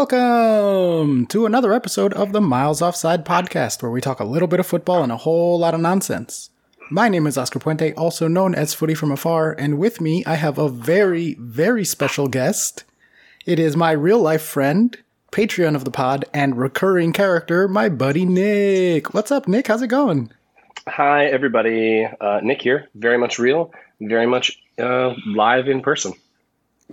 Welcome 0.00 1.26
to 1.26 1.44
another 1.44 1.74
episode 1.74 2.14
of 2.14 2.32
the 2.32 2.40
Miles 2.40 2.80
Offside 2.80 3.22
podcast, 3.22 3.82
where 3.82 3.90
we 3.90 4.00
talk 4.00 4.18
a 4.18 4.24
little 4.24 4.48
bit 4.48 4.58
of 4.58 4.66
football 4.66 5.02
and 5.02 5.12
a 5.12 5.18
whole 5.18 5.58
lot 5.58 5.74
of 5.74 5.80
nonsense. 5.82 6.48
My 6.90 7.10
name 7.10 7.26
is 7.26 7.36
Oscar 7.36 7.58
Puente, 7.58 7.92
also 7.98 8.26
known 8.26 8.54
as 8.54 8.72
Footy 8.72 8.94
from 8.94 9.12
Afar, 9.12 9.52
and 9.52 9.76
with 9.76 10.00
me 10.00 10.24
I 10.24 10.36
have 10.36 10.56
a 10.56 10.70
very, 10.70 11.34
very 11.38 11.84
special 11.84 12.28
guest. 12.28 12.84
It 13.44 13.58
is 13.58 13.76
my 13.76 13.92
real 13.92 14.20
life 14.20 14.40
friend, 14.40 14.96
Patreon 15.32 15.76
of 15.76 15.84
the 15.84 15.90
pod, 15.90 16.24
and 16.32 16.56
recurring 16.56 17.12
character, 17.12 17.68
my 17.68 17.90
buddy 17.90 18.24
Nick. 18.24 19.12
What's 19.12 19.30
up, 19.30 19.46
Nick? 19.48 19.66
How's 19.66 19.82
it 19.82 19.88
going? 19.88 20.32
Hi, 20.88 21.26
everybody. 21.26 22.08
Uh, 22.22 22.40
Nick 22.42 22.62
here. 22.62 22.88
Very 22.94 23.18
much 23.18 23.38
real, 23.38 23.70
very 24.00 24.26
much 24.26 24.62
uh, 24.78 25.12
live 25.26 25.68
in 25.68 25.82
person. 25.82 26.14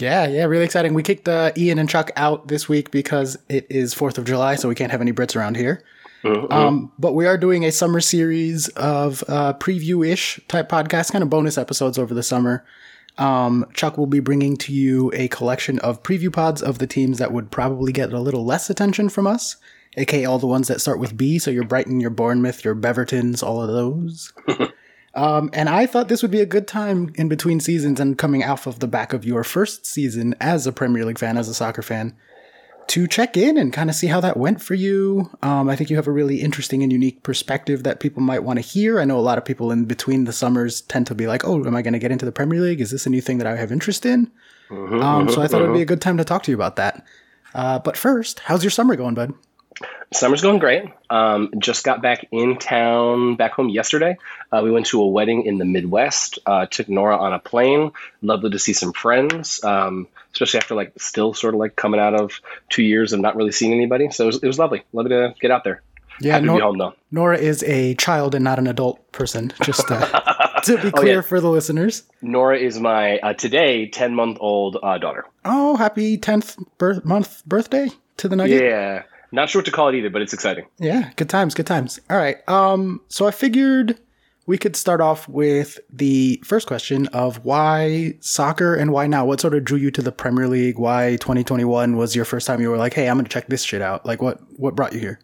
Yeah, 0.01 0.27
yeah, 0.27 0.43
really 0.45 0.65
exciting. 0.65 0.93
We 0.93 1.03
kicked 1.03 1.27
uh, 1.27 1.51
Ian 1.57 1.79
and 1.79 1.89
Chuck 1.89 2.11
out 2.15 2.47
this 2.47 2.67
week 2.67 2.91
because 2.91 3.37
it 3.49 3.67
is 3.69 3.93
4th 3.93 4.17
of 4.17 4.25
July, 4.25 4.55
so 4.55 4.69
we 4.69 4.75
can't 4.75 4.91
have 4.91 5.01
any 5.01 5.11
Brits 5.11 5.35
around 5.35 5.57
here. 5.57 5.83
Mm-hmm. 6.23 6.51
Um, 6.51 6.91
but 6.97 7.13
we 7.13 7.25
are 7.25 7.37
doing 7.37 7.63
a 7.65 7.71
summer 7.71 8.01
series 8.01 8.67
of 8.69 9.23
uh, 9.27 9.53
preview 9.53 10.07
ish 10.07 10.39
type 10.47 10.69
podcasts, 10.69 11.11
kind 11.11 11.23
of 11.23 11.29
bonus 11.29 11.57
episodes 11.57 11.97
over 11.97 12.13
the 12.13 12.23
summer. 12.23 12.65
Um, 13.17 13.65
Chuck 13.73 13.97
will 13.97 14.07
be 14.07 14.19
bringing 14.19 14.57
to 14.57 14.73
you 14.73 15.11
a 15.13 15.27
collection 15.29 15.79
of 15.79 16.03
preview 16.03 16.31
pods 16.31 16.61
of 16.61 16.79
the 16.79 16.87
teams 16.87 17.17
that 17.17 17.31
would 17.31 17.51
probably 17.51 17.91
get 17.91 18.13
a 18.13 18.19
little 18.19 18.45
less 18.45 18.69
attention 18.69 19.09
from 19.09 19.25
us, 19.25 19.55
aka 19.95 20.25
all 20.25 20.39
the 20.39 20.47
ones 20.47 20.67
that 20.67 20.81
start 20.81 20.99
with 20.99 21.17
B. 21.17 21.39
So 21.39 21.49
your 21.49 21.63
Brighton, 21.63 21.99
your 21.99 22.11
Bournemouth, 22.11 22.63
your 22.63 22.75
Bevertons, 22.75 23.41
all 23.41 23.61
of 23.61 23.69
those. 23.69 24.33
Um, 25.17 25.49
and 25.51 25.67
I 25.67 25.87
thought 25.87 26.09
this 26.09 26.21
would 26.21 26.29
be 26.29 26.41
a 26.41 26.45
good 26.45 26.67
time 26.67 27.11
in 27.15 27.27
between 27.27 27.59
seasons 27.59 27.99
and 27.99 28.15
coming 28.15 28.43
off 28.43 28.67
of 28.67 28.79
the 28.79 28.87
back 28.87 29.13
of 29.13 29.25
your 29.25 29.43
first 29.43 29.83
season 29.83 30.35
as 30.39 30.67
a 30.67 30.71
Premier 30.71 31.03
League 31.05 31.17
fan, 31.17 31.37
as 31.37 31.49
a 31.49 31.55
soccer 31.55 31.81
fan, 31.81 32.15
to 32.89 33.07
check 33.07 33.35
in 33.35 33.57
and 33.57 33.73
kind 33.73 33.89
of 33.89 33.95
see 33.95 34.05
how 34.05 34.21
that 34.21 34.37
went 34.37 34.61
for 34.61 34.75
you. 34.75 35.31
Um, 35.41 35.69
I 35.69 35.75
think 35.75 35.89
you 35.89 35.95
have 35.95 36.05
a 36.05 36.11
really 36.11 36.41
interesting 36.41 36.83
and 36.83 36.91
unique 36.91 37.23
perspective 37.23 37.81
that 37.81 37.99
people 37.99 38.21
might 38.21 38.43
want 38.43 38.57
to 38.57 38.61
hear. 38.61 38.99
I 38.99 39.05
know 39.05 39.17
a 39.17 39.21
lot 39.21 39.39
of 39.39 39.43
people 39.43 39.71
in 39.71 39.85
between 39.85 40.25
the 40.25 40.31
summers 40.31 40.81
tend 40.81 41.07
to 41.07 41.15
be 41.15 41.25
like, 41.25 41.43
oh, 41.43 41.65
am 41.65 41.75
I 41.75 41.81
going 41.81 41.93
to 41.93 41.99
get 41.99 42.11
into 42.11 42.25
the 42.25 42.31
Premier 42.31 42.61
League? 42.61 42.79
Is 42.79 42.91
this 42.91 43.07
a 43.07 43.09
new 43.09 43.19
thing 43.19 43.39
that 43.39 43.47
I 43.47 43.55
have 43.55 43.71
interest 43.71 44.05
in? 44.05 44.31
um, 44.69 45.29
so 45.29 45.41
I 45.41 45.47
thought 45.47 45.61
it 45.63 45.65
would 45.67 45.73
be 45.73 45.81
a 45.81 45.85
good 45.85 46.01
time 46.01 46.17
to 46.17 46.25
talk 46.25 46.43
to 46.43 46.51
you 46.51 46.55
about 46.55 46.75
that. 46.75 47.03
Uh, 47.55 47.79
but 47.79 47.97
first, 47.97 48.41
how's 48.41 48.63
your 48.63 48.69
summer 48.71 48.95
going, 48.95 49.15
bud? 49.15 49.33
Summer's 50.13 50.41
going 50.41 50.59
great. 50.59 50.85
Um, 51.09 51.51
just 51.59 51.83
got 51.83 52.01
back 52.01 52.27
in 52.31 52.57
town, 52.57 53.35
back 53.35 53.51
home 53.51 53.69
yesterday. 53.69 54.17
Uh, 54.51 54.61
we 54.63 54.71
went 54.71 54.85
to 54.87 55.01
a 55.01 55.07
wedding 55.07 55.45
in 55.45 55.57
the 55.57 55.65
Midwest. 55.65 56.39
Uh, 56.45 56.65
took 56.65 56.87
Nora 56.89 57.17
on 57.17 57.33
a 57.33 57.39
plane. 57.39 57.91
Lovely 58.21 58.49
to 58.51 58.59
see 58.59 58.73
some 58.73 58.93
friends, 58.93 59.63
um, 59.63 60.07
especially 60.33 60.59
after 60.59 60.75
like 60.75 60.93
still 60.97 61.33
sort 61.33 61.53
of 61.53 61.59
like 61.59 61.75
coming 61.75 61.99
out 61.99 62.13
of 62.13 62.39
two 62.69 62.83
years 62.83 63.13
of 63.13 63.19
not 63.19 63.35
really 63.35 63.51
seeing 63.51 63.73
anybody. 63.73 64.09
So 64.09 64.23
it 64.23 64.27
was, 64.27 64.43
it 64.43 64.47
was 64.47 64.59
lovely. 64.59 64.83
Lovely 64.93 65.09
to 65.09 65.35
get 65.39 65.51
out 65.51 65.63
there. 65.63 65.81
Yeah, 66.19 66.33
Happy 66.33 66.45
Nor- 66.45 66.61
home. 66.61 66.93
Nora 67.11 67.37
is 67.37 67.63
a 67.63 67.93
child 67.95 68.33
and 68.33 68.43
not 68.43 68.59
an 68.59 68.67
adult 68.67 69.11
person, 69.11 69.53
just 69.63 69.89
uh, 69.91 70.59
to 70.63 70.77
be 70.81 70.91
clear 70.91 71.15
yeah. 71.15 71.21
for 71.21 71.39
the 71.39 71.49
listeners. 71.49 72.03
Nora 72.21 72.57
is 72.57 72.79
my 72.79 73.19
uh, 73.19 73.33
today 73.33 73.87
ten 73.87 74.15
month 74.15 74.37
old 74.41 74.77
uh, 74.81 74.97
daughter. 74.97 75.25
Oh, 75.45 75.75
happy 75.75 76.17
10th 76.17 76.63
birth- 76.77 77.05
month 77.05 77.45
birthday 77.45 77.89
to 78.17 78.27
the 78.27 78.35
Nugget. 78.35 78.63
Yeah, 78.63 79.03
not 79.31 79.49
sure 79.49 79.59
what 79.59 79.65
to 79.65 79.71
call 79.71 79.89
it 79.89 79.95
either, 79.95 80.09
but 80.09 80.21
it's 80.21 80.33
exciting. 80.33 80.65
Yeah, 80.79 81.11
good 81.15 81.29
times, 81.29 81.53
good 81.53 81.67
times. 81.67 81.99
All 82.09 82.17
right. 82.17 82.37
Um, 82.47 83.01
so 83.09 83.27
I 83.27 83.31
figured 83.31 83.99
we 84.45 84.57
could 84.57 84.75
start 84.75 85.01
off 85.01 85.27
with 85.27 85.79
the 85.91 86.41
first 86.43 86.67
question 86.67 87.07
of 87.07 87.43
why 87.43 88.13
soccer 88.21 88.73
and 88.73 88.91
why 88.91 89.05
now? 89.07 89.25
What 89.25 89.41
sort 89.41 89.53
of 89.53 89.63
drew 89.63 89.77
you 89.77 89.91
to 89.91 90.01
the 90.01 90.11
Premier 90.11 90.47
League? 90.47 90.79
Why 90.79 91.17
2021 91.17 91.97
was 91.97 92.15
your 92.15 92.25
first 92.25 92.47
time 92.47 92.61
you 92.61 92.69
were 92.69 92.77
like, 92.77 92.93
"Hey, 92.93 93.09
I'm 93.09 93.17
going 93.17 93.25
to 93.25 93.31
check 93.31 93.47
this 93.47 93.63
shit 93.63 93.81
out." 93.81 94.05
Like 94.05 94.21
what 94.21 94.39
what 94.57 94.75
brought 94.75 94.93
you 94.93 94.99
here? 94.99 95.19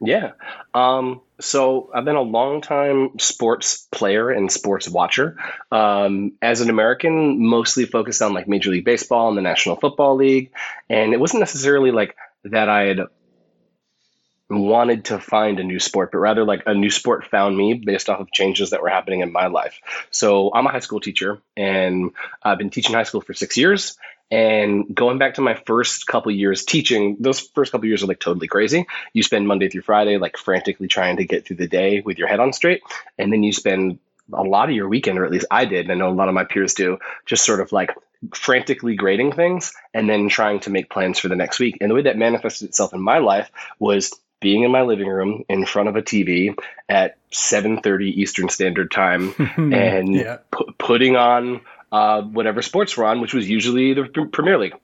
Yeah. 0.00 0.32
Um, 0.74 1.22
so 1.40 1.90
I've 1.94 2.04
been 2.04 2.16
a 2.16 2.22
long 2.22 2.60
time 2.60 3.18
sports 3.18 3.86
player 3.90 4.30
and 4.30 4.50
sports 4.50 4.88
watcher. 4.88 5.36
Um, 5.70 6.32
as 6.42 6.60
an 6.60 6.70
American, 6.70 7.44
mostly 7.46 7.84
focused 7.84 8.22
on 8.22 8.34
like 8.34 8.48
Major 8.48 8.70
League 8.70 8.84
Baseball 8.84 9.28
and 9.28 9.36
the 9.36 9.42
National 9.42 9.76
Football 9.76 10.16
League. 10.16 10.50
And 10.88 11.12
it 11.12 11.20
wasn't 11.20 11.40
necessarily 11.40 11.90
like 11.90 12.16
that 12.44 12.68
I 12.68 12.82
had 12.82 13.00
wanted 14.48 15.06
to 15.06 15.18
find 15.18 15.58
a 15.58 15.64
new 15.64 15.80
sport, 15.80 16.12
but 16.12 16.18
rather 16.18 16.44
like 16.44 16.62
a 16.66 16.74
new 16.74 16.90
sport 16.90 17.26
found 17.26 17.56
me 17.56 17.74
based 17.74 18.08
off 18.08 18.20
of 18.20 18.30
changes 18.30 18.70
that 18.70 18.82
were 18.82 18.88
happening 18.88 19.20
in 19.20 19.32
my 19.32 19.48
life. 19.48 19.80
So 20.10 20.52
I'm 20.54 20.66
a 20.66 20.70
high 20.70 20.80
school 20.80 21.00
teacher 21.00 21.40
and 21.56 22.12
I've 22.42 22.58
been 22.58 22.70
teaching 22.70 22.94
high 22.94 23.02
school 23.02 23.20
for 23.20 23.34
six 23.34 23.56
years. 23.56 23.96
And 24.30 24.94
going 24.94 25.18
back 25.18 25.34
to 25.34 25.40
my 25.40 25.54
first 25.66 26.06
couple 26.06 26.32
years 26.32 26.64
teaching, 26.64 27.16
those 27.20 27.40
first 27.40 27.72
couple 27.72 27.86
years 27.86 28.02
are 28.02 28.06
like 28.06 28.20
totally 28.20 28.48
crazy. 28.48 28.86
You 29.12 29.22
spend 29.22 29.46
Monday 29.46 29.68
through 29.68 29.82
Friday 29.82 30.18
like 30.18 30.36
frantically 30.36 30.88
trying 30.88 31.16
to 31.18 31.24
get 31.24 31.46
through 31.46 31.56
the 31.56 31.68
day 31.68 32.00
with 32.00 32.18
your 32.18 32.28
head 32.28 32.40
on 32.40 32.52
straight. 32.52 32.82
And 33.18 33.32
then 33.32 33.42
you 33.42 33.52
spend 33.52 33.98
a 34.32 34.42
lot 34.42 34.68
of 34.68 34.74
your 34.74 34.88
weekend, 34.88 35.18
or 35.18 35.24
at 35.24 35.30
least 35.30 35.46
I 35.50 35.64
did, 35.64 35.86
and 35.86 35.92
I 35.92 35.94
know 35.94 36.10
a 36.10 36.14
lot 36.14 36.28
of 36.28 36.34
my 36.34 36.42
peers 36.42 36.74
do, 36.74 36.98
just 37.26 37.44
sort 37.44 37.60
of 37.60 37.70
like 37.70 37.92
frantically 38.34 38.96
grading 38.96 39.32
things 39.32 39.72
and 39.94 40.08
then 40.08 40.28
trying 40.28 40.58
to 40.60 40.70
make 40.70 40.90
plans 40.90 41.18
for 41.20 41.28
the 41.28 41.36
next 41.36 41.60
week. 41.60 41.78
And 41.80 41.90
the 41.90 41.94
way 41.94 42.02
that 42.02 42.16
manifested 42.16 42.68
itself 42.68 42.92
in 42.92 43.00
my 43.00 43.18
life 43.18 43.50
was 43.78 44.12
being 44.40 44.62
in 44.62 44.70
my 44.70 44.82
living 44.82 45.08
room 45.08 45.44
in 45.48 45.64
front 45.66 45.88
of 45.88 45.96
a 45.96 46.02
TV 46.02 46.54
at 46.88 47.16
7:30 47.30 48.04
Eastern 48.16 48.48
Standard 48.48 48.90
Time 48.90 49.34
and 49.56 50.14
Yeah. 50.14 50.38
pu- 50.50 50.72
putting 50.78 51.16
on 51.16 51.60
uh, 51.92 52.22
whatever 52.22 52.62
sports 52.62 52.96
were 52.96 53.04
on, 53.06 53.20
which 53.20 53.32
was 53.34 53.48
usually 53.48 53.94
the 53.94 54.04
Premier 54.32 54.58
League. 54.58 54.74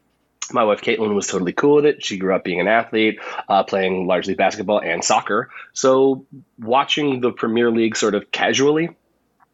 My 0.53 0.65
wife 0.65 0.83
Caitlin 0.83 1.15
was 1.15 1.27
totally 1.29 1.53
cool 1.53 1.77
with 1.77 1.87
it. 1.87 2.05
She 2.05 2.19
grew 2.19 2.35
up 2.35 2.45
being 2.45 2.61
an 2.61 2.69
athlete, 2.69 3.21
uh, 3.49 3.63
playing 3.65 4.07
largely 4.07 4.35
basketball 4.35 4.81
and 4.81 5.03
soccer. 5.03 5.51
So 5.73 6.27
watching 6.59 7.21
the 7.21 7.33
Premier 7.33 7.71
League 7.71 7.97
sort 7.97 8.15
of 8.15 8.31
casually 8.31 8.91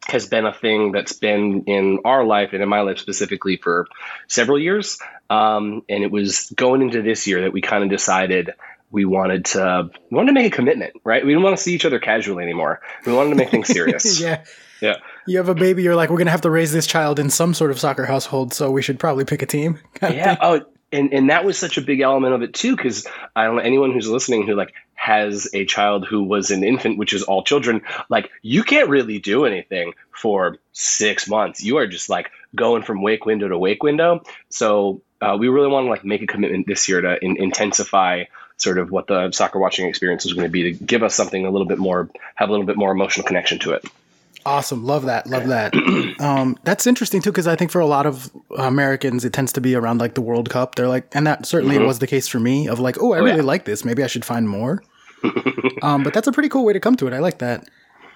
has 0.07 0.27
been 0.27 0.45
a 0.45 0.53
thing 0.53 0.91
that's 0.91 1.13
been 1.13 1.63
in 1.65 1.99
our 2.05 2.25
life 2.25 2.49
and 2.53 2.63
in 2.63 2.69
my 2.69 2.81
life 2.81 2.97
specifically 2.97 3.57
for 3.57 3.87
several 4.27 4.57
years. 4.59 4.97
Um, 5.29 5.83
and 5.87 6.03
it 6.03 6.11
was 6.11 6.51
going 6.55 6.81
into 6.81 7.01
this 7.01 7.27
year 7.27 7.41
that 7.41 7.53
we 7.53 7.61
kind 7.61 7.83
of 7.83 7.89
decided 7.89 8.51
we 8.91 9.05
wanted 9.05 9.45
to 9.45 9.89
we 10.09 10.15
wanted 10.15 10.27
to 10.27 10.33
make 10.33 10.51
a 10.51 10.55
commitment, 10.55 10.93
right? 11.03 11.23
We 11.23 11.31
didn't 11.31 11.43
want 11.43 11.57
to 11.57 11.63
see 11.63 11.73
each 11.73 11.85
other 11.85 11.99
casually 11.99 12.43
anymore. 12.43 12.81
We 13.05 13.13
wanted 13.13 13.31
to 13.31 13.35
make 13.35 13.49
things 13.49 13.67
serious. 13.67 14.19
yeah. 14.21 14.43
yeah. 14.81 14.95
You 15.27 15.37
have 15.37 15.49
a 15.49 15.55
baby, 15.55 15.83
you're 15.83 15.95
like, 15.95 16.09
we're 16.09 16.17
going 16.17 16.27
to 16.27 16.31
have 16.31 16.41
to 16.41 16.49
raise 16.49 16.71
this 16.71 16.87
child 16.87 17.19
in 17.19 17.29
some 17.29 17.53
sort 17.53 17.71
of 17.71 17.79
soccer 17.79 18.05
household, 18.05 18.53
so 18.53 18.71
we 18.71 18.81
should 18.81 18.99
probably 18.99 19.25
pick 19.25 19.41
a 19.41 19.45
team. 19.45 19.79
yeah 20.01 20.37
oh 20.41 20.61
and 20.91 21.13
and 21.13 21.29
that 21.29 21.45
was 21.45 21.57
such 21.57 21.77
a 21.77 21.81
big 21.81 22.01
element 22.01 22.33
of 22.33 22.41
it 22.41 22.53
too 22.53 22.75
because 22.75 23.07
i 23.35 23.43
don't 23.43 23.55
know 23.55 23.61
anyone 23.61 23.91
who's 23.91 24.07
listening 24.07 24.45
who 24.45 24.55
like 24.55 24.73
has 24.93 25.47
a 25.53 25.65
child 25.65 26.05
who 26.07 26.23
was 26.23 26.51
an 26.51 26.63
infant 26.63 26.97
which 26.97 27.13
is 27.13 27.23
all 27.23 27.43
children 27.43 27.81
like 28.09 28.29
you 28.41 28.63
can't 28.63 28.89
really 28.89 29.19
do 29.19 29.45
anything 29.45 29.93
for 30.11 30.57
six 30.73 31.27
months 31.27 31.63
you 31.63 31.77
are 31.77 31.87
just 31.87 32.09
like 32.09 32.31
going 32.55 32.83
from 32.83 33.01
wake 33.01 33.25
window 33.25 33.47
to 33.47 33.57
wake 33.57 33.83
window 33.83 34.21
so 34.49 35.01
uh, 35.21 35.35
we 35.37 35.49
really 35.49 35.67
want 35.67 35.85
to 35.85 35.89
like 35.89 36.05
make 36.05 36.21
a 36.21 36.27
commitment 36.27 36.65
this 36.65 36.87
year 36.87 37.01
to 37.01 37.23
in- 37.23 37.37
intensify 37.37 38.23
sort 38.59 38.77
of 38.77 38.91
what 38.91 39.07
the 39.07 39.31
soccer 39.31 39.59
watching 39.59 39.87
experience 39.87 40.25
is 40.25 40.33
going 40.33 40.45
to 40.45 40.51
be 40.51 40.73
to 40.73 40.85
give 40.85 41.03
us 41.03 41.15
something 41.15 41.45
a 41.45 41.49
little 41.49 41.67
bit 41.67 41.79
more 41.79 42.09
have 42.35 42.49
a 42.49 42.51
little 42.51 42.65
bit 42.65 42.77
more 42.77 42.91
emotional 42.91 43.25
connection 43.25 43.59
to 43.59 43.71
it 43.71 43.85
Awesome. 44.45 44.85
Love 44.85 45.05
that. 45.05 45.27
Love 45.27 45.47
that. 45.47 45.73
um, 46.19 46.57
that's 46.63 46.87
interesting 46.87 47.21
too, 47.21 47.31
because 47.31 47.47
I 47.47 47.55
think 47.55 47.71
for 47.71 47.81
a 47.81 47.85
lot 47.85 48.05
of 48.05 48.31
Americans, 48.57 49.25
it 49.25 49.33
tends 49.33 49.51
to 49.53 49.61
be 49.61 49.75
around 49.75 49.99
like 49.99 50.13
the 50.13 50.21
World 50.21 50.49
Cup. 50.49 50.75
They're 50.75 50.87
like, 50.87 51.13
and 51.13 51.27
that 51.27 51.45
certainly 51.45 51.77
was 51.77 51.99
the 51.99 52.07
case 52.07 52.27
for 52.27 52.39
me 52.39 52.67
of 52.67 52.79
like, 52.79 52.95
oh, 53.01 53.13
I 53.13 53.19
really 53.19 53.37
yeah. 53.37 53.43
like 53.43 53.65
this. 53.65 53.83
Maybe 53.83 54.03
I 54.03 54.07
should 54.07 54.23
find 54.23 54.47
more. 54.47 54.81
um, 55.81 56.03
but 56.03 56.13
that's 56.13 56.27
a 56.27 56.31
pretty 56.31 56.49
cool 56.49 56.63
way 56.63 56.73
to 56.73 56.79
come 56.79 56.95
to 56.95 57.07
it. 57.07 57.13
I 57.13 57.19
like 57.19 57.39
that. 57.39 57.69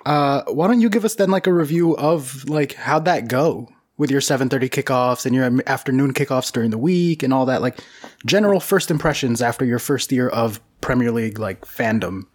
Uh, 0.06 0.44
why 0.48 0.68
don't 0.68 0.82
you 0.82 0.90
give 0.90 1.06
us 1.06 1.16
then 1.16 1.30
like 1.30 1.46
a 1.46 1.54
review 1.54 1.96
of 1.98 2.48
like 2.50 2.74
how'd 2.74 3.06
that 3.06 3.28
go 3.28 3.70
with 3.98 4.12
your 4.12 4.22
7:30 4.22 4.70
kickoffs 4.70 5.26
and 5.26 5.36
your 5.36 5.50
afternoon 5.68 6.14
kickoffs 6.14 6.52
during 6.52 6.72
the 6.72 6.78
week 6.78 7.24
and 7.24 7.34
all 7.34 7.46
that? 7.46 7.62
Like 7.62 7.80
general 8.26 8.60
first 8.60 8.92
impressions 8.92 9.42
after 9.42 9.66
your 9.66 9.80
first 9.80 10.12
year 10.12 10.30
of 10.30 10.60
Premier 10.82 11.12
League 11.12 11.40
like 11.40 11.66
fandom. 11.66 12.26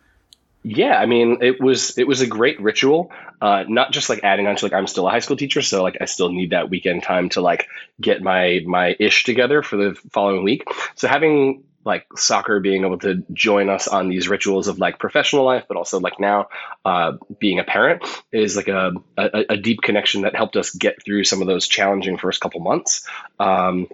Yeah, 0.65 0.99
I 0.99 1.06
mean, 1.06 1.38
it 1.41 1.61
was 1.61 1.97
it 1.99 2.06
was 2.06 2.21
a 2.21 2.27
great 2.27 2.61
ritual. 2.61 3.12
Uh, 3.41 3.65
not 3.69 3.93
just 3.93 4.09
like 4.09 4.25
adding 4.25 4.47
on 4.47 4.56
to 4.56 4.65
like 4.65 4.73
I'm 4.73 4.87
still 4.87 5.06
a 5.06 5.11
high 5.11 5.21
school 5.21 5.37
teacher, 5.37 5.62
so 5.62 5.82
like 5.82 5.97
I 6.00 6.06
still 6.06 6.31
need 6.31 6.50
that 6.50 6.69
weekend 6.69 7.05
time 7.05 7.29
to 7.31 7.41
like 7.41 7.69
get 8.00 8.23
my 8.23 8.61
my 8.67 8.97
ish 8.99 9.25
together 9.25 9.62
for 9.62 9.77
the 9.77 9.94
following 10.11 10.43
week. 10.43 10.65
So 10.97 11.06
having 11.06 11.62
like 11.88 12.06
soccer 12.17 12.61
being 12.61 12.85
able 12.85 12.99
to 12.99 13.25
join 13.32 13.69
us 13.69 13.88
on 13.88 14.08
these 14.08 14.29
rituals 14.29 14.69
of 14.69 14.79
like 14.79 15.00
professional 15.00 15.44
life, 15.44 15.64
but 15.67 15.76
also 15.76 15.99
like 15.99 16.20
now 16.20 16.46
uh, 16.85 17.12
being 17.40 17.58
a 17.58 17.64
parent 17.64 18.05
is 18.31 18.55
like 18.55 18.69
a, 18.69 18.93
a 19.17 19.44
a 19.50 19.56
deep 19.56 19.81
connection 19.82 20.23
that 20.23 20.37
helped 20.37 20.56
us 20.56 20.70
get 20.70 21.02
through 21.05 21.25
some 21.25 21.40
of 21.40 21.49
those 21.49 21.67
challenging 21.67 22.19
first 22.19 22.40
couple 22.40 22.61
months 22.61 23.08
um, 23.40 23.88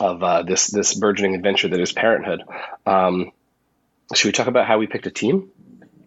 of 0.00 0.22
uh, 0.22 0.42
this 0.42 0.68
this 0.68 0.94
burgeoning 0.94 1.34
adventure 1.34 1.68
that 1.68 1.80
is 1.80 1.92
parenthood. 1.92 2.42
Um, 2.86 3.32
should 4.14 4.28
we 4.28 4.32
talk 4.32 4.46
about 4.46 4.66
how 4.66 4.78
we 4.78 4.86
picked 4.86 5.06
a 5.06 5.10
team? 5.10 5.50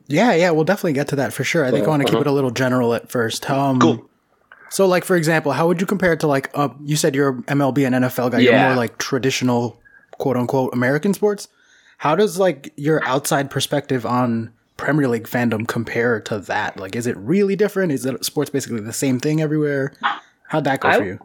Yeah, 0.08 0.34
yeah, 0.34 0.52
we'll 0.52 0.64
definitely 0.64 0.94
get 0.94 1.10
to 1.10 1.18
that 1.18 1.34
for 1.34 1.44
sure. 1.44 1.66
I 1.66 1.72
think 1.72 1.86
I 1.86 1.90
want 1.90 2.08
to 2.08 2.12
keep 2.12 2.22
it 2.22 2.28
a 2.28 2.32
little 2.32 2.52
general 2.52 2.94
at 2.94 3.12
first. 3.12 3.50
Um, 3.50 3.80
Cool. 3.80 4.10
So, 4.70 4.86
like 4.88 5.06
for 5.06 5.16
example, 5.16 5.52
how 5.52 5.68
would 5.68 5.80
you 5.80 5.88
compare 5.88 6.14
it 6.14 6.20
to 6.22 6.28
like 6.28 6.50
uh, 6.54 6.70
you 6.84 6.96
said 6.96 7.16
you're 7.16 7.34
MLB 7.44 7.86
and 7.86 7.96
NFL 8.06 8.32
guy? 8.32 8.40
You're 8.40 8.60
more 8.60 8.76
like 8.76 8.98
traditional, 8.98 9.80
quote 10.18 10.38
unquote, 10.38 10.74
American 10.74 11.14
sports. 11.14 11.48
How 12.00 12.16
does 12.16 12.38
like 12.38 12.74
your 12.76 13.04
outside 13.06 13.50
perspective 13.50 14.06
on 14.06 14.54
Premier 14.78 15.08
League 15.08 15.28
fandom 15.28 15.68
compare 15.68 16.20
to 16.22 16.40
that? 16.40 16.80
Like, 16.80 16.96
is 16.96 17.08
it 17.08 17.18
really 17.18 17.56
different? 17.56 17.92
Is 17.92 18.06
it 18.06 18.24
sports 18.24 18.50
basically 18.50 18.82
the 18.82 18.94
same 18.94 19.20
thing 19.20 19.42
everywhere? 19.42 19.94
How'd 20.48 20.66
that 20.66 20.80
go 20.80 20.90
I, 20.90 20.98
for 20.98 21.04
you? 21.04 21.20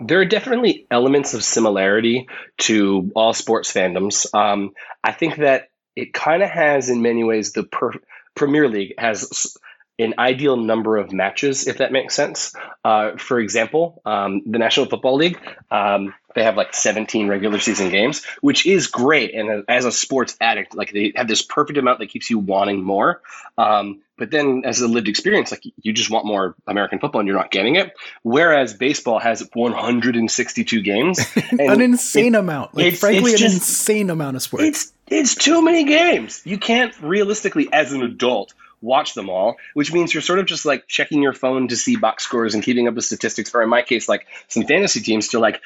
There 0.00 0.20
are 0.20 0.26
definitely 0.26 0.86
elements 0.90 1.34
of 1.34 1.42
similarity 1.42 2.28
to 2.58 3.10
all 3.16 3.32
sports 3.32 3.72
fandoms. 3.72 4.32
Um, 4.34 4.72
I 5.02 5.12
think 5.12 5.36
that 5.36 5.70
it 5.96 6.12
kind 6.12 6.42
of 6.42 6.50
has, 6.50 6.88
in 6.88 7.02
many 7.02 7.24
ways, 7.24 7.52
the 7.52 7.64
per- 7.64 8.00
Premier 8.36 8.68
League 8.68 8.94
has 8.98 9.56
an 9.98 10.14
ideal 10.18 10.56
number 10.56 10.96
of 10.96 11.12
matches, 11.12 11.66
if 11.66 11.78
that 11.78 11.90
makes 11.90 12.14
sense. 12.14 12.54
Uh, 12.84 13.16
for 13.16 13.40
example, 13.40 14.00
um, 14.04 14.42
the 14.46 14.58
National 14.58 14.86
Football 14.86 15.16
League, 15.16 15.40
um, 15.72 16.14
they 16.38 16.44
have 16.44 16.56
like 16.56 16.72
17 16.72 17.28
regular 17.28 17.58
season 17.58 17.90
games, 17.90 18.24
which 18.40 18.64
is 18.64 18.86
great. 18.86 19.34
And 19.34 19.64
as 19.68 19.84
a 19.84 19.92
sports 19.92 20.36
addict, 20.40 20.74
like 20.74 20.92
they 20.92 21.12
have 21.16 21.28
this 21.28 21.42
perfect 21.42 21.78
amount 21.78 21.98
that 21.98 22.06
keeps 22.06 22.30
you 22.30 22.38
wanting 22.38 22.82
more. 22.82 23.20
Um, 23.56 24.00
but 24.16 24.30
then 24.30 24.62
as 24.64 24.80
a 24.80 24.88
lived 24.88 25.08
experience, 25.08 25.50
like 25.50 25.62
you 25.82 25.92
just 25.92 26.10
want 26.10 26.26
more 26.26 26.54
American 26.66 26.98
football 26.98 27.20
and 27.20 27.28
you're 27.28 27.36
not 27.36 27.50
getting 27.50 27.76
it. 27.76 27.92
Whereas 28.22 28.74
baseball 28.74 29.18
has 29.18 29.48
162 29.52 30.82
games. 30.82 31.18
an 31.50 31.80
insane 31.80 32.34
it, 32.34 32.38
amount. 32.38 32.76
Like 32.76 32.86
it's, 32.86 33.00
frankly, 33.00 33.32
it's 33.32 33.42
an 33.42 33.48
just, 33.48 33.56
insane 33.56 34.10
amount 34.10 34.36
of 34.36 34.42
sports. 34.42 34.64
It's, 34.64 34.92
it's 35.08 35.34
too 35.34 35.62
many 35.62 35.84
games. 35.84 36.42
You 36.44 36.58
can't 36.58 36.94
realistically, 37.00 37.68
as 37.72 37.92
an 37.92 38.02
adult, 38.02 38.54
watch 38.80 39.14
them 39.14 39.28
all, 39.28 39.56
which 39.74 39.92
means 39.92 40.12
you're 40.14 40.22
sort 40.22 40.38
of 40.38 40.46
just 40.46 40.64
like 40.64 40.86
checking 40.86 41.22
your 41.22 41.32
phone 41.32 41.68
to 41.68 41.76
see 41.76 41.96
box 41.96 42.24
scores 42.24 42.54
and 42.54 42.62
keeping 42.62 42.88
up 42.88 42.94
with 42.94 43.04
statistics. 43.04 43.54
Or 43.54 43.62
in 43.62 43.68
my 43.68 43.82
case, 43.82 44.08
like 44.08 44.26
some 44.48 44.64
fantasy 44.64 45.00
teams 45.00 45.28
to 45.28 45.38
like 45.38 45.60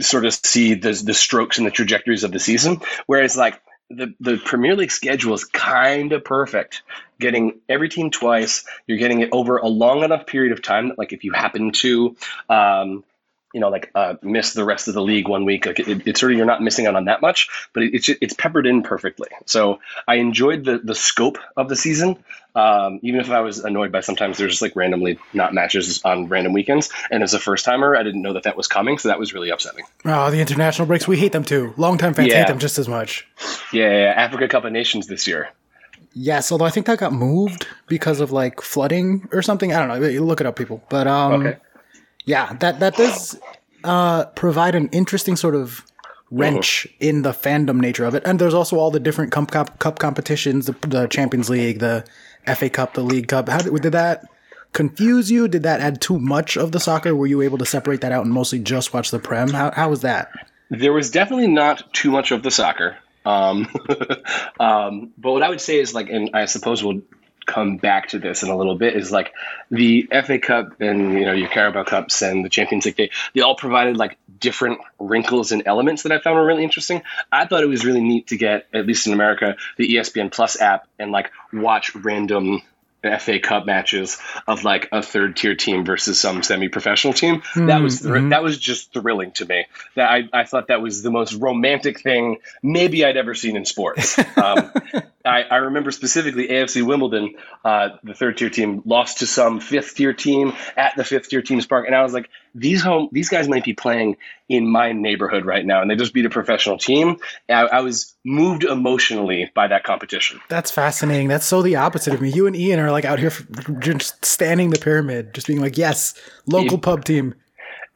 sort 0.00 0.24
of 0.24 0.32
see 0.32 0.74
the 0.74 0.92
the 0.92 1.14
strokes 1.14 1.58
and 1.58 1.66
the 1.66 1.70
trajectories 1.70 2.24
of 2.24 2.32
the 2.32 2.38
season. 2.38 2.80
Whereas 3.06 3.36
like 3.36 3.60
the, 3.90 4.14
the 4.20 4.36
Premier 4.36 4.76
League 4.76 4.92
schedule 4.92 5.34
is 5.34 5.44
kind 5.44 6.12
of 6.12 6.24
perfect. 6.24 6.82
Getting 7.18 7.60
every 7.68 7.88
team 7.88 8.10
twice, 8.10 8.64
you're 8.86 8.98
getting 8.98 9.20
it 9.20 9.30
over 9.32 9.58
a 9.58 9.66
long 9.66 10.04
enough 10.04 10.26
period 10.26 10.52
of 10.52 10.62
time 10.62 10.88
that, 10.88 10.98
like, 10.98 11.12
if 11.12 11.24
you 11.24 11.32
happen 11.32 11.72
to 11.72 12.16
um, 12.48 13.04
you 13.52 13.60
know, 13.60 13.68
like 13.68 13.90
uh, 13.94 14.14
miss 14.22 14.52
the 14.52 14.64
rest 14.64 14.88
of 14.88 14.94
the 14.94 15.02
league 15.02 15.28
one 15.28 15.44
week. 15.44 15.66
Like 15.66 15.80
it, 15.80 16.06
it's 16.06 16.20
sort 16.20 16.32
of 16.32 16.38
you're 16.38 16.46
not 16.46 16.62
missing 16.62 16.86
out 16.86 16.94
on 16.94 17.06
that 17.06 17.20
much, 17.20 17.48
but 17.72 17.82
it, 17.82 17.94
it's 17.94 18.08
it's 18.08 18.34
peppered 18.34 18.66
in 18.66 18.82
perfectly. 18.82 19.28
So 19.46 19.80
I 20.06 20.16
enjoyed 20.16 20.64
the 20.64 20.78
the 20.78 20.94
scope 20.94 21.38
of 21.56 21.68
the 21.68 21.76
season, 21.76 22.16
um, 22.54 23.00
even 23.02 23.20
if 23.20 23.30
I 23.30 23.40
was 23.40 23.60
annoyed 23.60 23.92
by 23.92 24.00
sometimes 24.00 24.38
there's 24.38 24.52
just 24.52 24.62
like 24.62 24.76
randomly 24.76 25.18
not 25.32 25.54
matches 25.54 26.02
on 26.04 26.28
random 26.28 26.52
weekends. 26.52 26.90
And 27.10 27.22
as 27.22 27.34
a 27.34 27.38
first 27.38 27.64
timer, 27.64 27.96
I 27.96 28.02
didn't 28.02 28.22
know 28.22 28.34
that 28.34 28.44
that 28.44 28.56
was 28.56 28.68
coming, 28.68 28.98
so 28.98 29.08
that 29.08 29.18
was 29.18 29.32
really 29.32 29.50
upsetting. 29.50 29.84
Oh, 30.04 30.30
the 30.30 30.40
international 30.40 30.86
breaks, 30.86 31.06
we 31.06 31.16
hate 31.16 31.32
them 31.32 31.44
too. 31.44 31.74
Longtime 31.76 32.14
fans 32.14 32.28
yeah. 32.28 32.38
hate 32.38 32.48
them 32.48 32.58
just 32.58 32.78
as 32.78 32.88
much. 32.88 33.26
Yeah, 33.72 33.90
yeah, 33.90 34.14
Africa 34.16 34.48
Cup 34.48 34.64
of 34.64 34.72
Nations 34.72 35.06
this 35.06 35.26
year. 35.26 35.50
Yes, 36.12 36.50
although 36.50 36.64
I 36.64 36.70
think 36.70 36.86
that 36.86 36.98
got 36.98 37.12
moved 37.12 37.68
because 37.86 38.18
of 38.18 38.32
like 38.32 38.60
flooding 38.60 39.28
or 39.32 39.42
something. 39.42 39.72
I 39.72 39.86
don't 39.86 40.00
know. 40.00 40.22
Look 40.22 40.40
it 40.40 40.46
up, 40.46 40.56
people. 40.56 40.82
But 40.88 41.06
um, 41.06 41.46
okay 41.46 41.58
yeah, 42.30 42.52
that 42.60 42.78
that 42.78 42.96
does 42.96 43.38
uh, 43.82 44.26
provide 44.26 44.76
an 44.76 44.88
interesting 44.92 45.34
sort 45.34 45.56
of 45.56 45.84
wrench 46.30 46.86
uh-huh. 46.86 46.96
in 47.00 47.22
the 47.22 47.32
fandom 47.32 47.80
nature 47.80 48.04
of 48.04 48.14
it. 48.14 48.22
And 48.24 48.38
there's 48.38 48.54
also 48.54 48.76
all 48.76 48.92
the 48.92 49.00
different 49.00 49.32
cup, 49.32 49.50
cup, 49.50 49.80
cup 49.80 49.98
competitions, 49.98 50.66
the, 50.66 50.76
the, 50.86 51.08
Champions 51.08 51.50
League, 51.50 51.80
the 51.80 52.04
FA 52.54 52.70
Cup, 52.70 52.94
the 52.94 53.02
League 53.02 53.26
Cup. 53.26 53.48
How 53.48 53.58
did, 53.58 53.74
did 53.82 53.90
that 53.92 54.22
confuse 54.72 55.28
you? 55.28 55.48
Did 55.48 55.64
that 55.64 55.80
add 55.80 56.00
too 56.00 56.20
much 56.20 56.56
of 56.56 56.70
the 56.70 56.78
soccer? 56.78 57.16
Were 57.16 57.26
you 57.26 57.42
able 57.42 57.58
to 57.58 57.66
separate 57.66 58.00
that 58.02 58.12
out 58.12 58.24
and 58.24 58.32
mostly 58.32 58.60
just 58.60 58.94
watch 58.94 59.10
the 59.10 59.18
Prem? 59.18 59.50
How, 59.50 59.72
how 59.72 59.90
was 59.90 60.02
that? 60.02 60.30
There 60.70 60.92
was 60.92 61.10
definitely 61.10 61.48
not 61.48 61.92
too 61.92 62.12
much 62.12 62.30
of 62.30 62.44
the 62.44 62.52
soccer. 62.52 62.96
Um, 63.24 63.66
um, 64.60 65.10
but 65.18 65.32
what 65.32 65.42
I 65.42 65.48
would 65.48 65.60
say 65.60 65.80
is 65.80 65.94
like, 65.94 66.08
and 66.08 66.30
I 66.32 66.44
suppose 66.44 66.84
we'll 66.84 67.02
come 67.50 67.76
back 67.76 68.08
to 68.08 68.18
this 68.18 68.44
in 68.44 68.48
a 68.48 68.56
little 68.56 68.76
bit 68.76 68.94
is 68.94 69.10
like 69.10 69.32
the 69.70 70.08
FA 70.24 70.38
Cup 70.38 70.80
and 70.80 71.14
you 71.14 71.26
know 71.26 71.32
your 71.32 71.48
Carabao 71.48 71.82
Cups 71.82 72.22
and 72.22 72.44
the 72.44 72.48
Champions 72.48 72.86
League 72.86 72.96
they 72.96 73.10
they 73.34 73.40
all 73.40 73.56
provided 73.56 73.96
like 73.96 74.16
different 74.38 74.80
wrinkles 75.00 75.50
and 75.50 75.64
elements 75.66 76.04
that 76.04 76.12
I 76.12 76.20
found 76.20 76.36
were 76.36 76.46
really 76.46 76.62
interesting. 76.62 77.02
I 77.30 77.46
thought 77.46 77.62
it 77.62 77.68
was 77.68 77.84
really 77.84 78.00
neat 78.00 78.28
to 78.28 78.36
get 78.36 78.66
at 78.72 78.86
least 78.86 79.08
in 79.08 79.12
America 79.12 79.56
the 79.76 79.96
ESPN 79.96 80.30
Plus 80.30 80.60
app 80.60 80.86
and 80.98 81.10
like 81.10 81.32
watch 81.52 81.94
random 81.96 82.62
FA 83.02 83.38
Cup 83.38 83.66
matches 83.66 84.18
of 84.46 84.64
like 84.64 84.88
a 84.92 85.02
third 85.02 85.36
tier 85.36 85.54
team 85.54 85.84
versus 85.84 86.20
some 86.20 86.42
semi 86.42 86.68
professional 86.68 87.12
team. 87.12 87.42
Mm, 87.54 87.68
that 87.68 87.82
was 87.82 88.00
thr- 88.00 88.16
mm-hmm. 88.16 88.28
that 88.30 88.42
was 88.42 88.58
just 88.58 88.92
thrilling 88.92 89.32
to 89.32 89.46
me. 89.46 89.66
That 89.96 90.10
I, 90.10 90.28
I 90.32 90.44
thought 90.44 90.68
that 90.68 90.82
was 90.82 91.02
the 91.02 91.10
most 91.10 91.34
romantic 91.34 92.00
thing 92.00 92.38
maybe 92.62 93.04
I'd 93.04 93.16
ever 93.16 93.34
seen 93.34 93.56
in 93.56 93.64
sports. 93.64 94.18
Um, 94.40 94.72
I, 95.24 95.42
I, 95.42 95.56
remember 95.56 95.90
specifically 95.90 96.48
AFC 96.48 96.86
Wimbledon, 96.86 97.34
uh, 97.64 97.90
the 98.02 98.14
third 98.14 98.38
tier 98.38 98.48
team 98.48 98.82
lost 98.86 99.18
to 99.18 99.26
some 99.26 99.60
fifth 99.60 99.94
tier 99.96 100.14
team 100.14 100.54
at 100.76 100.96
the 100.96 101.04
fifth 101.04 101.28
tier 101.28 101.42
team's 101.42 101.66
park, 101.66 101.86
and 101.86 101.94
I 101.94 102.02
was 102.02 102.14
like, 102.14 102.30
these 102.54 102.82
home 102.82 103.08
these 103.12 103.28
guys 103.28 103.48
might 103.48 103.64
be 103.64 103.74
playing 103.74 104.16
in 104.48 104.66
my 104.66 104.92
neighborhood 104.92 105.44
right 105.44 105.64
now, 105.64 105.80
and 105.80 105.90
they 105.90 105.96
just 105.96 106.12
beat 106.12 106.24
a 106.24 106.30
professional 106.30 106.76
team. 106.76 107.18
I, 107.48 107.62
I, 107.66 107.80
was 107.80 108.14
moved 108.24 108.64
emotionally 108.64 109.50
by 109.54 109.68
that 109.68 109.84
competition. 109.84 110.40
That's 110.48 110.70
fascinating. 110.70 111.28
That's 111.28 111.46
so 111.46 111.62
the 111.62 111.76
opposite 111.76 112.14
of 112.14 112.20
me. 112.20 112.30
You 112.30 112.46
and 112.46 112.56
Ian 112.56 112.80
are 112.80 112.90
like 112.90 113.04
out 113.04 113.18
here 113.18 113.32
just 113.78 114.24
standing 114.24 114.70
the 114.70 114.78
pyramid, 114.78 115.34
just 115.34 115.46
being 115.46 115.60
like, 115.60 115.78
yes, 115.78 116.14
local 116.46 116.78
it, 116.78 116.82
pub 116.82 117.04
team, 117.04 117.34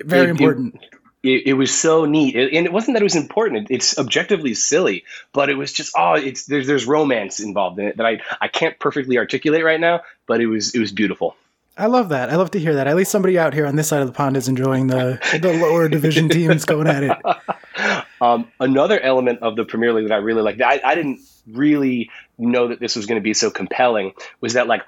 very 0.04 0.26
it, 0.26 0.30
important. 0.30 0.76
It, 0.76 0.90
it, 1.24 1.46
it, 1.46 1.52
was 1.54 1.74
so 1.74 2.04
neat, 2.04 2.36
and 2.36 2.66
it 2.66 2.72
wasn't 2.72 2.94
that 2.94 3.00
it 3.00 3.04
was 3.04 3.16
important. 3.16 3.68
it's 3.70 3.98
objectively 3.98 4.54
silly, 4.54 5.04
but 5.32 5.48
it 5.48 5.54
was 5.54 5.72
just 5.72 5.94
oh, 5.96 6.14
it's 6.14 6.46
there's 6.46 6.66
there's 6.66 6.86
romance 6.86 7.40
involved 7.40 7.78
in 7.78 7.86
it 7.86 7.96
that 7.96 8.06
I 8.06 8.20
I 8.40 8.48
can't 8.48 8.78
perfectly 8.78 9.18
articulate 9.18 9.64
right 9.64 9.80
now, 9.80 10.02
but 10.26 10.40
it 10.40 10.46
was 10.46 10.74
it 10.74 10.78
was 10.78 10.92
beautiful. 10.92 11.34
I 11.76 11.86
love 11.86 12.10
that. 12.10 12.30
I 12.30 12.36
love 12.36 12.52
to 12.52 12.60
hear 12.60 12.74
that. 12.74 12.86
At 12.86 12.94
least 12.94 13.10
somebody 13.10 13.38
out 13.38 13.52
here 13.52 13.66
on 13.66 13.76
this 13.76 13.88
side 13.88 14.00
of 14.00 14.06
the 14.06 14.12
pond 14.12 14.36
is 14.36 14.46
enjoying 14.48 14.86
the 14.86 15.18
the 15.42 15.52
lower 15.52 15.88
division 15.88 16.28
teams 16.28 16.64
going 16.64 16.86
at 16.86 17.02
it. 17.02 17.18
Um, 18.20 18.50
another 18.60 18.98
element 19.00 19.40
of 19.42 19.56
the 19.56 19.64
Premier 19.64 19.92
League 19.92 20.08
that 20.08 20.14
I 20.14 20.18
really 20.18 20.40
liked, 20.40 20.62
I, 20.62 20.80
I 20.82 20.94
didn't 20.94 21.20
really 21.46 22.10
know 22.38 22.68
that 22.68 22.80
this 22.80 22.96
was 22.96 23.04
going 23.04 23.20
to 23.20 23.22
be 23.22 23.34
so 23.34 23.50
compelling, 23.50 24.12
was 24.40 24.54
that 24.54 24.66
like 24.66 24.82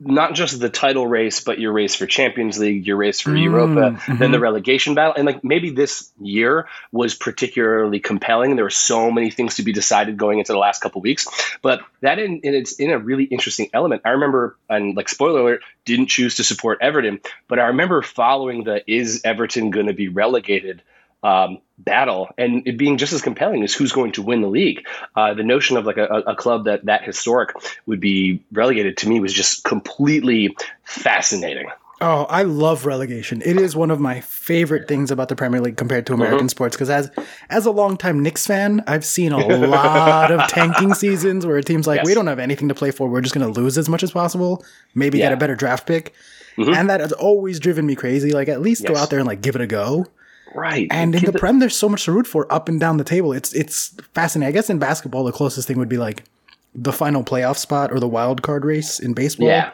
not 0.00 0.34
just 0.34 0.58
the 0.58 0.70
title 0.70 1.06
race, 1.06 1.40
but 1.40 1.58
your 1.58 1.72
race 1.72 1.94
for 1.94 2.06
Champions 2.06 2.58
League, 2.58 2.86
your 2.86 2.96
race 2.96 3.20
for 3.20 3.30
mm, 3.30 3.42
Europa, 3.42 3.98
mm-hmm. 4.00 4.16
then 4.16 4.32
the 4.32 4.40
relegation 4.40 4.94
battle. 4.94 5.12
And 5.14 5.26
like 5.26 5.44
maybe 5.44 5.70
this 5.70 6.10
year 6.18 6.66
was 6.90 7.14
particularly 7.14 8.00
compelling. 8.00 8.56
There 8.56 8.64
were 8.64 8.70
so 8.70 9.10
many 9.10 9.30
things 9.30 9.56
to 9.56 9.62
be 9.62 9.72
decided 9.72 10.16
going 10.16 10.38
into 10.38 10.52
the 10.52 10.58
last 10.58 10.80
couple 10.80 11.02
weeks, 11.02 11.28
but 11.60 11.82
that 12.00 12.18
in, 12.18 12.40
in, 12.40 12.54
it's 12.54 12.72
in 12.72 12.90
a 12.90 12.98
really 12.98 13.24
interesting 13.24 13.68
element. 13.74 14.02
I 14.06 14.10
remember, 14.10 14.56
and 14.70 14.96
like 14.96 15.10
spoiler 15.10 15.40
alert, 15.40 15.62
didn't 15.84 16.06
choose 16.06 16.36
to 16.36 16.44
support 16.44 16.78
Everton, 16.80 17.20
but 17.46 17.58
I 17.58 17.66
remember 17.66 18.00
following 18.00 18.64
the 18.64 18.82
is 18.90 19.20
Everton 19.24 19.70
going 19.70 19.86
to 19.86 19.94
be 19.94 20.08
relegated 20.08 20.82
um, 21.22 21.58
battle 21.78 22.28
and 22.38 22.66
it 22.66 22.76
being 22.76 22.98
just 22.98 23.12
as 23.12 23.22
compelling 23.22 23.62
as 23.62 23.74
who's 23.74 23.92
going 23.92 24.12
to 24.12 24.22
win 24.22 24.40
the 24.40 24.48
league. 24.48 24.86
Uh, 25.16 25.34
the 25.34 25.42
notion 25.42 25.76
of 25.76 25.84
like 25.84 25.98
a, 25.98 26.06
a, 26.06 26.34
club 26.34 26.64
that 26.64 26.84
that 26.86 27.04
historic 27.04 27.54
would 27.86 28.00
be 28.00 28.42
relegated 28.52 28.96
to 28.98 29.08
me 29.08 29.20
was 29.20 29.32
just 29.32 29.64
completely 29.64 30.56
fascinating. 30.84 31.68
Oh, 32.02 32.24
I 32.30 32.44
love 32.44 32.86
relegation. 32.86 33.42
It 33.44 33.58
is 33.58 33.76
one 33.76 33.90
of 33.90 34.00
my 34.00 34.22
favorite 34.22 34.88
things 34.88 35.10
about 35.10 35.28
the 35.28 35.36
Premier 35.36 35.60
League 35.60 35.76
compared 35.76 36.06
to 36.06 36.14
American 36.14 36.38
mm-hmm. 36.38 36.48
sports. 36.48 36.74
Because 36.74 36.88
as 36.88 37.10
as 37.50 37.66
a 37.66 37.70
longtime 37.70 38.22
Knicks 38.22 38.46
fan, 38.46 38.82
I've 38.86 39.04
seen 39.04 39.32
a 39.32 39.46
lot 39.66 40.30
of 40.30 40.48
tanking 40.48 40.94
seasons 40.94 41.44
where 41.44 41.58
a 41.58 41.62
team's 41.62 41.86
like, 41.86 41.98
yes. 41.98 42.06
we 42.06 42.14
don't 42.14 42.26
have 42.26 42.38
anything 42.38 42.68
to 42.68 42.74
play 42.74 42.90
for. 42.90 43.06
We're 43.06 43.20
just 43.20 43.34
going 43.34 43.52
to 43.52 43.60
lose 43.60 43.76
as 43.76 43.90
much 43.90 44.02
as 44.02 44.12
possible. 44.12 44.64
Maybe 44.94 45.18
yeah. 45.18 45.26
get 45.26 45.32
a 45.34 45.36
better 45.36 45.54
draft 45.54 45.86
pick. 45.86 46.14
Mm-hmm. 46.56 46.72
And 46.72 46.88
that 46.88 47.00
has 47.00 47.12
always 47.12 47.60
driven 47.60 47.84
me 47.84 47.94
crazy. 47.94 48.32
Like, 48.32 48.48
at 48.48 48.62
least 48.62 48.82
yes. 48.82 48.92
go 48.92 48.96
out 48.96 49.10
there 49.10 49.18
and 49.18 49.28
like 49.28 49.42
give 49.42 49.54
it 49.54 49.60
a 49.60 49.66
go. 49.66 50.06
Right. 50.54 50.88
And 50.90 51.14
in 51.14 51.24
the 51.24 51.38
Prem, 51.38 51.58
there's 51.58 51.76
so 51.76 51.88
much 51.88 52.04
to 52.04 52.12
root 52.12 52.26
for 52.26 52.52
up 52.52 52.68
and 52.68 52.80
down 52.80 52.96
the 52.96 53.04
table. 53.04 53.32
It's 53.32 53.52
it's 53.52 53.88
fascinating. 54.14 54.48
I 54.48 54.52
guess 54.52 54.70
in 54.70 54.78
basketball, 54.78 55.24
the 55.24 55.32
closest 55.32 55.68
thing 55.68 55.78
would 55.78 55.88
be 55.88 55.98
like 55.98 56.24
the 56.74 56.92
final 56.92 57.22
playoff 57.22 57.56
spot 57.56 57.92
or 57.92 58.00
the 58.00 58.08
wild 58.08 58.42
card 58.42 58.64
race 58.64 58.98
in 58.98 59.14
baseball. 59.14 59.48
Yeah. 59.48 59.72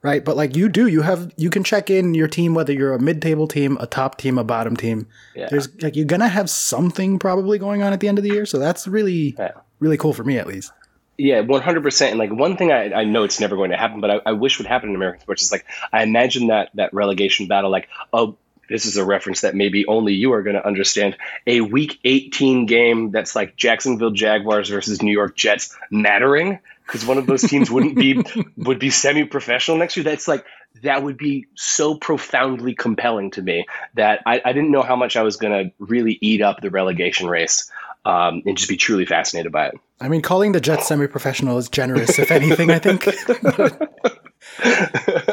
Right. 0.00 0.24
But 0.24 0.36
like 0.36 0.54
you 0.54 0.68
do, 0.68 0.86
you 0.86 1.02
have 1.02 1.32
you 1.36 1.50
can 1.50 1.64
check 1.64 1.90
in 1.90 2.14
your 2.14 2.28
team 2.28 2.54
whether 2.54 2.72
you're 2.72 2.94
a 2.94 3.00
mid 3.00 3.20
table 3.20 3.48
team, 3.48 3.76
a 3.80 3.86
top 3.86 4.16
team, 4.18 4.38
a 4.38 4.44
bottom 4.44 4.76
team. 4.76 5.08
Yeah. 5.34 5.48
There's 5.50 5.68
like 5.82 5.96
you're 5.96 6.06
gonna 6.06 6.28
have 6.28 6.48
something 6.48 7.18
probably 7.18 7.58
going 7.58 7.82
on 7.82 7.92
at 7.92 8.00
the 8.00 8.08
end 8.08 8.18
of 8.18 8.24
the 8.24 8.30
year. 8.30 8.46
So 8.46 8.58
that's 8.58 8.86
really 8.86 9.34
yeah. 9.38 9.52
really 9.80 9.96
cool 9.96 10.12
for 10.12 10.24
me 10.24 10.38
at 10.38 10.46
least. 10.46 10.72
Yeah, 11.16 11.40
one 11.40 11.62
hundred 11.62 11.82
percent. 11.82 12.12
And 12.12 12.18
like 12.20 12.30
one 12.30 12.56
thing 12.56 12.70
I, 12.70 12.92
I 12.92 13.04
know 13.04 13.24
it's 13.24 13.40
never 13.40 13.56
going 13.56 13.72
to 13.72 13.76
happen, 13.76 14.00
but 14.00 14.10
I, 14.10 14.20
I 14.26 14.32
wish 14.32 14.58
would 14.58 14.68
happen 14.68 14.90
in 14.90 14.94
American 14.94 15.20
sports 15.20 15.42
is 15.42 15.50
like 15.50 15.66
I 15.92 16.04
imagine 16.04 16.46
that 16.46 16.70
that 16.74 16.94
relegation 16.94 17.48
battle, 17.48 17.70
like 17.70 17.88
oh 18.12 18.36
this 18.68 18.86
is 18.86 18.96
a 18.96 19.04
reference 19.04 19.40
that 19.42 19.54
maybe 19.54 19.86
only 19.86 20.14
you 20.14 20.32
are 20.32 20.42
going 20.42 20.56
to 20.56 20.66
understand. 20.66 21.16
A 21.46 21.60
week 21.60 21.98
18 22.04 22.66
game 22.66 23.10
that's 23.10 23.34
like 23.34 23.56
Jacksonville 23.56 24.10
Jaguars 24.10 24.68
versus 24.68 25.02
New 25.02 25.12
York 25.12 25.36
Jets 25.36 25.76
mattering 25.90 26.58
because 26.86 27.04
one 27.04 27.18
of 27.18 27.26
those 27.26 27.42
teams 27.42 27.70
wouldn't 27.70 27.96
be 27.96 28.22
would 28.56 28.78
be 28.78 28.90
semi-professional 28.90 29.76
next 29.76 29.96
year. 29.96 30.04
That's 30.04 30.28
like 30.28 30.44
that 30.82 31.02
would 31.02 31.16
be 31.16 31.46
so 31.54 31.96
profoundly 31.96 32.74
compelling 32.74 33.30
to 33.32 33.42
me 33.42 33.66
that 33.94 34.22
I, 34.26 34.40
I 34.44 34.52
didn't 34.52 34.70
know 34.70 34.82
how 34.82 34.96
much 34.96 35.16
I 35.16 35.22
was 35.22 35.36
going 35.36 35.52
to 35.52 35.72
really 35.78 36.18
eat 36.20 36.42
up 36.42 36.60
the 36.60 36.70
relegation 36.70 37.28
race. 37.28 37.70
um, 38.04 38.42
and 38.46 38.56
just 38.56 38.68
be 38.68 38.76
truly 38.76 39.04
fascinated 39.04 39.52
by 39.52 39.66
it. 39.68 39.74
I 40.00 40.08
mean, 40.08 40.22
calling 40.22 40.52
the 40.52 40.60
Jets 40.60 40.86
semi-professional 40.88 41.58
is 41.58 41.68
generous, 41.68 42.18
if 42.18 42.30
anything. 42.30 42.70
I 42.70 42.78
think. 42.78 43.04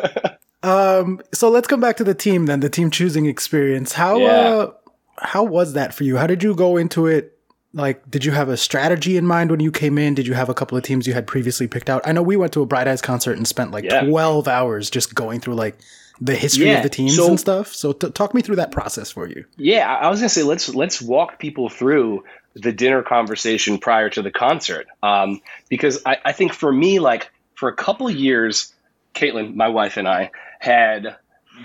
um, 0.66 1.22
so 1.34 1.50
let's 1.50 1.68
come 1.68 1.80
back 1.80 1.98
to 1.98 2.04
the 2.04 2.14
team 2.16 2.46
then. 2.46 2.60
The 2.60 2.70
team 2.70 2.90
choosing 2.92 3.26
experience. 3.26 3.94
How 3.94 4.18
Yeah. 4.18 4.28
uh, 4.28 4.72
how 5.18 5.44
was 5.44 5.74
that 5.74 5.94
for 5.94 6.04
you? 6.04 6.18
How 6.18 6.28
did 6.28 6.44
you 6.44 6.56
go 6.56 6.78
into 6.78 7.08
it? 7.08 7.32
Like, 7.74 8.10
did 8.10 8.24
you 8.24 8.32
have 8.32 8.48
a 8.50 8.56
strategy 8.58 9.18
in 9.18 9.26
mind 9.26 9.52
when 9.52 9.60
you 9.60 9.72
came 9.72 9.98
in? 9.98 10.14
Did 10.16 10.28
you 10.28 10.34
have 10.34 10.48
a 10.50 10.54
couple 10.54 10.78
of 10.78 10.84
teams 10.84 11.08
you 11.08 11.14
had 11.14 11.28
previously 11.28 11.68
picked 11.68 11.90
out? 11.90 12.02
I 12.06 12.12
know 12.14 12.22
we 12.22 12.38
went 12.38 12.54
to 12.54 12.62
a 12.62 12.66
Bright 12.66 12.88
Eyes 12.88 13.02
concert 13.02 13.36
and 13.38 13.46
spent 13.48 13.72
like 13.72 13.84
Yeah. 13.84 14.06
twelve 14.06 14.48
hours 14.48 14.90
just 14.90 15.14
going 15.14 15.40
through 15.42 15.56
like 15.56 15.78
the 16.22 16.36
history 16.36 16.68
Yeah, 16.68 16.78
of 16.78 16.84
the 16.84 16.90
teams 16.90 17.16
so- 17.18 17.28
and 17.28 17.40
stuff. 17.40 17.74
So 17.74 17.92
t- 17.92 18.10
talk 18.12 18.34
me 18.34 18.42
through 18.42 18.56
that 18.58 18.72
process 18.72 19.12
for 19.12 19.28
you. 19.28 19.44
Yeah, 19.58 19.94
I 19.94 20.10
was 20.10 20.20
gonna 20.20 20.30
say 20.30 20.44
let's 20.44 20.74
let's 20.74 21.02
walk 21.02 21.38
people 21.40 21.68
through 21.70 22.24
the 22.56 22.72
dinner 22.72 23.04
conversation 23.04 23.78
prior 23.78 24.10
to 24.12 24.22
the 24.22 24.32
concert, 24.32 24.88
um, 25.04 25.42
because 25.68 26.02
I, 26.06 26.16
I 26.24 26.32
think 26.32 26.54
for 26.54 26.72
me, 26.72 27.00
like 27.00 27.30
for 27.56 27.68
a 27.68 27.74
couple 27.76 28.08
of 28.08 28.16
years, 28.16 28.74
Caitlin, 29.14 29.56
my 29.56 29.68
wife, 29.68 29.98
and 29.98 30.08
I 30.08 30.32
had 30.60 31.18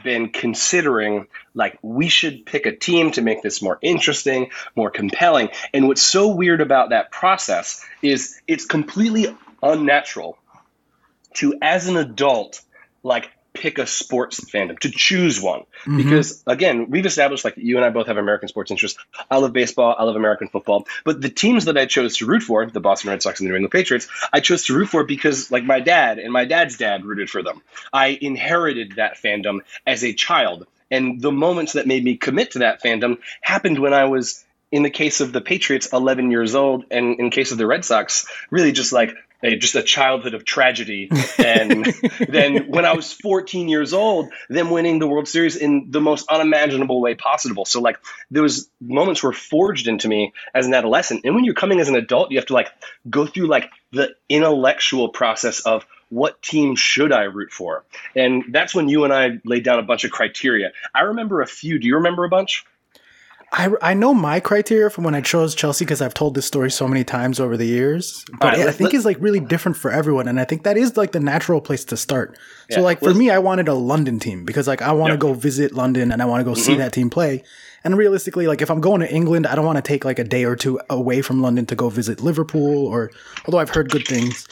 been 0.04 0.28
considering 0.28 1.26
like 1.54 1.78
we 1.82 2.08
should 2.08 2.46
pick 2.46 2.66
a 2.66 2.76
team 2.76 3.10
to 3.12 3.22
make 3.22 3.42
this 3.42 3.60
more 3.60 3.78
interesting, 3.82 4.50
more 4.76 4.90
compelling. 4.90 5.48
And 5.74 5.88
what's 5.88 6.02
so 6.02 6.28
weird 6.28 6.60
about 6.60 6.90
that 6.90 7.10
process 7.10 7.84
is 8.02 8.40
it's 8.46 8.64
completely 8.64 9.36
unnatural 9.62 10.38
to, 11.34 11.54
as 11.60 11.88
an 11.88 11.96
adult, 11.96 12.60
like 13.02 13.30
pick 13.60 13.78
a 13.78 13.86
sports 13.86 14.40
fandom 14.40 14.78
to 14.80 14.90
choose 14.90 15.40
one. 15.40 15.60
Mm-hmm. 15.60 15.96
because 15.98 16.42
again 16.46 16.90
we've 16.90 17.06
established 17.06 17.44
like 17.44 17.56
you 17.56 17.76
and 17.76 17.84
i 17.84 17.90
both 17.90 18.06
have 18.06 18.16
american 18.16 18.48
sports 18.48 18.70
interests. 18.70 18.98
I 19.30 19.36
love 19.38 19.52
baseball. 19.52 19.94
I 19.98 20.04
love 20.04 20.16
american 20.16 20.48
football. 20.48 20.86
But 21.04 21.20
the 21.20 21.30
teams 21.30 21.66
that 21.66 21.76
i 21.76 21.86
chose 21.86 22.16
to 22.18 22.26
root 22.26 22.42
for 22.42 22.66
the 22.66 22.80
boston 22.80 23.10
red 23.10 23.22
sox 23.22 23.40
and 23.40 23.46
the 23.46 23.50
new 23.50 23.56
england 23.56 23.72
patriots 23.72 24.08
i 24.32 24.40
chose 24.40 24.64
to 24.64 24.74
root 24.74 24.86
for 24.86 25.04
because 25.04 25.50
like 25.50 25.64
my 25.64 25.80
dad 25.80 26.18
and 26.18 26.32
my 26.32 26.44
dad's 26.44 26.76
dad 26.76 27.04
rooted 27.04 27.30
for 27.30 27.42
them. 27.42 27.62
I 27.92 28.18
inherited 28.20 28.96
that 28.96 29.16
fandom 29.16 29.60
as 29.86 30.04
a 30.04 30.12
child. 30.12 30.66
And 30.90 31.20
the 31.20 31.30
moments 31.30 31.74
that 31.74 31.86
made 31.86 32.02
me 32.02 32.16
commit 32.16 32.52
to 32.52 32.60
that 32.60 32.82
fandom 32.82 33.18
happened 33.42 33.78
when 33.78 33.94
i 33.94 34.04
was 34.04 34.44
in 34.72 34.82
the 34.82 34.90
case 34.90 35.20
of 35.20 35.32
the 35.32 35.40
patriots 35.40 35.88
11 35.92 36.30
years 36.30 36.54
old. 36.54 36.84
And 36.90 37.18
in 37.18 37.30
case 37.30 37.52
of 37.52 37.58
the 37.58 37.66
red 37.66 37.84
sox 37.84 38.26
really 38.50 38.72
just 38.72 38.92
like 38.92 39.14
a, 39.42 39.56
just 39.56 39.74
a 39.74 39.82
childhood 39.82 40.34
of 40.34 40.44
tragedy 40.44 41.10
and 41.38 41.84
then 42.28 42.68
when 42.68 42.84
i 42.84 42.92
was 42.92 43.12
14 43.12 43.68
years 43.68 43.92
old 43.92 44.30
them 44.48 44.70
winning 44.70 44.98
the 44.98 45.06
world 45.06 45.28
series 45.28 45.56
in 45.56 45.90
the 45.90 46.00
most 46.00 46.28
unimaginable 46.28 47.00
way 47.00 47.14
possible 47.14 47.64
so 47.64 47.80
like 47.80 47.98
those 48.30 48.68
moments 48.80 49.22
were 49.22 49.32
forged 49.32 49.88
into 49.88 50.08
me 50.08 50.32
as 50.54 50.66
an 50.66 50.74
adolescent 50.74 51.24
and 51.24 51.34
when 51.34 51.44
you're 51.44 51.54
coming 51.54 51.80
as 51.80 51.88
an 51.88 51.96
adult 51.96 52.30
you 52.30 52.38
have 52.38 52.46
to 52.46 52.54
like 52.54 52.68
go 53.08 53.26
through 53.26 53.46
like 53.46 53.70
the 53.92 54.14
intellectual 54.28 55.08
process 55.08 55.60
of 55.60 55.84
what 56.10 56.42
team 56.42 56.74
should 56.74 57.12
I 57.12 57.22
root 57.22 57.52
for? 57.52 57.84
And 58.14 58.44
that's 58.50 58.74
when 58.74 58.88
you 58.88 59.04
and 59.04 59.12
I 59.12 59.38
laid 59.44 59.64
down 59.64 59.78
a 59.78 59.82
bunch 59.82 60.04
of 60.04 60.10
criteria. 60.10 60.72
I 60.94 61.02
remember 61.02 61.40
a 61.40 61.46
few. 61.46 61.78
Do 61.78 61.86
you 61.86 61.94
remember 61.94 62.24
a 62.24 62.28
bunch? 62.28 62.64
I, 63.52 63.68
I 63.82 63.94
know 63.94 64.14
my 64.14 64.38
criteria 64.38 64.90
from 64.90 65.02
when 65.02 65.16
I 65.16 65.20
chose 65.20 65.56
Chelsea 65.56 65.84
because 65.84 66.00
I've 66.00 66.14
told 66.14 66.34
this 66.36 66.46
story 66.46 66.70
so 66.70 66.86
many 66.86 67.02
times 67.02 67.40
over 67.40 67.56
the 67.56 67.64
years, 67.66 68.24
but 68.38 68.54
Alright, 68.54 68.68
I 68.68 68.70
think 68.70 68.94
it's 68.94 69.04
like 69.04 69.16
really 69.20 69.40
different 69.40 69.76
for 69.76 69.90
everyone, 69.90 70.28
and 70.28 70.38
I 70.38 70.44
think 70.44 70.62
that 70.62 70.76
is 70.76 70.96
like 70.96 71.10
the 71.10 71.18
natural 71.18 71.60
place 71.60 71.84
to 71.86 71.96
start. 71.96 72.38
So 72.70 72.80
like 72.80 73.00
for 73.00 73.12
me, 73.12 73.28
I 73.28 73.38
wanted 73.38 73.66
a 73.66 73.74
London 73.74 74.20
team 74.20 74.44
because 74.44 74.68
like 74.68 74.82
I 74.82 74.92
want 74.92 75.08
to 75.10 75.14
Yep. 75.14 75.20
Mm-hmm. 75.20 75.28
go 75.32 75.34
visit 75.34 75.72
London 75.74 76.12
and 76.12 76.22
I 76.22 76.26
want 76.26 76.40
to 76.40 76.44
go 76.44 76.54
see 76.54 76.76
that 76.76 76.92
team 76.92 77.10
play. 77.10 77.42
And 77.82 77.96
realistically, 77.96 78.46
like 78.46 78.62
if 78.62 78.70
I'm 78.70 78.80
going 78.80 79.00
to 79.00 79.12
England, 79.12 79.48
I 79.48 79.56
don't 79.56 79.64
want 79.66 79.76
to 79.76 79.82
take 79.82 80.04
like 80.04 80.20
a 80.20 80.24
day 80.24 80.44
or 80.44 80.54
two 80.54 80.78
away 80.88 81.20
from 81.20 81.42
London 81.42 81.66
to 81.66 81.74
go 81.74 81.88
visit 81.88 82.20
Liverpool 82.20 82.86
or 82.86 83.10
although 83.46 83.58
I've 83.58 83.70
heard 83.70 83.90
good 83.90 84.06
things. 84.06 84.46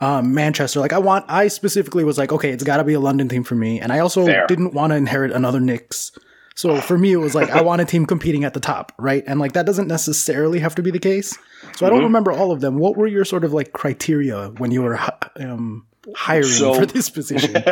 Um, 0.00 0.34
Manchester, 0.34 0.80
like 0.80 0.92
I 0.92 0.98
want, 0.98 1.24
I 1.28 1.48
specifically 1.48 2.04
was 2.04 2.18
like, 2.18 2.30
okay, 2.32 2.50
it's 2.50 2.64
got 2.64 2.76
to 2.76 2.84
be 2.84 2.92
a 2.92 3.00
London 3.00 3.28
team 3.28 3.42
for 3.44 3.54
me, 3.54 3.80
and 3.80 3.90
I 3.92 4.00
also 4.00 4.26
Fair. 4.26 4.44
didn't 4.48 4.74
want 4.74 4.90
to 4.90 4.96
inherit 4.96 5.30
another 5.32 5.60
Knicks. 5.60 6.12
So 6.56 6.80
for 6.80 6.96
me, 6.96 7.12
it 7.12 7.16
was 7.16 7.34
like 7.34 7.50
I 7.50 7.62
want 7.62 7.80
a 7.80 7.84
team 7.84 8.06
competing 8.06 8.44
at 8.44 8.54
the 8.54 8.60
top, 8.60 8.92
right? 8.98 9.24
And 9.26 9.40
like 9.40 9.52
that 9.52 9.66
doesn't 9.66 9.88
necessarily 9.88 10.60
have 10.60 10.74
to 10.76 10.82
be 10.82 10.90
the 10.92 11.00
case. 11.00 11.36
So 11.76 11.86
I 11.86 11.90
don't 11.90 12.04
remember 12.04 12.30
all 12.30 12.52
of 12.52 12.60
them. 12.60 12.76
What 12.78 12.96
were 12.96 13.06
your 13.08 13.24
sort 13.24 13.44
of 13.44 13.52
like 13.52 13.72
criteria 13.72 14.50
when 14.58 14.70
you 14.70 14.82
were 14.82 14.98
um, 15.36 15.86
hiring 16.14 16.44
So- 16.44 16.74
for 16.74 16.86
this 16.86 17.10
position? 17.10 17.56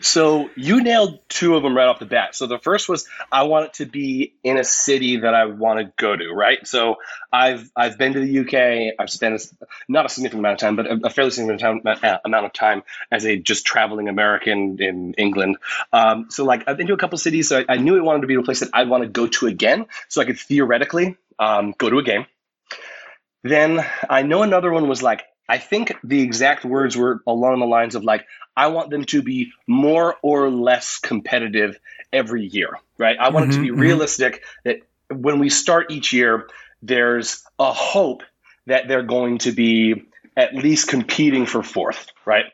so 0.00 0.50
you 0.56 0.82
nailed 0.82 1.18
two 1.28 1.56
of 1.56 1.62
them 1.62 1.76
right 1.76 1.86
off 1.86 1.98
the 1.98 2.06
bat. 2.06 2.34
So 2.34 2.46
the 2.46 2.58
first 2.58 2.88
was 2.88 3.06
I 3.30 3.44
want 3.44 3.66
it 3.66 3.72
to 3.74 3.86
be 3.86 4.34
in 4.42 4.56
a 4.56 4.64
city 4.64 5.18
that 5.18 5.34
I 5.34 5.46
want 5.46 5.80
to 5.80 5.92
go 5.96 6.16
to, 6.16 6.30
right? 6.32 6.66
So 6.66 6.96
I've 7.32 7.70
I've 7.76 7.98
been 7.98 8.14
to 8.14 8.20
the 8.20 8.38
UK. 8.40 8.94
I've 8.98 9.10
spent 9.10 9.34
a, 9.34 9.66
not 9.88 10.06
a 10.06 10.08
significant 10.08 10.40
amount 10.40 10.54
of 10.54 10.60
time, 10.60 10.76
but 10.76 10.86
a, 10.86 11.00
a 11.04 11.10
fairly 11.10 11.30
significant 11.30 11.84
time, 11.84 11.98
uh, 12.02 12.18
amount 12.24 12.46
of 12.46 12.52
time 12.52 12.82
as 13.10 13.24
a 13.26 13.36
just 13.36 13.66
traveling 13.66 14.08
American 14.08 14.80
in 14.80 15.14
England. 15.14 15.58
Um, 15.92 16.26
so 16.30 16.44
like 16.44 16.64
I've 16.66 16.76
been 16.76 16.86
to 16.88 16.94
a 16.94 16.98
couple 16.98 17.18
cities, 17.18 17.48
so 17.48 17.58
I, 17.60 17.74
I 17.74 17.76
knew 17.76 17.98
I 17.98 18.02
wanted 18.02 18.22
to 18.22 18.26
be 18.26 18.34
a 18.34 18.42
place 18.42 18.60
that 18.60 18.70
I'd 18.72 18.88
want 18.88 19.02
to 19.02 19.08
go 19.08 19.26
to 19.26 19.46
again, 19.46 19.86
so 20.08 20.20
I 20.20 20.24
could 20.24 20.38
theoretically 20.38 21.16
um, 21.38 21.74
go 21.76 21.90
to 21.90 21.98
a 21.98 22.02
game. 22.02 22.26
Then 23.44 23.84
I 24.08 24.22
know 24.22 24.42
another 24.42 24.72
one 24.72 24.88
was 24.88 25.02
like, 25.02 25.22
I 25.48 25.58
think 25.58 25.96
the 26.04 26.20
exact 26.20 26.64
words 26.64 26.96
were 26.96 27.22
along 27.26 27.60
the 27.60 27.66
lines 27.66 27.94
of 27.94 28.04
like, 28.04 28.26
I 28.56 28.68
want 28.68 28.90
them 28.90 29.04
to 29.06 29.22
be 29.22 29.52
more 29.66 30.16
or 30.22 30.50
less 30.50 30.98
competitive 30.98 31.78
every 32.12 32.44
year, 32.46 32.78
right? 32.98 33.16
I 33.18 33.30
want 33.30 33.46
it 33.46 33.52
to 33.52 33.60
be 33.60 33.70
Mhm, 33.70 33.76
mhm. 33.76 33.80
realistic 33.80 34.44
that 34.64 34.80
when 35.10 35.38
we 35.38 35.48
start 35.48 35.90
each 35.90 36.12
year, 36.12 36.48
there's 36.82 37.44
a 37.58 37.72
hope 37.72 38.22
that 38.66 38.88
they're 38.88 39.02
going 39.02 39.38
to 39.38 39.52
be 39.52 40.06
at 40.36 40.54
least 40.54 40.88
competing 40.88 41.46
for 41.46 41.62
fourth, 41.62 42.08
right? 42.24 42.46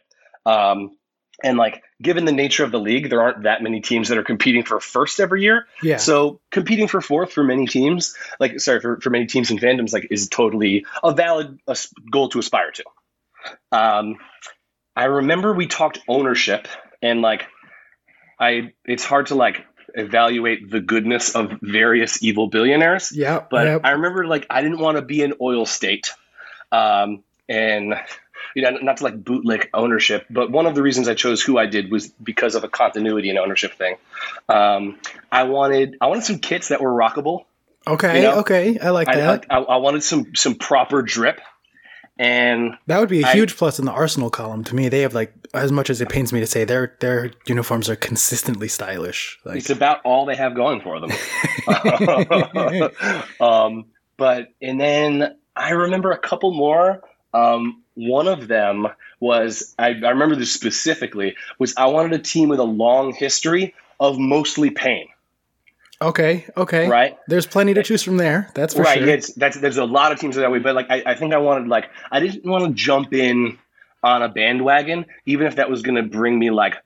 Um, 0.47 0.97
and 1.43 1.59
like, 1.59 1.83
given 2.01 2.25
the 2.25 2.33
nature 2.33 2.65
of 2.65 2.71
the 2.71 2.79
league, 2.79 3.11
there 3.11 3.21
aren't 3.21 3.43
that 3.43 3.63
many 3.63 3.81
teams 3.81 4.09
that 4.09 4.19
are 4.19 4.25
competing 4.25 4.65
for 4.65 4.81
first 4.81 5.21
every 5.21 5.43
year. 5.43 5.67
Yeah. 5.83 5.97
So 5.97 6.41
competing 6.51 6.89
for 6.89 7.01
fourth 7.01 7.33
for 7.33 7.43
many 7.43 7.67
teams, 7.67 8.15
like 8.39 8.61
sorry, 8.61 8.81
for, 8.81 9.01
for 9.01 9.11
many 9.11 9.27
teams 9.27 9.51
and 9.51 9.61
fandoms, 9.61 9.93
like 9.93 10.09
is 10.11 10.29
totally 10.29 10.87
a 11.03 11.13
valid 11.13 11.59
uh, 11.67 11.75
goal 12.11 12.29
to 12.31 12.39
aspire 12.39 12.71
to. 12.73 12.85
Um, 13.73 14.17
I 14.97 15.05
remember 15.05 15.53
we 15.53 15.67
talked 15.67 16.01
ownership 16.09 16.69
and 17.03 17.21
like 17.21 17.47
I 18.39 18.73
it's 18.85 19.05
hard 19.05 19.27
to 19.27 19.35
like 19.35 19.65
evaluate 19.95 20.71
the 20.71 20.81
goodness 20.81 21.35
of 21.35 21.53
various 21.63 22.23
evil 22.23 22.49
billionaires. 22.49 23.13
yeah. 23.13 23.45
But 23.51 23.67
yeah. 23.67 23.79
I 23.83 23.91
remember 23.93 24.27
like 24.27 24.47
I 24.51 24.63
didn't 24.63 24.79
want 24.79 24.97
to 24.97 25.03
be 25.03 25.23
an 25.23 25.35
oil 25.41 25.67
state. 25.67 26.13
Um, 26.73 27.23
and 27.49 27.95
you 28.55 28.63
know, 28.63 28.71
not 28.71 28.99
to 28.99 29.05
like 29.05 29.23
bootlick 29.23 29.69
ownership, 29.75 30.27
but 30.31 30.51
one 30.51 30.67
of 30.67 30.75
the 30.75 30.83
reasons 30.83 31.09
I 31.09 31.15
chose 31.15 31.43
who 31.43 31.59
I 31.59 31.67
did 31.67 31.91
was 31.91 32.09
because 32.09 32.55
of 32.55 32.65
a 32.65 32.69
continuity 32.69 33.31
and 33.31 33.39
ownership 33.39 33.75
thing. 33.75 33.97
Um, 34.49 34.99
I 35.31 35.45
wanted 35.45 35.97
I 36.01 36.07
wanted 36.07 36.25
some 36.25 36.39
kits 36.39 36.69
that 36.69 36.81
were 36.81 36.93
rockable. 36.93 37.45
okay. 37.87 38.17
you 38.17 38.23
know, 38.23 38.39
okay. 38.41 38.79
I 38.79 38.91
like 38.91 39.09
I, 39.09 39.17
that. 39.17 39.47
I, 39.51 39.59
I 39.59 39.77
wanted 39.77 40.03
some 40.03 40.35
some 40.35 40.55
proper 40.55 41.03
drip, 41.03 41.41
and 42.19 42.77
that 42.87 43.01
would 43.01 43.09
be 43.09 43.23
a 43.23 43.29
huge 43.29 43.57
plus 43.57 43.79
in 43.81 43.87
the 43.87 43.93
Arsenal 43.93 44.31
column 44.31 44.63
to 44.65 44.75
me. 44.75 44.89
They 44.89 45.01
have 45.01 45.15
like, 45.15 45.33
as 45.53 45.73
much 45.73 45.91
as 45.91 46.01
it 46.01 46.09
pains 46.09 46.33
me 46.33 46.41
to 46.41 46.47
say, 46.47 46.65
their 46.65 46.97
their 47.01 47.33
uniforms 47.47 47.91
are 47.91 47.97
consistently 47.97 48.69
stylish. 48.69 49.39
Like, 49.45 49.57
it's 49.57 49.71
about 49.71 50.01
all 50.05 50.25
they 50.25 50.37
have 50.37 50.55
going 50.55 50.81
for 50.81 51.01
them. 51.01 51.11
um, 53.41 53.87
but 54.17 54.49
and 54.63 54.81
then 54.81 55.37
I 55.57 55.71
remember 55.71 56.13
a 56.13 56.19
couple 56.19 56.53
more. 56.53 57.03
Um, 57.33 57.84
one 57.95 58.29
of 58.29 58.49
them 58.49 58.89
was 59.21 59.75
I, 59.79 59.89
I 59.89 60.11
remember 60.11 60.37
this 60.37 60.53
specifically 60.53 61.37
was 61.59 61.75
I 61.77 61.87
wanted 61.87 62.13
a 62.13 62.19
team 62.19 62.49
with 62.49 62.59
a 62.59 62.65
long 62.65 63.13
history 63.13 63.75
of 64.01 64.19
mostly 64.19 64.71
pain. 64.71 65.09
okay. 66.03 66.47
Okay. 66.57 66.89
Right. 66.89 67.17
There's 67.29 67.47
plenty 67.47 67.75
to 67.75 67.83
choose 67.83 68.03
from 68.03 68.17
there. 68.17 68.51
That's 68.55 68.75
for 68.75 68.83
right. 68.83 68.99
sure. 68.99 69.09
It's 69.09 69.33
that's 69.35 69.59
there's 69.59 69.79
a 69.79 69.85
lot 69.85 70.13
of 70.13 70.19
teams 70.19 70.37
that 70.37 70.51
way, 70.51 70.59
but 70.59 70.75
like 70.75 70.91
I, 70.91 71.03
I 71.07 71.15
think 71.15 71.33
I 71.33 71.39
wanted 71.39 71.69
like 71.69 71.91
I 72.11 72.21
didn't 72.21 72.45
want 72.45 72.65
to 72.65 72.73
jump 72.73 73.15
in 73.15 73.59
on 74.03 74.23
a 74.23 74.29
bandwagon, 74.29 75.07
even 75.25 75.47
if 75.47 75.57
that 75.57 75.71
was 75.71 75.83
going 75.83 75.97
to 75.97 76.03
bring 76.03 76.39
me 76.39 76.51
like 76.51 76.77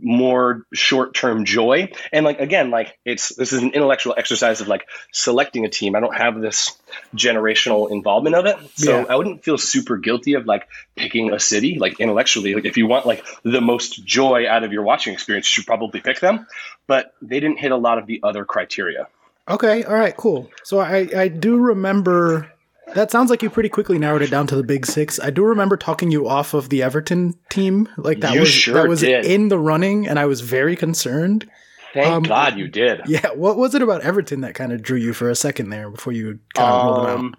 more 0.00 0.66
short-term 0.74 1.44
joy. 1.44 1.92
And 2.12 2.24
like 2.24 2.40
again 2.40 2.70
like 2.70 2.98
it's 3.04 3.34
this 3.36 3.52
is 3.52 3.62
an 3.62 3.70
intellectual 3.70 4.14
exercise 4.16 4.60
of 4.60 4.68
like 4.68 4.86
selecting 5.12 5.64
a 5.64 5.68
team. 5.68 5.94
I 5.94 6.00
don't 6.00 6.16
have 6.16 6.40
this 6.40 6.76
generational 7.14 7.90
involvement 7.90 8.34
of 8.36 8.46
it. 8.46 8.56
So 8.74 9.00
Yeah. 9.00 9.06
i 9.08 9.16
wouldn't 9.16 9.44
feel 9.44 9.58
super 9.58 9.96
guilty 9.96 10.34
of 10.34 10.46
like 10.46 10.68
picking 10.96 11.32
a 11.32 11.38
city. 11.38 11.78
Like 11.78 12.00
intellectually 12.00 12.54
like 12.54 12.64
if 12.64 12.76
you 12.76 12.86
want 12.86 13.06
like 13.06 13.24
the 13.42 13.60
most 13.60 14.04
joy 14.04 14.48
out 14.48 14.64
of 14.64 14.72
your 14.72 14.82
watching 14.82 15.12
experience 15.12 15.46
you 15.46 15.62
should 15.62 15.66
probably 15.66 16.00
pick 16.00 16.20
them. 16.20 16.46
But 16.86 17.14
they 17.22 17.40
didn't 17.40 17.58
hit 17.58 17.72
a 17.72 17.76
lot 17.76 17.98
of 17.98 18.06
the 18.06 18.20
other 18.22 18.44
criteria. 18.44 19.08
Okay, 19.48 19.84
all 19.84 19.94
right, 19.94 20.16
cool. 20.16 20.50
So 20.64 20.80
I 20.80 21.08
I 21.16 21.28
do 21.28 21.56
remember 21.58 22.50
that 22.94 23.10
sounds 23.10 23.30
like 23.30 23.42
you 23.42 23.50
pretty 23.50 23.68
quickly 23.68 23.98
narrowed 23.98 24.22
it 24.22 24.30
down 24.30 24.46
to 24.48 24.56
the 24.56 24.62
big 24.62 24.86
six. 24.86 25.18
I 25.20 25.30
do 25.30 25.44
remember 25.44 25.76
talking 25.76 26.10
you 26.10 26.28
off 26.28 26.54
of 26.54 26.68
the 26.68 26.82
Everton 26.82 27.34
team, 27.50 27.88
like 27.96 28.20
that 28.20 28.34
You 28.34 28.40
was 28.40 28.48
sure 28.50 28.74
that 28.74 28.88
was 28.88 29.00
did. 29.00 29.24
in 29.24 29.48
the 29.48 29.58
running, 29.58 30.06
and 30.06 30.18
I 30.18 30.26
was 30.26 30.40
very 30.40 30.76
concerned. 30.76 31.50
Thank 31.94 32.06
Um, 32.06 32.22
God 32.22 32.58
you 32.58 32.68
did. 32.68 33.00
Yeah, 33.06 33.30
what 33.34 33.56
was 33.56 33.74
it 33.74 33.82
about 33.82 34.02
Everton 34.02 34.42
that 34.42 34.54
kind 34.54 34.72
of 34.72 34.82
drew 34.82 34.98
you 34.98 35.12
for 35.12 35.30
a 35.30 35.34
second 35.34 35.70
there 35.70 35.90
before 35.90 36.12
you 36.12 36.38
kind 36.54 36.70
of 36.72 36.84
rolled 36.84 36.96
them 36.98 37.06
out? 37.10 37.18
Um, 37.18 37.34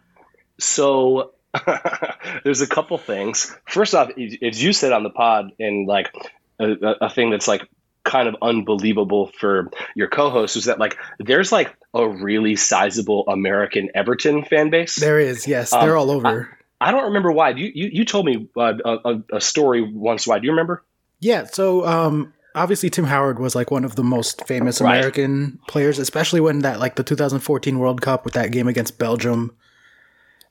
so 0.60 1.32
there's 2.44 2.62
a 2.62 2.68
couple 2.68 2.98
things. 2.98 3.56
First 3.68 3.94
off, 3.96 4.10
as 4.42 4.62
you 4.64 4.74
said 4.74 4.92
on 4.94 5.04
the 5.04 5.10
pod, 5.10 5.52
and 5.60 5.88
like 5.88 6.12
a- 6.60 6.96
a 7.02 7.10
thing 7.10 7.30
that's 7.30 7.48
like 7.48 7.62
kind 8.08 8.28
of 8.28 8.36
unbelievable 8.42 9.32
for 9.40 9.70
your 9.96 10.08
co-host 10.08 10.56
was 10.56 10.66
that 10.66 10.80
like 10.80 10.98
there's 11.20 11.52
like 11.52 11.76
a 11.94 12.08
really 12.08 12.56
sizable 12.56 13.26
American 13.28 13.90
Everton 13.94 14.44
fan 14.46 14.70
base. 14.72 14.96
There 14.96 15.20
is, 15.20 15.46
yes, 15.48 15.72
Um, 15.74 15.86
they're 15.86 15.98
all 15.98 16.10
over. 16.10 16.58
I 16.82 16.92
don't 16.92 17.06
remember 17.06 17.32
why. 17.32 17.50
You 17.52 17.72
you, 17.74 17.90
you 17.92 18.06
told 18.06 18.26
me 18.26 18.48
uh, 18.58 18.74
a, 18.86 18.92
a, 19.06 19.24
a 19.38 19.42
story 19.42 19.82
once. 19.82 20.26
Why? 20.28 20.40
Do 20.40 20.46
you 20.46 20.52
remember? 20.52 20.84
yeah, 21.20 21.46
so 21.46 21.86
um, 21.86 22.34
obviously 22.54 22.90
Tim 22.92 23.06
Howard 23.06 23.40
was 23.40 23.56
like 23.56 23.72
one 23.72 23.84
of 23.84 23.96
the 23.96 24.04
most 24.04 24.46
famous 24.48 24.80
Right. 24.80 24.98
American 24.98 25.60
players, 25.68 25.98
especially 26.00 26.40
when 26.40 26.60
that 26.60 26.80
like 26.80 26.96
the 26.96 27.04
2014 27.04 27.80
World 27.80 28.02
Cup 28.02 28.24
with 28.26 28.36
that 28.36 28.52
game 28.52 28.68
against 28.68 28.98
Belgium. 29.00 29.56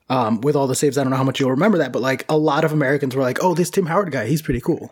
Um, 0.08 0.40
with 0.40 0.54
all 0.54 0.68
the 0.68 0.74
saves, 0.76 0.98
I 0.98 1.02
don't 1.02 1.10
know 1.10 1.16
how 1.16 1.24
much 1.24 1.40
you'll 1.40 1.50
remember 1.50 1.78
that, 1.78 1.90
but 1.92 2.00
like 2.02 2.24
a 2.28 2.36
lot 2.36 2.64
of 2.64 2.72
Americans 2.72 3.16
were 3.16 3.22
like, 3.22 3.38
"Oh, 3.42 3.54
this 3.54 3.70
Tim 3.70 3.86
Howard 3.86 4.12
guy, 4.12 4.26
he's 4.26 4.42
pretty 4.42 4.60
cool." 4.60 4.90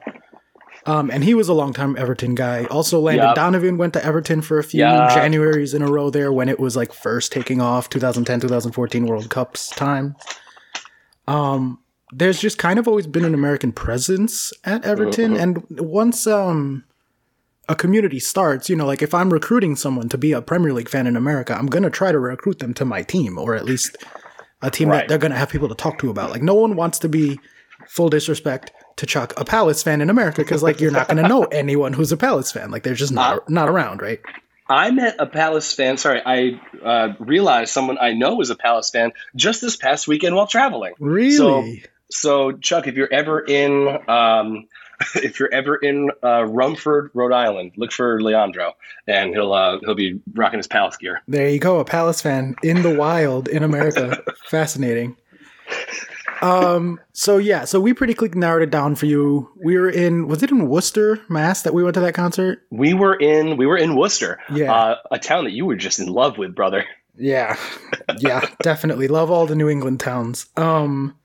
Um, 0.86 1.10
and 1.10 1.24
he 1.24 1.32
was 1.32 1.48
a 1.48 1.54
longtime 1.54 1.96
Everton 1.96 2.34
guy. 2.34 2.64
Also, 2.66 3.00
Landon 3.00 3.28
Yep. 3.28 3.34
Donovan 3.36 3.78
went 3.78 3.94
to 3.94 4.04
Everton 4.04 4.42
for 4.42 4.58
a 4.58 4.62
few 4.64 4.80
Yeah. 4.80 5.08
Januaries 5.16 5.74
in 5.74 5.80
a 5.80 5.90
row 5.90 6.10
there 6.10 6.30
when 6.32 6.48
it 6.50 6.60
was 6.60 6.76
like 6.76 6.92
first 6.92 7.32
taking 7.32 7.60
off 7.60 7.88
2010, 7.88 8.40
2014 8.40 9.06
World 9.06 9.30
Cups 9.30 9.70
time. 9.70 10.14
Um, 11.26 11.78
there's 12.12 12.38
just 12.38 12.58
kind 12.58 12.78
of 12.78 12.86
always 12.86 13.06
been 13.06 13.24
an 13.24 13.34
American 13.34 13.72
presence 13.72 14.52
at 14.64 14.84
Everton, 14.84 15.36
and 15.36 15.64
once 15.70 16.26
um, 16.26 16.84
a 17.68 17.74
community 17.74 18.20
starts, 18.20 18.68
you 18.68 18.76
know, 18.76 18.86
like 18.86 19.00
if 19.02 19.14
I'm 19.14 19.32
recruiting 19.32 19.74
someone 19.74 20.08
to 20.10 20.18
be 20.18 20.32
a 20.32 20.42
Premier 20.42 20.72
League 20.72 20.88
fan 20.90 21.06
in 21.06 21.16
America, 21.16 21.56
I'm 21.56 21.66
gonna 21.66 21.90
try 21.90 22.12
to 22.12 22.18
recruit 22.18 22.58
them 22.58 22.74
to 22.74 22.84
my 22.84 23.02
team, 23.02 23.38
or 23.38 23.54
at 23.54 23.64
least 23.64 23.96
a 24.60 24.70
team 24.70 24.90
that 24.90 25.08
they're 25.08 25.18
gonna 25.18 25.34
have 25.36 25.48
people 25.48 25.68
to 25.68 25.74
talk 25.74 25.98
to 26.00 26.10
about. 26.10 26.30
Like, 26.30 26.42
no 26.42 26.54
one 26.54 26.76
wants 26.76 26.98
to 27.00 27.08
be 27.08 27.40
full 27.88 28.10
disrespect 28.10 28.70
to 28.96 29.06
Chuck, 29.06 29.32
a 29.36 29.44
Palace 29.44 29.82
fan 29.82 30.00
in 30.00 30.10
America, 30.10 30.42
because 30.42 30.62
like 30.62 30.80
you're 30.80 30.90
not 30.90 31.08
gonna 31.08 31.28
know 31.28 31.44
anyone 31.52 31.92
who's 31.92 32.12
a 32.12 32.16
Palace 32.16 32.52
fan. 32.52 32.70
Like 32.70 32.82
they're 32.82 32.94
just 32.94 33.12
not 33.12 33.48
not 33.48 33.68
around, 33.68 34.02
right? 34.02 34.20
I 34.68 34.90
met 34.90 35.16
a 35.18 35.26
Palace 35.26 35.72
fan. 35.72 35.96
Sorry, 35.98 36.22
I 36.24 36.60
uh, 36.82 37.14
realized 37.18 37.72
someone 37.72 37.98
I 38.00 38.12
know 38.12 38.40
is 38.40 38.50
a 38.50 38.56
Palace 38.56 38.90
fan 38.90 39.12
just 39.36 39.60
this 39.60 39.76
past 39.76 40.08
weekend 40.08 40.34
while 40.34 40.46
traveling. 40.46 40.94
Really? 40.98 41.84
So, 42.10 42.52
Chuck, 42.52 42.86
if 42.86 42.94
you're 42.94 43.12
ever 43.12 43.40
in, 43.40 43.88
um, 44.08 44.66
if 45.16 45.38
you're 45.38 45.52
ever 45.52 45.76
in 45.76 46.10
uh, 46.22 46.44
Rumford, 46.44 47.10
Rhode 47.12 47.32
Island, 47.32 47.72
look 47.76 47.92
for 47.92 48.22
Leandro, 48.22 48.74
and 49.06 49.34
he'll 49.34 49.52
uh, 49.52 49.78
he'll 49.80 49.94
be 49.94 50.20
rocking 50.32 50.58
his 50.58 50.66
Palace 50.66 50.96
gear. 50.96 51.20
There 51.28 51.48
you 51.48 51.58
go, 51.58 51.80
a 51.80 51.84
Palace 51.84 52.22
fan 52.22 52.54
in 52.62 52.82
the 52.82 52.94
wild 52.94 53.48
in 53.48 53.62
America. 53.62 54.22
Fascinating. 54.46 55.16
Um. 56.44 57.00
So 57.12 57.38
yeah. 57.38 57.64
So 57.64 57.80
we 57.80 57.94
pretty 57.94 58.14
quickly 58.14 58.38
narrowed 58.40 58.62
it 58.62 58.70
down 58.70 58.94
for 58.94 59.06
you. 59.06 59.50
We 59.62 59.78
were 59.78 59.88
in. 59.90 60.28
Was 60.28 60.42
it 60.42 60.50
in 60.50 60.68
Worcester, 60.68 61.20
Mass, 61.28 61.62
that 61.62 61.74
we 61.74 61.82
went 61.82 61.94
to 61.94 62.00
that 62.00 62.14
concert? 62.14 62.60
We 62.70 62.92
were 62.94 63.14
in 63.14 63.56
we 63.56 63.66
were 63.66 63.76
in 63.78 63.96
Worcester, 63.96 64.38
Yeah. 64.50 64.72
uh, 64.72 64.96
a 65.10 65.18
town 65.18 65.44
that 65.44 65.52
you 65.52 65.64
were 65.66 65.76
just 65.76 65.98
in 66.00 66.06
love 66.06 66.36
with, 66.38 66.54
brother. 66.54 66.84
Yeah. 67.16 67.56
Yeah. 68.18 68.44
definitely 68.62 69.06
love 69.08 69.30
all 69.30 69.46
the 69.46 69.54
New 69.54 69.68
England 69.68 70.00
towns. 70.00 70.46
Um. 70.56 71.16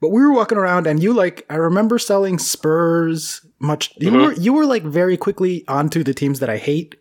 But 0.00 0.10
we 0.10 0.20
were 0.22 0.32
walking 0.32 0.58
around, 0.58 0.86
and 0.86 1.02
you 1.02 1.12
like. 1.12 1.44
I 1.50 1.56
remember 1.56 1.98
selling 1.98 2.38
Spurs. 2.38 3.44
Much. 3.58 3.92
You 3.96 4.10
Mhm. 4.12 4.26
were. 4.26 4.32
You 4.34 4.52
were 4.52 4.66
like 4.66 4.84
very 4.84 5.16
quickly 5.16 5.64
onto 5.66 6.04
the 6.04 6.14
teams 6.14 6.38
that 6.40 6.48
I 6.50 6.56
hate, 6.58 6.94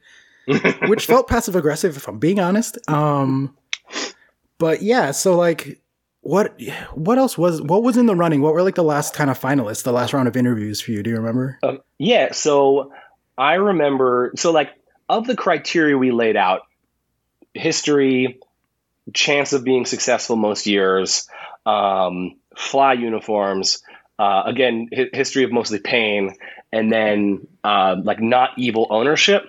which 0.87 1.05
felt 1.05 1.27
passive 1.27 1.55
aggressive, 1.55 1.95
if 1.97 2.07
I'm 2.07 2.17
being 2.19 2.39
honest. 2.39 2.77
Um. 2.89 3.55
But 4.57 4.81
yeah. 4.81 5.11
So 5.11 5.35
like. 5.37 5.79
What 6.27 6.59
what 6.93 7.17
else 7.17 7.37
was 7.37 7.61
what 7.61 7.83
was 7.83 7.95
in 7.95 8.05
the 8.05 8.13
running? 8.13 8.41
What 8.41 8.53
were 8.53 8.61
like 8.61 8.75
the 8.75 8.83
last 8.83 9.13
kind 9.13 9.29
of 9.29 9.39
finalists, 9.39 9.83
the 9.83 9.93
last 9.93 10.11
round 10.11 10.27
of 10.27 10.35
interviews 10.35 10.81
for 10.81 10.91
you? 10.91 11.01
Do 11.01 11.09
you 11.09 11.15
remember? 11.15 11.57
Um, 11.63 11.79
yeah, 11.99 12.33
so 12.33 12.91
I 13.37 13.53
remember, 13.53 14.33
so 14.35 14.51
like 14.51 14.71
of 15.07 15.25
the 15.25 15.37
criteria 15.37 15.97
we 15.97 16.11
laid 16.11 16.35
out, 16.35 16.63
history, 17.53 18.41
chance 19.13 19.53
of 19.53 19.63
being 19.63 19.85
successful 19.85 20.35
most 20.35 20.67
years, 20.67 21.29
um, 21.65 22.35
fly 22.57 22.91
uniforms, 22.91 23.81
uh, 24.19 24.43
again, 24.45 24.89
hi- 24.93 25.09
history 25.13 25.45
of 25.45 25.53
mostly 25.53 25.79
pain, 25.79 26.35
and 26.73 26.91
then 26.91 27.47
uh, 27.63 27.95
like 28.03 28.19
not 28.19 28.49
evil 28.57 28.87
ownership. 28.89 29.43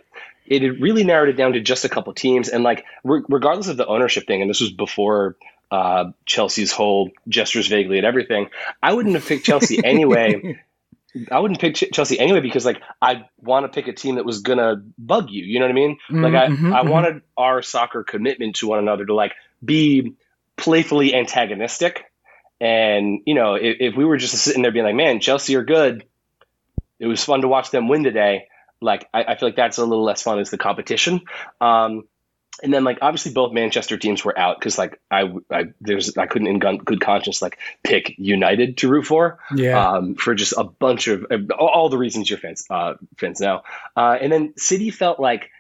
It 0.46 0.80
really 0.80 1.02
narrowed 1.02 1.28
it 1.28 1.36
down 1.36 1.54
to 1.54 1.60
just 1.60 1.84
a 1.84 1.88
couple 1.88 2.14
teams, 2.14 2.48
and 2.48 2.62
like 2.62 2.84
re- 3.02 3.24
regardless 3.28 3.66
of 3.66 3.76
the 3.76 3.86
ownership 3.86 4.28
thing, 4.28 4.42
and 4.42 4.48
this 4.48 4.60
was 4.60 4.70
before 4.70 5.34
uh, 5.70 6.06
Chelsea's 6.24 6.72
whole 6.72 7.10
gestures 7.28 7.66
vaguely 7.66 7.98
at 7.98 8.04
everything. 8.04 8.48
I 8.82 8.92
wouldn't 8.94 9.14
have 9.14 9.26
picked 9.26 9.44
Chelsea 9.44 9.82
anyway. 9.84 10.58
I 11.32 11.38
wouldn't 11.40 11.58
pick 11.60 11.74
Ch- 11.74 11.90
Chelsea 11.92 12.18
anyway 12.18 12.40
because 12.40 12.64
like 12.64 12.80
I 13.00 13.24
want 13.38 13.64
to 13.64 13.68
pick 13.68 13.88
a 13.88 13.92
team 13.94 14.16
that 14.16 14.24
was 14.26 14.40
gonna 14.40 14.82
bug 14.98 15.30
you. 15.30 15.44
You 15.44 15.58
know 15.58 15.64
what 15.64 15.70
I 15.70 15.74
mean? 15.74 15.98
Like 16.10 16.34
I, 16.34 16.48
Mhm, 16.48 16.74
I 16.74 16.82
mhm. 16.84 16.90
wanted 16.90 17.22
our 17.36 17.62
soccer 17.62 18.04
commitment 18.04 18.56
to 18.56 18.68
one 18.68 18.78
another 18.78 19.06
to 19.06 19.14
like 19.14 19.32
be 19.64 20.14
playfully 20.56 21.14
antagonistic. 21.14 22.04
And 22.60 23.20
you 23.26 23.34
know, 23.34 23.54
if, 23.54 23.76
if 23.80 23.96
we 23.96 24.04
were 24.04 24.16
just 24.18 24.34
sitting 24.36 24.62
there 24.62 24.70
being 24.72 24.84
like, 24.84 24.94
"Man, 24.94 25.20
Chelsea 25.20 25.56
are 25.56 25.64
good," 25.64 26.04
it 26.98 27.06
was 27.06 27.24
fun 27.24 27.40
to 27.40 27.48
watch 27.48 27.70
them 27.70 27.88
win 27.88 28.04
today. 28.04 28.46
Like 28.80 29.08
I, 29.14 29.24
I 29.24 29.36
feel 29.36 29.48
like 29.48 29.56
that's 29.56 29.78
a 29.78 29.84
little 29.84 30.04
less 30.04 30.22
fun 30.22 30.38
as 30.38 30.50
the 30.50 30.58
competition. 30.58 31.22
Um, 31.60 32.04
and 32.62 32.72
then 32.72 32.84
like 32.84 32.98
obviously 33.02 33.32
both 33.32 33.52
Manchester 33.52 33.96
teams 33.96 34.24
were 34.24 34.38
out 34.38 34.58
because 34.58 34.78
like 34.78 35.00
I, 35.10 35.32
I 35.50 35.66
there's 35.80 36.16
I 36.16 36.26
couldn't 36.26 36.48
in 36.48 36.58
gun, 36.58 36.78
good 36.78 37.00
conscience 37.00 37.40
like 37.42 37.58
pick 37.82 38.14
United 38.18 38.78
to 38.78 38.88
root 38.88 39.06
for 39.06 39.38
Yeah. 39.54 39.92
um, 39.96 40.14
for 40.14 40.34
just 40.34 40.54
a 40.56 40.64
bunch 40.64 41.08
of 41.08 41.26
uh, 41.30 41.54
all, 41.54 41.88
the 41.88 41.98
reasons 41.98 42.28
your 42.30 42.38
fans 42.38 42.66
uh, 42.70 42.94
fans 43.16 43.40
know. 43.40 43.62
Uh, 43.96 44.16
and 44.20 44.32
then 44.32 44.54
City 44.56 44.90
felt 44.90 45.20
like 45.20 45.50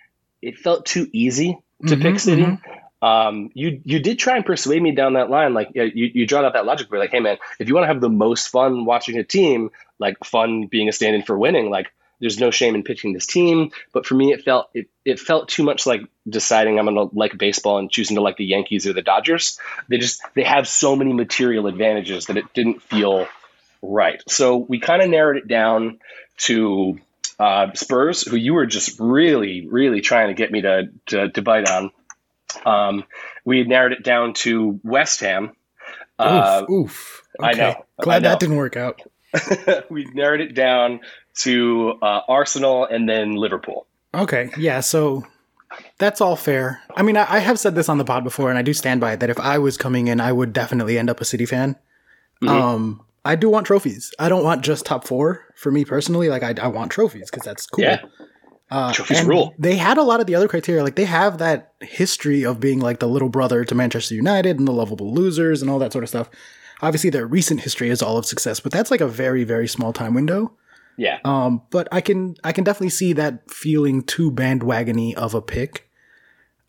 it 0.42 0.58
felt 0.58 0.86
too 0.86 1.08
easy 1.12 1.58
to 1.86 1.96
Mhm, 1.96 2.02
pick 2.02 2.18
City. 2.18 2.42
mhm. 2.42 2.60
Um, 3.00 3.50
you 3.54 3.80
you 3.84 4.00
did 4.00 4.18
try 4.18 4.34
and 4.36 4.44
persuade 4.44 4.82
me 4.82 4.90
down 4.90 5.12
that 5.12 5.30
line. 5.30 5.54
Like 5.54 5.70
you 5.74 5.84
you 5.84 6.26
drawn 6.26 6.44
out 6.44 6.54
that 6.54 6.66
logic. 6.66 6.90
Where 6.90 6.98
like, 7.00 7.12
hey 7.12 7.20
man, 7.20 7.38
if 7.60 7.68
you 7.68 7.74
want 7.74 7.84
to 7.84 7.88
have 7.88 8.00
the 8.00 8.08
most 8.08 8.48
fun 8.48 8.84
watching 8.84 9.18
a 9.18 9.22
team, 9.24 9.70
like 10.00 10.16
fun 10.24 10.66
being 10.66 10.88
a 10.88 10.92
stand-in 10.92 11.22
for 11.22 11.38
winning, 11.38 11.70
like 11.70 11.92
there's 12.20 12.38
no 12.38 12.50
shame 12.50 12.74
in 12.74 12.82
pitching 12.82 13.12
this 13.12 13.26
team. 13.26 13.70
But 13.92 14.06
for 14.06 14.14
me, 14.14 14.32
it 14.32 14.42
felt 14.42 14.70
it, 14.74 14.88
it 15.04 15.20
felt 15.20 15.48
too 15.48 15.62
much 15.62 15.86
like 15.86 16.02
deciding 16.28 16.78
I'm 16.78 16.86
gonna 16.86 17.04
like 17.12 17.36
baseball 17.38 17.78
and 17.78 17.90
choosing 17.90 18.16
to 18.16 18.22
like 18.22 18.36
the 18.36 18.44
Yankees 18.44 18.86
or 18.86 18.92
the 18.92 19.02
Dodgers. 19.02 19.58
They 19.88 19.98
just 19.98 20.22
they 20.34 20.44
have 20.44 20.68
so 20.68 20.96
many 20.96 21.12
material 21.12 21.66
advantages 21.66 22.26
that 22.26 22.36
it 22.36 22.52
didn't 22.54 22.82
feel 22.82 23.26
right. 23.82 24.22
So 24.28 24.56
we 24.58 24.80
kind 24.80 25.02
of 25.02 25.10
narrowed 25.10 25.36
it 25.36 25.48
down 25.48 26.00
to 26.38 26.98
uh, 27.38 27.72
Spurs, 27.74 28.22
who 28.22 28.36
you 28.36 28.54
were 28.54 28.66
just 28.66 28.98
really, 29.00 29.66
really 29.68 30.00
trying 30.00 30.28
to 30.28 30.34
get 30.34 30.50
me 30.50 30.62
to 30.62 30.90
to, 31.06 31.30
to 31.30 31.42
bite 31.42 31.68
on. 31.68 31.90
Um, 32.64 33.04
we 33.44 33.64
narrowed 33.64 33.92
it 33.92 34.02
down 34.02 34.34
to 34.34 34.80
West 34.82 35.20
Ham. 35.20 35.52
Uh, 36.18 36.64
oof, 36.66 36.70
oof. 36.70 37.22
I 37.40 37.54
Okay. 37.54 37.58
know, 37.60 37.84
Glad 38.00 38.24
I 38.24 38.28
know. 38.28 38.28
that 38.30 38.40
didn't 38.40 38.56
work 38.56 38.76
out. 38.76 39.00
we 39.90 40.04
narrowed 40.06 40.40
it 40.40 40.54
down 40.54 41.00
to 41.42 41.98
uh, 42.02 42.20
Arsenal 42.28 42.84
and 42.84 43.08
then 43.08 43.34
Liverpool. 43.34 43.86
Okay, 44.14 44.50
yeah, 44.56 44.80
so 44.80 45.24
that's 45.98 46.20
all 46.20 46.36
fair. 46.36 46.80
I 46.96 47.02
mean, 47.02 47.16
I, 47.16 47.26
I 47.28 47.38
have 47.40 47.58
said 47.58 47.74
this 47.74 47.88
on 47.88 47.98
the 47.98 48.04
pod 48.04 48.24
before, 48.24 48.48
and 48.50 48.58
I 48.58 48.62
do 48.62 48.72
stand 48.72 49.00
by 49.00 49.12
it 49.12 49.20
that 49.20 49.30
if 49.30 49.38
I 49.38 49.58
was 49.58 49.76
coming 49.76 50.08
in, 50.08 50.20
I 50.20 50.32
would 50.32 50.52
definitely 50.52 50.98
end 50.98 51.10
up 51.10 51.20
a 51.20 51.24
City 51.24 51.46
fan. 51.46 51.76
Mhm. 52.42 52.48
Um, 52.48 53.02
I 53.24 53.36
do 53.36 53.50
want 53.50 53.66
trophies. 53.66 54.12
I 54.18 54.28
don't 54.28 54.44
want 54.44 54.62
just 54.62 54.86
top 54.86 55.06
four 55.06 55.44
for 55.56 55.70
me 55.70 55.84
personally. 55.84 56.28
Like, 56.28 56.42
I, 56.42 56.54
I 56.62 56.68
want 56.68 56.90
trophies 56.90 57.30
because 57.30 57.44
that's 57.44 57.66
cool. 57.66 57.84
Yeah. 57.84 58.00
Uh, 58.70 58.92
Trophies 58.92 59.24
rule. 59.24 59.54
They 59.58 59.76
had 59.76 59.96
a 59.96 60.02
lot 60.02 60.20
of 60.20 60.26
the 60.26 60.34
other 60.34 60.46
criteria. 60.48 60.82
Like, 60.82 60.96
they 60.96 61.06
have 61.06 61.38
that 61.38 61.72
history 61.80 62.44
of 62.44 62.60
being 62.60 62.80
like 62.80 63.00
the 63.00 63.08
little 63.08 63.28
brother 63.30 63.64
to 63.64 63.74
Manchester 63.74 64.14
United 64.14 64.58
and 64.58 64.68
the 64.68 64.72
lovable 64.72 65.12
losers 65.12 65.62
and 65.62 65.70
all 65.70 65.78
that 65.78 65.92
sort 65.92 66.04
of 66.04 66.08
stuff. 66.10 66.28
Obviously, 66.82 67.10
their 67.10 67.26
recent 67.26 67.60
history 67.60 67.88
is 67.90 68.02
all 68.02 68.18
of 68.18 68.26
success, 68.26 68.60
but 68.60 68.70
that's 68.70 68.90
like 68.90 69.00
a 69.00 69.08
very, 69.08 69.42
very 69.42 69.66
small 69.66 69.92
time 69.92 70.14
window. 70.14 70.52
Yeah. 70.98 71.20
Um, 71.24 71.62
but 71.70 71.88
I 71.92 72.00
can 72.02 72.34
I 72.44 72.52
can 72.52 72.64
definitely 72.64 72.90
see 72.90 73.14
that 73.14 73.50
feeling 73.50 74.02
too 74.02 74.30
bandwagony 74.30 75.14
of 75.14 75.32
a 75.32 75.40
pick. 75.40 75.88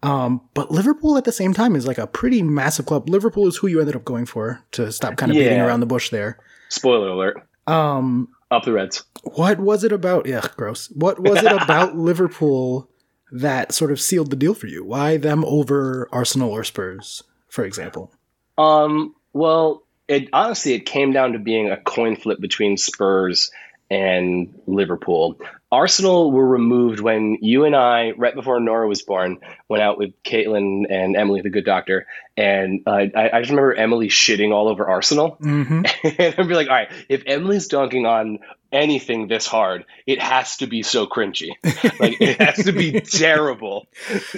Um, 0.02 0.48
but 0.54 0.72
Liverpool 0.72 1.18
at 1.18 1.26
the 1.26 1.32
same 1.32 1.54
time 1.54 1.76
is 1.76 1.86
like 1.86 1.98
a 1.98 2.08
pretty 2.08 2.42
massive 2.42 2.86
club. 2.86 3.10
Liverpool 3.10 3.48
is 3.48 3.58
who 3.58 3.68
you 3.68 3.82
ended 3.82 3.96
up 3.98 4.06
going 4.06 4.26
for 4.26 4.63
to 4.72 4.92
stop 4.94 5.18
kind 5.18 5.32
of 5.32 5.36
beating 5.38 5.60
around 5.60 5.82
the 5.82 5.86
bush 5.86 6.10
there. 6.10 6.39
Spoiler 6.70 7.10
alert. 7.10 7.46
Um, 7.68 8.30
Up 8.50 8.63
the 8.63 8.72
Reds. 8.72 9.04
what 9.24 9.60
was 9.60 9.84
it 9.84 9.92
about? 9.92 10.26
Yeah, 10.26 10.46
gross. 10.56 10.88
What 10.96 11.20
was 11.20 11.44
it 11.44 11.52
about 11.52 11.96
Liverpool 11.98 12.89
that 13.32 13.74
sort 13.74 13.92
of 13.92 14.00
sealed 14.00 14.30
the 14.30 14.36
deal 14.38 14.54
for 14.54 14.68
you? 14.68 14.86
Why 14.86 15.18
them 15.18 15.44
over 15.44 16.08
Arsenal 16.12 16.52
or 16.52 16.63
Spurs, 16.63 17.24
for 17.50 17.65
example? 17.65 18.13
Um, 18.58 19.15
well, 19.34 19.84
it 20.08 20.30
honestly 20.34 20.74
it 20.74 20.86
came 20.86 21.12
down 21.12 21.34
to 21.34 21.39
being 21.39 21.70
a 21.70 21.78
coin 21.78 22.15
flip 22.15 22.39
between 22.39 22.78
Spurs 22.78 23.52
and 23.89 24.60
Liverpool. 24.67 25.39
Arsenal 25.71 26.32
were 26.32 26.47
removed 26.47 26.99
when 26.99 27.38
you 27.41 27.65
and 27.65 27.75
I, 27.75 28.12
right 28.12 28.34
before 28.34 28.60
Nora 28.60 28.88
was 28.88 29.02
born, 29.02 29.39
went 29.67 29.84
out 29.84 29.97
with 29.97 30.21
Caitlin 30.23 30.86
and 30.89 31.15
Emily, 31.15 31.41
the 31.41 31.49
good 31.49 31.65
doctor. 31.65 32.08
And 32.36 32.82
uh, 32.88 32.91
I, 32.91 33.30
I, 33.34 33.39
just 33.39 33.52
remember 33.52 33.73
Emily 33.73 34.08
shitting 34.08 34.52
all 34.52 34.67
over 34.67 34.88
Arsenal. 34.88 35.38
Mm-hmm. 35.41 35.86
and 36.21 36.36
I'd 36.38 36.47
be 36.47 36.56
like, 36.56 36.69
all 36.69 36.75
right, 36.75 36.91
if 37.08 37.23
Emily's 37.25 37.67
dunking 37.67 38.06
on 38.06 38.39
anything 38.71 39.28
this 39.28 39.45
hard, 39.45 39.86
it 40.08 40.19
has 40.19 40.58
to 40.58 40.67
be 40.67 40.82
so 40.82 41.06
cringy. 41.06 41.52
like, 41.99 42.19
it 42.19 42.41
has 42.41 42.65
to 42.65 42.71
be 42.71 43.02
terrible. 43.02 43.88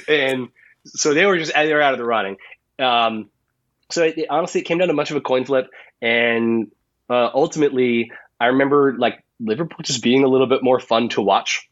And 0.08 0.50
so 0.86 1.14
they 1.14 1.26
were 1.26 1.38
just, 1.38 1.54
they 1.54 1.74
were 1.74 1.82
out 1.82 1.94
of 1.94 2.00
the 2.00 2.06
running. 2.06 2.38
Um, 2.78 3.30
so 3.90 4.04
it, 4.04 4.18
it, 4.18 4.28
honestly, 4.30 4.62
it 4.62 4.64
came 4.66 4.80
down 4.80 4.90
to 4.90 4.94
much 4.94 5.12
of 5.12 5.18
a 5.18 5.22
coin 5.22 5.46
flip. 5.46 5.70
And 6.02 6.72
uh, 7.10 7.30
ultimately, 7.34 8.12
I 8.40 8.48
remember 8.48 8.96
like 8.98 9.24
Liverpool 9.44 9.80
just 9.84 10.04
being 10.04 10.24
a 10.24 10.28
little 10.28 10.48
bit 10.48 10.64
more 10.64 10.80
fun 10.80 11.10
to 11.10 11.22
watch 11.22 11.70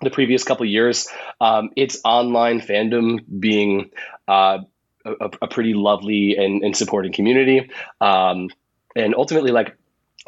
the 0.00 0.10
previous 0.10 0.44
couple 0.44 0.66
years. 0.66 1.08
Um, 1.40 1.70
its 1.76 2.00
online 2.04 2.60
fandom 2.60 3.20
being 3.38 3.90
uh, 4.26 4.58
a, 5.04 5.30
a, 5.42 5.48
pretty 5.48 5.74
lovely 5.74 6.36
and, 6.36 6.62
and 6.62 6.76
supporting 6.76 7.12
community. 7.12 7.70
Um, 8.00 8.48
and 8.96 9.14
ultimately, 9.14 9.50
like, 9.50 9.76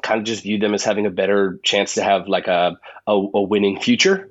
kind 0.03 0.19
of 0.19 0.25
just 0.25 0.43
viewed 0.43 0.61
them 0.61 0.75
as 0.75 0.85
having 0.85 1.07
a 1.07 1.11
better 1.11 1.59
chance 1.63 1.95
to 1.95 2.03
have 2.03 2.29
like 2.29 2.49
a, 2.49 2.77
a, 3.07 3.13
a 3.13 3.43
winning 3.43 3.81
future 3.81 4.31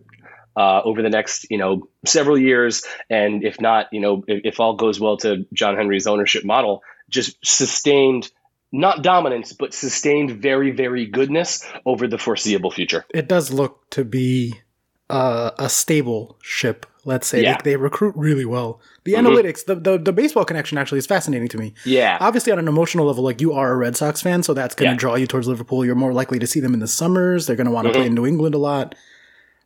uh, 0.56 0.82
over 0.84 1.02
the 1.02 1.10
next 1.10 1.50
you 1.50 1.58
know 1.58 1.88
several 2.06 2.38
years 2.38 2.84
and 3.10 3.44
if 3.44 3.62
not 3.62 3.88
you 3.92 4.00
know 4.02 4.24
if, 4.28 4.42
if, 4.44 4.60
all 4.60 4.76
goes 4.76 5.00
well 5.00 5.18
to 5.18 5.46
john 5.54 5.76
henry's 5.76 6.08
ownership 6.08 6.44
model 6.44 6.84
just 7.10 7.38
sustained 7.46 8.30
not 8.72 9.04
dominance, 9.04 9.54
but 9.54 9.74
sustained 9.74 10.42
very, 10.42 10.72
very 10.72 11.06
goodness 11.06 11.66
over 11.86 12.08
the 12.08 12.18
foreseeable 12.18 12.72
future. 12.72 13.06
It 13.14 13.28
does 13.28 13.52
look 13.52 13.90
to 13.92 14.06
be 14.06 14.62
uh, 15.10 15.52
a 15.60 15.70
stable 15.70 16.38
ship. 16.42 16.86
Let's 17.04 17.28
say 17.28 17.42
yeah. 17.42 17.58
they, 17.64 17.72
they, 17.72 17.78
recruit 17.78 18.16
really 18.16 18.46
well. 18.46 18.80
The 19.04 19.14
mm-hmm. 19.14 19.26
analytics, 19.26 19.66
the, 19.66 19.76
the, 19.76 19.98
the 19.98 20.14
baseball 20.14 20.46
connection 20.46 20.78
actually 20.78 21.00
is 21.00 21.08
fascinating 21.08 21.48
to 21.50 21.58
me. 21.58 21.74
Yeah, 21.84 22.18
obviously 22.22 22.52
on 22.52 22.60
an 22.60 22.68
emotional 22.68 23.08
level, 23.08 23.24
like 23.24 23.42
you 23.42 23.54
are 23.54 23.74
a 23.74 23.76
Red 23.76 23.98
Sox 23.98 24.22
fan, 24.22 24.44
so 24.44 24.54
that's 24.54 24.76
going 24.76 24.90
to 24.90 24.94
yeah. 24.94 25.00
draw 25.00 25.16
you 25.16 25.26
towards 25.26 25.48
Liverpool. 25.48 25.84
You're 25.84 25.96
more 25.96 26.14
likely 26.14 26.38
to 26.40 26.48
see 26.48 26.60
them 26.60 26.74
in 26.74 26.80
the 26.80 26.88
summers. 26.88 27.48
They're 27.48 27.56
going 27.56 27.66
to 27.66 27.72
want 27.72 27.86
to 27.86 27.90
mm-hmm. 27.92 28.00
play 28.00 28.08
in 28.08 28.14
New 28.14 28.28
England 28.28 28.56
a 28.56 28.60
lot. 28.60 28.96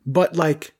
But 0.06 0.34
like 0.34 0.74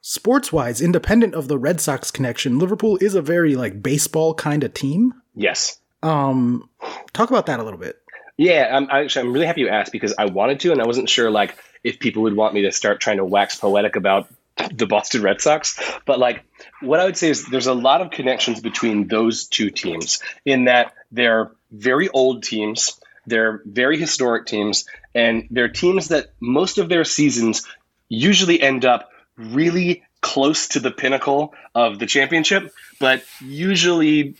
sports 0.00 0.52
wise, 0.52 0.80
independent 0.80 1.34
of 1.34 1.48
the 1.48 1.58
Red 1.58 1.80
Sox 1.80 2.10
connection, 2.12 2.58
Liverpool 2.58 2.96
is 3.00 3.14
a 3.14 3.22
very 3.22 3.56
like 3.56 3.82
baseball 3.82 4.34
kind 4.34 4.62
of 4.62 4.72
team. 4.74 5.12
Yes. 5.34 5.80
Um, 6.02 6.68
talk 7.12 7.30
about 7.30 7.46
that 7.46 7.60
a 7.60 7.62
little 7.62 7.78
bit. 7.78 7.96
Yeah, 8.36 8.68
I'm 8.72 8.88
actually 8.90 9.26
I'm 9.26 9.32
really 9.32 9.46
happy 9.46 9.62
you 9.62 9.68
asked 9.68 9.92
because 9.92 10.14
I 10.16 10.26
wanted 10.26 10.60
to, 10.60 10.72
and 10.72 10.80
I 10.80 10.86
wasn't 10.86 11.08
sure 11.08 11.30
like 11.30 11.56
if 11.82 11.98
people 11.98 12.22
would 12.22 12.36
want 12.36 12.54
me 12.54 12.62
to 12.62 12.72
start 12.72 13.00
trying 13.00 13.16
to 13.16 13.24
wax 13.24 13.56
poetic 13.56 13.96
about 13.96 14.28
the 14.72 14.86
Boston 14.86 15.22
Red 15.22 15.40
Sox. 15.40 15.80
But 16.06 16.18
like, 16.18 16.44
what 16.80 17.00
I 17.00 17.04
would 17.04 17.16
say 17.16 17.30
is 17.30 17.46
there's 17.46 17.66
a 17.66 17.74
lot 17.74 18.00
of 18.00 18.10
connections 18.10 18.60
between 18.60 19.08
those 19.08 19.48
two 19.48 19.70
teams 19.70 20.20
in 20.44 20.64
that 20.64 20.94
they're 21.10 21.52
very 21.70 22.08
old 22.08 22.42
teams, 22.42 23.00
they're 23.26 23.62
very 23.64 23.98
historic 23.98 24.46
teams, 24.46 24.84
and 25.14 25.48
they're 25.50 25.68
teams 25.68 26.08
that 26.08 26.32
most 26.40 26.78
of 26.78 26.88
their 26.88 27.04
seasons 27.04 27.66
usually 28.08 28.60
end 28.60 28.84
up 28.84 29.10
really 29.36 30.02
close 30.20 30.68
to 30.68 30.80
the 30.80 30.90
pinnacle 30.90 31.54
of 31.74 31.98
the 31.98 32.06
championship, 32.06 32.72
but 32.98 33.22
usually 33.40 34.34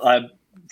uh, 0.00 0.20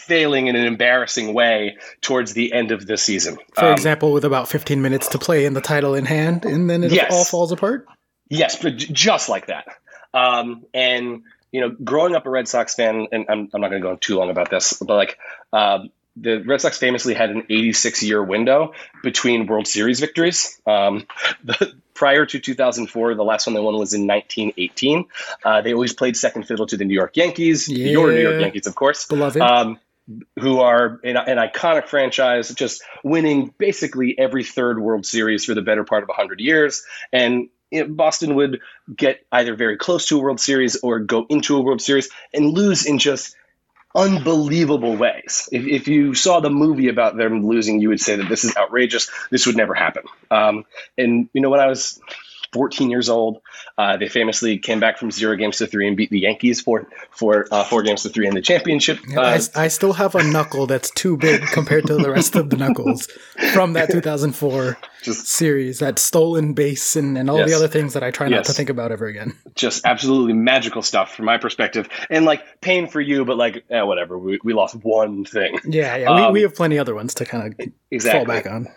failing 0.07 0.47
in 0.47 0.57
an 0.57 0.65
embarrassing 0.65 1.35
way 1.35 1.77
towards 2.01 2.33
the 2.33 2.53
end 2.53 2.71
of 2.71 2.87
the 2.87 2.97
season. 2.97 3.39
For 3.55 3.67
um, 3.67 3.73
example, 3.73 4.13
with 4.13 4.25
about 4.25 4.49
15 4.49 4.81
minutes 4.81 5.09
to 5.09 5.19
play 5.19 5.47
and 5.47 5.55
the 5.55 5.61
title 5.61 5.95
in 5.95 6.05
hand, 6.05 6.45
and 6.45 6.71
then 6.71 6.85
it 6.85 6.93
yes. 6.93 7.13
all 7.13 7.25
falls 7.25 7.53
apart? 7.53 7.87
Yes, 8.29 8.61
but 8.61 8.77
just 8.77 9.29
like 9.29 9.47
that. 9.47 9.67
Um, 10.15 10.65
and, 10.73 11.23
you 11.53 11.61
know, 11.61 11.71
growing 11.71 12.15
up 12.15 12.27
a 12.27 12.31
Red 12.31 12.49
Sox 12.49 12.75
fan, 12.75 13.09
and 13.13 13.27
I'm, 13.29 13.49
I'm 13.53 13.61
not 13.61 13.71
going 13.71 13.83
to 13.83 13.89
go 13.89 13.97
too 13.97 14.17
long 14.17 14.31
about 14.31 14.51
this, 14.51 14.75
but 14.75 14.95
like, 14.95 15.19
um, 15.53 15.91
the 16.17 16.43
Red 16.43 16.61
Sox 16.61 16.79
famously 16.79 17.15
had 17.15 17.31
an 17.31 17.43
86 17.51 18.03
year 18.03 18.23
window 18.23 18.73
between 19.03 19.47
World 19.47 19.67
Series 19.67 20.01
victories. 20.01 20.61
Um, 20.67 21.07
the, 21.45 21.75
prior 21.95 22.25
to 22.27 22.39
2004, 22.39 23.15
the 23.15 23.25
last 23.25 23.47
one 23.47 23.55
they 23.55 23.61
won 23.61 23.77
was 23.77 23.95
in 23.95 24.07
1918. 24.07 25.05
Uh, 25.45 25.63
they 25.63 25.73
always 25.73 25.93
played 25.93 26.17
second 26.17 26.45
fiddle 26.45 26.67
to 26.67 26.77
the 26.77 26.85
New 26.85 26.95
York 26.95 27.17
Yankees, 27.17 27.69
yeah. 27.69 27.89
your 27.89 28.13
New 28.13 28.21
York 28.21 28.41
Yankees, 28.41 28.67
of 28.67 28.75
course. 28.75 29.07
Beloved. 29.07 29.41
Um, 29.41 29.79
who 30.39 30.61
are 30.61 31.01
an, 31.03 31.17
an, 31.17 31.39
iconic 31.39 31.89
franchise, 31.89 32.51
just 32.55 32.83
winning 33.03 33.53
basically 33.59 34.17
every 34.19 34.45
third 34.45 34.81
World 34.81 35.05
Series 35.05 35.45
for 35.45 35.55
the 35.55 35.63
better 35.63 35.85
part 35.85 36.03
of 36.03 36.09
100 36.09 36.41
years. 36.41 36.85
And 37.13 37.49
Boston 37.89 38.37
would 38.37 38.61
get 38.95 39.25
either 39.33 39.57
very 39.57 39.77
close 39.77 40.07
to 40.07 40.19
a 40.19 40.23
World 40.23 40.41
Series 40.41 40.77
or 40.77 41.01
go 41.01 41.27
into 41.29 41.57
a 41.57 41.61
World 41.61 41.83
Series 41.83 42.09
and 42.33 42.51
lose 42.51 42.87
in 42.87 42.99
just 42.99 43.35
unbelievable 43.95 44.97
ways. 44.97 45.49
If, 45.51 45.67
if 45.67 45.89
you 45.89 46.15
saw 46.15 46.41
the 46.41 46.51
movie 46.51 46.89
about 46.89 47.17
them 47.17 47.47
losing, 47.47 47.81
you 47.81 47.89
would 47.89 48.01
say 48.01 48.17
that 48.17 48.29
this 48.29 48.45
is 48.45 48.57
outrageous. 48.57 49.11
This 49.31 49.47
would 49.47 49.57
never 49.57 49.75
happen. 49.75 50.05
Um, 50.31 50.65
and, 50.97 51.29
you 51.33 51.41
know, 51.41 51.51
when 51.51 51.61
I 51.61 51.67
was 51.67 52.01
14 52.57 52.89
years 52.89 53.11
old. 53.11 53.43
Uh, 53.77 53.99
they 53.99 54.09
famously 54.09 54.57
came 54.57 54.81
back 54.81 54.97
from 54.97 55.11
zero 55.11 55.37
games 55.37 55.59
to 55.59 55.67
three 55.67 55.87
and 55.87 55.95
beat 55.95 56.09
the 56.09 56.21
Yankees 56.21 56.63
for 56.63 56.89
for 57.11 57.47
uh, 57.53 57.65
four 57.65 57.83
games 57.83 58.03
to 58.05 58.09
three 58.09 58.27
in 58.27 58.35
the 58.35 58.41
championship. 58.41 58.99
Uh, 59.15 59.21
I, 59.21 59.65
I, 59.65 59.69
still 59.69 59.93
have 59.93 60.15
a 60.15 60.25
knuckle 60.25 60.67
that's 60.67 60.91
too 60.93 61.19
big 61.19 61.43
compared 61.49 61.87
to 61.89 61.97
the 61.97 62.11
rest 62.11 62.35
of 62.35 62.49
the 62.49 62.57
knuckles 62.57 63.09
from 63.53 63.75
that 63.75 63.91
2004 63.91 64.79
just, 65.03 65.27
series. 65.27 65.81
That 65.81 65.99
stolen 65.99 66.55
base 66.55 66.97
and, 66.97 67.19
and 67.19 67.29
all 67.29 67.37
yes, 67.41 67.51
the 67.51 67.57
other 67.57 67.69
things 67.69 67.93
that 67.93 68.03
I 68.03 68.11
try 68.11 68.29
not 68.29 68.37
yes. 68.37 68.47
to 68.47 68.55
think 68.55 68.71
about 68.71 68.91
ever 68.91 69.05
again. 69.07 69.37
Just 69.55 69.85
absolutely 69.85 70.33
magical 70.33 70.81
stuff 70.81 71.15
from 71.15 71.27
my 71.27 71.37
perspective, 71.37 71.91
and 72.09 72.25
like 72.25 72.63
pain 72.63 72.89
for 72.89 73.03
you, 73.03 73.27
but 73.27 73.37
like 73.37 73.67
eh, 73.69 73.83
whatever. 73.83 74.17
We, 74.17 74.41
we 74.43 74.55
lost 74.55 74.77
one 74.77 75.27
thing. 75.27 75.59
Yeah, 75.67 75.97
yeah. 75.97 76.09
Um, 76.09 76.33
we, 76.33 76.39
we 76.39 76.43
have 76.43 76.55
plenty 76.55 76.79
other 76.79 76.95
ones 76.95 77.13
to 77.15 77.27
kind 77.27 77.53
of 77.53 77.69
exactly. 77.91 78.25
fall 78.25 78.25
back 78.25 78.47
on. 78.47 78.69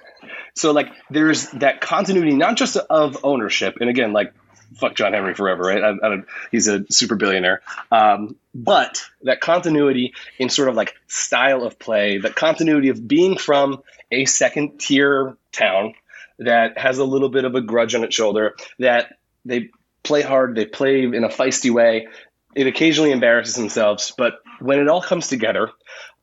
So 0.55 0.71
like 0.71 0.91
there's 1.09 1.49
that 1.51 1.81
continuity, 1.81 2.35
not 2.35 2.57
just 2.57 2.77
of 2.77 3.19
ownership, 3.23 3.77
and 3.81 3.89
again, 3.89 4.13
like 4.13 4.33
fuck 4.75 4.95
John 4.95 5.13
Henry 5.13 5.33
forever, 5.33 5.63
right? 5.63 5.83
I, 5.83 6.07
I 6.07 6.21
he's 6.51 6.67
a 6.67 6.85
super 6.91 7.15
billionaire, 7.15 7.61
um, 7.91 8.35
but 8.53 9.03
that 9.23 9.41
continuity 9.41 10.13
in 10.37 10.49
sort 10.49 10.69
of 10.69 10.75
like 10.75 10.95
style 11.07 11.63
of 11.63 11.79
play, 11.79 12.19
that 12.19 12.35
continuity 12.35 12.89
of 12.89 13.07
being 13.07 13.37
from 13.37 13.81
a 14.11 14.25
second 14.25 14.79
tier 14.79 15.37
town 15.51 15.93
that 16.39 16.77
has 16.77 16.97
a 16.97 17.03
little 17.03 17.29
bit 17.29 17.45
of 17.45 17.55
a 17.55 17.61
grudge 17.61 17.95
on 17.95 18.03
its 18.03 18.15
shoulder, 18.15 18.55
that 18.79 19.17
they 19.45 19.69
play 20.03 20.21
hard, 20.21 20.55
they 20.55 20.65
play 20.65 21.03
in 21.03 21.23
a 21.23 21.29
feisty 21.29 21.71
way. 21.71 22.07
It 22.55 22.65
occasionally 22.65 23.11
embarrasses 23.11 23.55
themselves, 23.55 24.13
but 24.17 24.39
when 24.59 24.79
it 24.79 24.87
all 24.87 25.01
comes 25.01 25.27
together, 25.27 25.69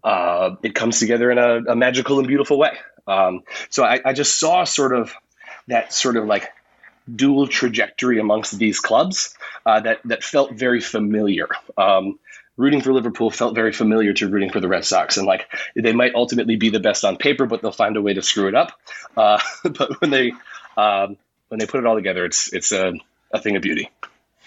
uh, 0.06 0.54
it 0.62 0.74
comes 0.74 1.00
together 1.00 1.32
in 1.32 1.38
a, 1.38 1.72
a 1.72 1.76
magical 1.76 2.20
and 2.20 2.28
beautiful 2.28 2.58
way. 2.58 2.70
Um, 3.08 3.42
so 3.70 3.84
I, 3.84 4.00
I 4.04 4.12
just 4.12 4.38
saw 4.38 4.62
sort 4.62 4.94
of 4.94 5.12
that 5.66 5.92
sort 5.92 6.16
of 6.16 6.26
like 6.26 6.48
dual 7.12 7.48
trajectory 7.48 8.20
amongst 8.20 8.56
these 8.56 8.78
clubs 8.78 9.34
uh, 9.66 9.80
that 9.80 10.00
that 10.04 10.22
felt 10.22 10.52
very 10.52 10.80
familiar. 10.80 11.48
Um, 11.76 12.20
rooting 12.56 12.82
for 12.82 12.92
Liverpool 12.92 13.30
felt 13.30 13.56
very 13.56 13.72
familiar 13.72 14.12
to 14.14 14.28
rooting 14.28 14.50
for 14.50 14.60
the 14.60 14.68
Red 14.68 14.84
Sox, 14.84 15.16
and 15.16 15.26
like 15.26 15.48
they 15.74 15.92
might 15.92 16.14
ultimately 16.14 16.54
be 16.54 16.70
the 16.70 16.80
best 16.80 17.04
on 17.04 17.16
paper, 17.16 17.46
but 17.46 17.60
they'll 17.60 17.72
find 17.72 17.96
a 17.96 18.02
way 18.02 18.14
to 18.14 18.22
screw 18.22 18.46
it 18.46 18.54
up. 18.54 18.78
Uh, 19.16 19.40
but 19.64 20.00
when 20.00 20.10
they 20.10 20.32
um, 20.76 21.16
when 21.48 21.58
they 21.58 21.66
put 21.66 21.80
it 21.80 21.86
all 21.86 21.96
together, 21.96 22.24
it's 22.24 22.52
it's 22.52 22.70
a, 22.70 22.92
a 23.32 23.40
thing 23.40 23.56
of 23.56 23.62
beauty. 23.62 23.90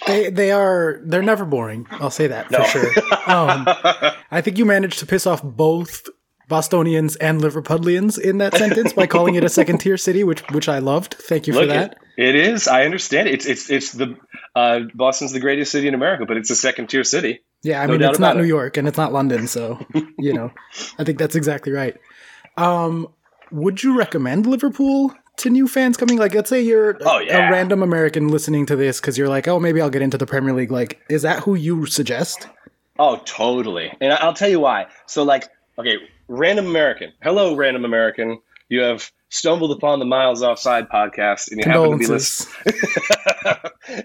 They 0.08 0.30
they 0.30 0.52
are 0.52 1.00
they're 1.04 1.22
never 1.22 1.46
boring. 1.46 1.88
I'll 1.92 2.10
say 2.10 2.28
that 2.28 2.52
no. 2.52 2.64
for 2.64 2.80
sure. 2.80 2.90
Um, 3.28 3.66
I 4.32 4.42
think 4.42 4.58
you 4.58 4.66
managed 4.66 5.00
to 5.00 5.06
piss 5.06 5.28
off 5.28 5.44
both 5.44 6.08
Bostonians 6.50 7.16
and 7.18 7.40
Liverpudlians 7.40 8.20
in 8.20 8.40
that 8.40 8.56
sentence 8.56 8.92
by 8.94 9.08
calling 9.08 9.36
it 9.36 9.44
a 9.44 9.50
second 9.50 9.80
tier 9.80 9.98
city, 9.98 10.24
which 10.24 10.42
which 10.50 10.68
I 10.68 10.80
loved. 10.80 11.14
Thank 11.14 11.48
you 11.48 11.54
for 11.54 11.66
that. 11.68 11.98
It, 12.18 12.30
it 12.30 12.36
is. 12.36 12.68
I 12.68 12.86
understand. 12.86 13.30
It's 13.30 13.46
it's 13.46 13.70
it's 13.70 13.92
the 13.92 14.18
uh, 14.56 14.82
Boston's 14.96 15.32
the 15.32 15.40
greatest 15.40 15.72
city 15.72 15.88
in 15.88 15.94
America, 15.94 16.26
but 16.26 16.38
it's 16.38 16.50
a 16.50 16.56
second 16.56 16.88
tier 16.88 17.04
city. 17.04 17.42
Yeah, 17.62 17.82
I 17.82 17.86
no 17.86 17.94
mean 17.94 18.02
it's 18.02 18.20
not 18.20 18.36
New. 18.38 18.44
York 18.44 18.78
and 18.78 18.88
it's 18.88 18.98
not 18.98 19.14
London, 19.14 19.48
so 19.48 19.86
you 20.18 20.34
know, 20.34 20.52
I 21.00 21.04
think 21.04 21.20
that's 21.20 21.36
exactly 21.36 21.72
right. 21.72 21.96
Um, 22.58 23.08
would 23.52 23.84
you 23.84 23.98
recommend 23.98 24.48
Liverpool 24.48 25.14
to 25.40 25.50
new 25.50 25.68
fans 25.68 25.98
coming? 25.98 26.18
Like, 26.18 26.34
let's 26.34 26.50
say 26.50 26.62
you're 26.62 26.98
oh, 27.02 27.20
yeah. 27.20 27.50
a 27.50 27.52
random 27.52 27.84
American 27.84 28.30
listening 28.30 28.66
to 28.68 28.76
this 28.76 29.00
because 29.00 29.18
you're 29.18 29.30
like, 29.30 29.48
oh, 29.48 29.60
maybe 29.60 29.82
I'll 29.82 29.90
get 29.90 30.02
into 30.02 30.18
the 30.18 30.26
Premier 30.26 30.54
League. 30.54 30.72
Like, 30.72 31.00
is 31.10 31.24
that 31.24 31.44
who 31.44 31.56
you 31.56 31.86
suggest? 31.86 32.48
Oh, 32.98 33.22
totally. 33.26 33.92
And 34.02 34.14
I'll 34.14 34.34
tell 34.34 34.50
you 34.50 34.60
why. 34.60 34.88
So, 35.08 35.24
like, 35.24 35.50
okay, 35.78 35.98
random 36.28 36.68
American. 36.68 37.14
Hello, 37.22 37.56
random 37.56 37.86
American. 37.86 38.40
You 38.68 38.82
have 38.82 39.12
stumbled 39.30 39.72
upon 39.72 40.00
the 40.00 40.06
Miles 40.06 40.44
Offside 40.44 40.90
podcast, 40.90 41.52
and 41.52 41.64
you 41.64 41.72
happen 41.72 41.92
to 41.92 41.98
be 41.98 42.08
listening. 42.08 42.74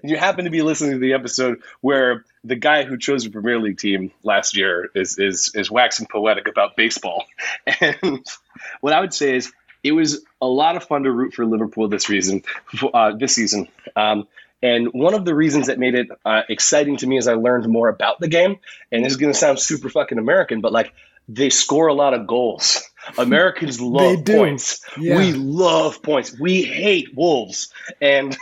you 0.04 0.16
happen 0.16 0.44
to 0.44 0.50
be 0.50 0.62
listening 0.62 0.92
to 0.92 0.98
the 0.98 1.14
episode 1.14 1.62
where 1.80 2.24
the 2.44 2.56
guy 2.56 2.84
who 2.84 2.96
chose 2.96 3.24
the 3.24 3.30
Premier 3.30 3.58
League 3.58 3.78
team 3.78 4.12
last 4.22 4.56
year 4.56 4.90
is 4.94 5.18
is 5.18 5.50
is 5.54 5.70
waxing 5.70 6.06
poetic 6.10 6.48
about 6.48 6.76
baseball. 6.76 7.24
And 7.80 8.24
what 8.80 8.92
I 8.92 9.00
would 9.00 9.14
say 9.14 9.36
is, 9.36 9.52
it 9.84 9.92
was 9.92 10.24
a 10.40 10.46
lot 10.46 10.76
of 10.76 10.84
fun 10.84 11.04
to 11.04 11.12
root 11.12 11.34
for 11.34 11.44
Liverpool 11.44 11.88
this 11.88 12.08
reason, 12.08 12.42
uh, 12.92 13.12
this 13.12 13.34
season. 13.34 13.68
Um, 13.94 14.26
and 14.62 14.88
one 14.94 15.12
of 15.12 15.26
the 15.26 15.34
reasons 15.34 15.66
that 15.66 15.78
made 15.78 15.94
it 15.94 16.08
uh, 16.24 16.42
exciting 16.48 16.96
to 16.96 17.06
me 17.06 17.18
as 17.18 17.28
I 17.28 17.34
learned 17.34 17.68
more 17.68 17.88
about 17.90 18.18
the 18.18 18.28
game, 18.28 18.56
and 18.90 19.04
this 19.04 19.12
is 19.12 19.18
going 19.18 19.32
to 19.32 19.38
sound 19.38 19.60
super 19.60 19.90
fucking 19.90 20.16
American, 20.16 20.62
but 20.62 20.72
like 20.72 20.94
they 21.28 21.50
score 21.50 21.88
a 21.88 21.94
lot 21.94 22.14
of 22.14 22.26
goals. 22.26 22.82
Americans 23.18 23.78
love 23.80 24.24
points. 24.24 24.82
Yeah. 24.98 25.18
We 25.18 25.34
love 25.34 26.02
points. 26.02 26.38
We 26.38 26.62
hate 26.62 27.14
Wolves, 27.14 27.68
and 28.00 28.34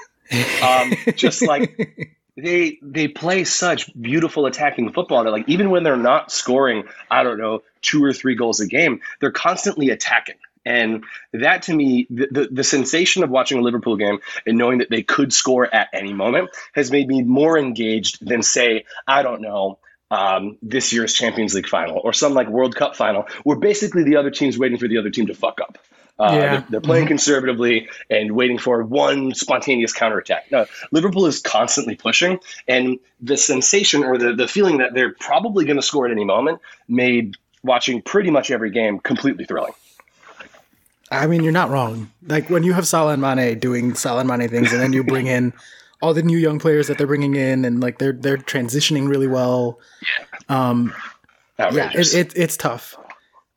um, 0.62 0.92
just 1.16 1.42
like 1.42 2.14
they 2.36 2.78
they 2.82 3.08
play 3.08 3.42
such 3.42 3.90
beautiful 4.00 4.46
attacking 4.46 4.92
football 4.92 5.24
that 5.24 5.32
like 5.32 5.48
even 5.48 5.70
when 5.70 5.82
they're 5.82 5.96
not 5.96 6.30
scoring, 6.30 6.84
I 7.10 7.24
don't 7.24 7.38
know, 7.38 7.64
two 7.80 8.02
or 8.04 8.12
three 8.12 8.36
goals 8.36 8.60
a 8.60 8.66
game, 8.66 9.00
they're 9.20 9.32
constantly 9.32 9.90
attacking. 9.90 10.36
And 10.64 11.04
that 11.32 11.62
to 11.62 11.74
me, 11.74 12.06
the, 12.08 12.28
the, 12.30 12.48
the, 12.52 12.64
sensation 12.64 13.24
of 13.24 13.30
watching 13.30 13.58
a 13.58 13.62
Liverpool 13.62 13.96
game 13.96 14.20
and 14.46 14.56
knowing 14.56 14.78
that 14.78 14.90
they 14.90 15.02
could 15.02 15.32
score 15.32 15.72
at 15.72 15.88
any 15.92 16.12
moment 16.12 16.50
has 16.72 16.92
made 16.92 17.08
me 17.08 17.22
more 17.22 17.58
engaged 17.58 18.24
than, 18.24 18.42
say, 18.42 18.84
I 19.06 19.22
don't 19.22 19.42
know, 19.42 19.78
um, 20.12 20.58
this 20.62 20.92
year's 20.92 21.14
Champions 21.14 21.54
League 21.54 21.66
final 21.66 21.98
or 21.98 22.12
some 22.12 22.34
like 22.34 22.48
World 22.48 22.76
Cup 22.76 22.94
final, 22.94 23.26
where 23.44 23.56
basically 23.56 24.04
the 24.04 24.16
other 24.16 24.30
team's 24.30 24.58
waiting 24.58 24.78
for 24.78 24.86
the 24.86 24.98
other 24.98 25.10
team 25.10 25.26
to 25.26 25.34
fuck 25.34 25.60
up. 25.60 25.78
Uh, 26.18 26.30
yeah. 26.30 26.38
they're, 26.38 26.66
they're, 26.68 26.80
playing 26.80 27.04
mm-hmm. 27.04 27.08
conservatively 27.08 27.88
and 28.10 28.32
waiting 28.32 28.58
for 28.58 28.84
one 28.84 29.34
spontaneous 29.34 29.94
counterattack. 29.94 30.52
No, 30.52 30.66
Liverpool 30.92 31.26
is 31.26 31.40
constantly 31.40 31.96
pushing, 31.96 32.38
and 32.68 33.00
the 33.20 33.38
sensation 33.38 34.04
or 34.04 34.18
the, 34.18 34.34
the 34.34 34.46
feeling 34.46 34.78
that 34.78 34.92
they're 34.92 35.14
probably 35.14 35.64
going 35.64 35.78
to 35.78 35.82
score 35.82 36.04
at 36.04 36.12
any 36.12 36.24
moment 36.24 36.60
made 36.86 37.36
watching 37.64 38.02
pretty 38.02 38.30
much 38.30 38.50
every 38.50 38.70
game 38.70 38.98
completely 38.98 39.46
thrilling. 39.46 39.72
I 41.12 41.26
mean, 41.26 41.42
you're 41.42 41.52
not 41.52 41.70
wrong. 41.70 42.10
Like 42.26 42.50
when 42.50 42.62
you 42.62 42.72
have 42.72 42.86
Salah 42.86 43.12
and 43.12 43.22
Mane 43.22 43.58
doing 43.58 43.94
Salah 43.94 44.20
and 44.20 44.28
Mane 44.28 44.48
things, 44.48 44.72
and 44.72 44.80
then 44.80 44.92
you 44.92 45.04
bring 45.04 45.26
in 45.26 45.52
all 46.00 46.14
the 46.14 46.22
new 46.22 46.38
young 46.38 46.58
players 46.58 46.88
that 46.88 46.98
they're 46.98 47.06
bringing 47.06 47.36
in, 47.36 47.64
and 47.64 47.80
like 47.80 47.98
they're 47.98 48.12
they're 48.12 48.38
transitioning 48.38 49.08
really 49.08 49.28
well. 49.28 49.78
Yeah. 50.02 50.66
Um, 50.66 50.94
yeah, 51.58 51.92
it, 51.94 52.14
it, 52.14 52.32
it's 52.36 52.56
tough. 52.56 52.96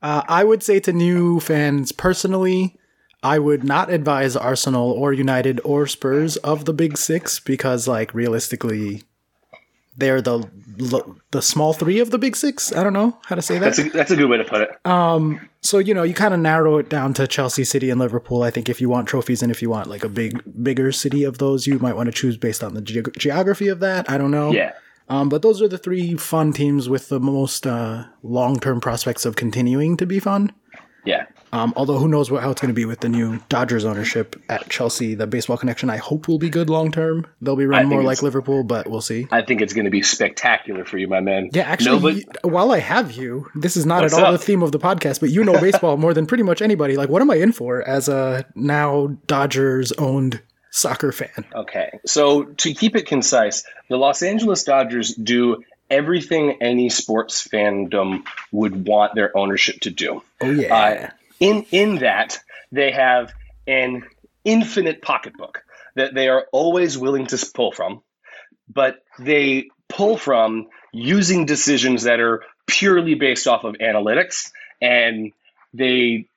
Uh, 0.01 0.21
I 0.27 0.43
would 0.43 0.61
say 0.61 0.79
to 0.81 0.93
new 0.93 1.39
fans 1.39 1.91
personally, 1.91 2.77
I 3.23 3.39
would 3.39 3.63
not 3.63 3.89
advise 3.89 4.35
Arsenal 4.35 4.91
or 4.91 5.13
United 5.13 5.59
or 5.63 5.87
Spurs 5.87 6.37
of 6.37 6.65
the 6.65 6.73
big 6.73 6.95
six 6.97 7.39
because, 7.39 7.87
like, 7.87 8.13
realistically, 8.13 9.01
they're 9.97 10.21
the 10.21 10.47
the 11.31 11.41
small 11.41 11.73
three 11.73 11.99
of 11.99 12.11
the 12.11 12.19
big 12.19 12.35
six. 12.35 12.71
I 12.75 12.83
don't 12.83 12.93
know 12.93 13.17
how 13.25 13.35
to 13.35 13.41
say 13.41 13.57
that. 13.57 13.75
That's 13.75 13.79
a, 13.79 13.89
that's 13.89 14.11
a 14.11 14.15
good 14.15 14.29
way 14.29 14.37
to 14.37 14.43
put 14.43 14.61
it. 14.61 14.85
Um, 14.85 15.49
so 15.65 15.79
you 15.79 15.93
know, 15.93 16.03
you 16.03 16.13
kind 16.13 16.33
of 16.33 16.39
narrow 16.39 16.77
it 16.77 16.89
down 16.89 17.13
to 17.15 17.27
Chelsea, 17.27 17.63
City, 17.63 17.89
and 17.89 17.99
Liverpool. 17.99 18.43
I 18.43 18.51
think 18.51 18.69
if 18.69 18.79
you 18.79 18.89
want 18.89 19.07
trophies 19.07 19.41
and 19.41 19.51
if 19.51 19.61
you 19.61 19.69
want 19.69 19.89
like 19.89 20.03
a 20.03 20.09
big, 20.09 20.41
bigger 20.63 20.91
city 20.91 21.23
of 21.23 21.39
those, 21.39 21.65
you 21.65 21.79
might 21.79 21.95
want 21.95 22.07
to 22.07 22.13
choose 22.13 22.37
based 22.37 22.63
on 22.63 22.73
the 22.73 22.81
ge- 22.81 23.17
geography 23.17 23.67
of 23.67 23.79
that. 23.79 24.09
I 24.09 24.17
don't 24.17 24.31
know. 24.31 24.51
Yeah. 24.51 24.73
Um, 25.07 25.29
but 25.29 25.41
those 25.41 25.61
are 25.61 25.67
the 25.67 25.77
three 25.77 26.15
fun 26.15 26.51
teams 26.51 26.89
with 26.89 27.09
the 27.09 27.19
most 27.19 27.67
uh, 27.67 28.05
long 28.23 28.59
term 28.59 28.81
prospects 28.81 29.25
of 29.25 29.35
continuing 29.35 29.97
to 29.97 30.05
be 30.05 30.19
fun. 30.19 30.51
Yeah. 31.05 31.25
Um, 31.51 31.73
although 31.75 31.97
who 31.97 32.07
knows 32.07 32.29
what, 32.29 32.43
how 32.43 32.51
it's 32.51 32.61
going 32.61 32.73
to 32.73 32.75
be 32.75 32.85
with 32.85 32.99
the 32.99 33.09
new 33.09 33.39
Dodgers 33.49 33.85
ownership 33.85 34.41
at 34.49 34.69
Chelsea. 34.69 35.15
The 35.15 35.27
baseball 35.27 35.57
connection, 35.57 35.89
I 35.89 35.97
hope, 35.97 36.27
will 36.27 36.39
be 36.39 36.49
good 36.49 36.69
long 36.69 36.91
term. 36.91 37.27
They'll 37.41 37.55
be 37.55 37.65
run 37.65 37.87
more 37.87 38.03
like 38.03 38.21
Liverpool, 38.21 38.63
but 38.63 38.89
we'll 38.89 39.01
see. 39.01 39.27
I 39.31 39.41
think 39.41 39.61
it's 39.61 39.73
going 39.73 39.85
to 39.85 39.91
be 39.91 40.01
spectacular 40.01 40.85
for 40.85 40.97
you, 40.97 41.07
my 41.07 41.21
man. 41.21 41.49
Yeah, 41.53 41.63
actually, 41.63 42.25
no, 42.43 42.49
while 42.49 42.71
I 42.71 42.79
have 42.79 43.11
you, 43.11 43.49
this 43.55 43.77
is 43.77 43.85
not 43.85 44.03
at 44.03 44.13
all 44.13 44.25
up? 44.25 44.31
the 44.31 44.37
theme 44.37 44.63
of 44.63 44.71
the 44.71 44.79
podcast, 44.79 45.19
but 45.19 45.29
you 45.29 45.43
know 45.43 45.59
baseball 45.59 45.97
more 45.97 46.13
than 46.13 46.25
pretty 46.25 46.43
much 46.43 46.61
anybody. 46.61 46.97
Like, 46.97 47.09
what 47.09 47.21
am 47.21 47.31
I 47.31 47.35
in 47.35 47.51
for 47.51 47.87
as 47.87 48.09
a 48.09 48.45
now 48.55 49.17
Dodgers 49.27 49.91
owned 49.93 50.41
soccer 50.71 51.11
fan? 51.11 51.45
Okay, 51.53 51.99
so 52.05 52.43
to 52.43 52.73
keep 52.73 52.95
it 52.95 53.07
concise, 53.07 53.63
the 53.89 53.97
Los 53.97 54.21
Angeles 54.21 54.63
Dodgers 54.63 55.13
do 55.13 55.63
everything 55.89 56.57
any 56.61 56.89
sports 56.89 57.47
fandom 57.47 58.25
would 58.51 58.87
want 58.87 59.15
their 59.15 59.35
ownership 59.37 59.79
to 59.81 59.91
do. 59.91 60.23
Oh 60.41 60.51
yeah. 60.51 60.75
Uh, 60.75 61.09
in 61.39 61.65
in 61.71 61.97
that 61.97 62.39
they 62.71 62.91
have 62.91 63.33
an 63.67 64.03
infinite 64.43 65.01
pocketbook 65.01 65.63
that 65.95 66.13
they 66.13 66.27
are 66.27 66.45
always 66.51 66.97
willing 66.97 67.25
to 67.27 67.51
pull 67.53 67.71
from, 67.71 68.01
but 68.71 69.03
they 69.19 69.69
pull 69.87 70.17
from 70.17 70.67
using 70.91 71.45
decisions 71.45 72.03
that 72.03 72.19
are 72.19 72.43
purely 72.67 73.15
based 73.15 73.47
off 73.47 73.63
of 73.63 73.75
analytics 73.75 74.51
and 74.81 75.31
they 75.73 76.27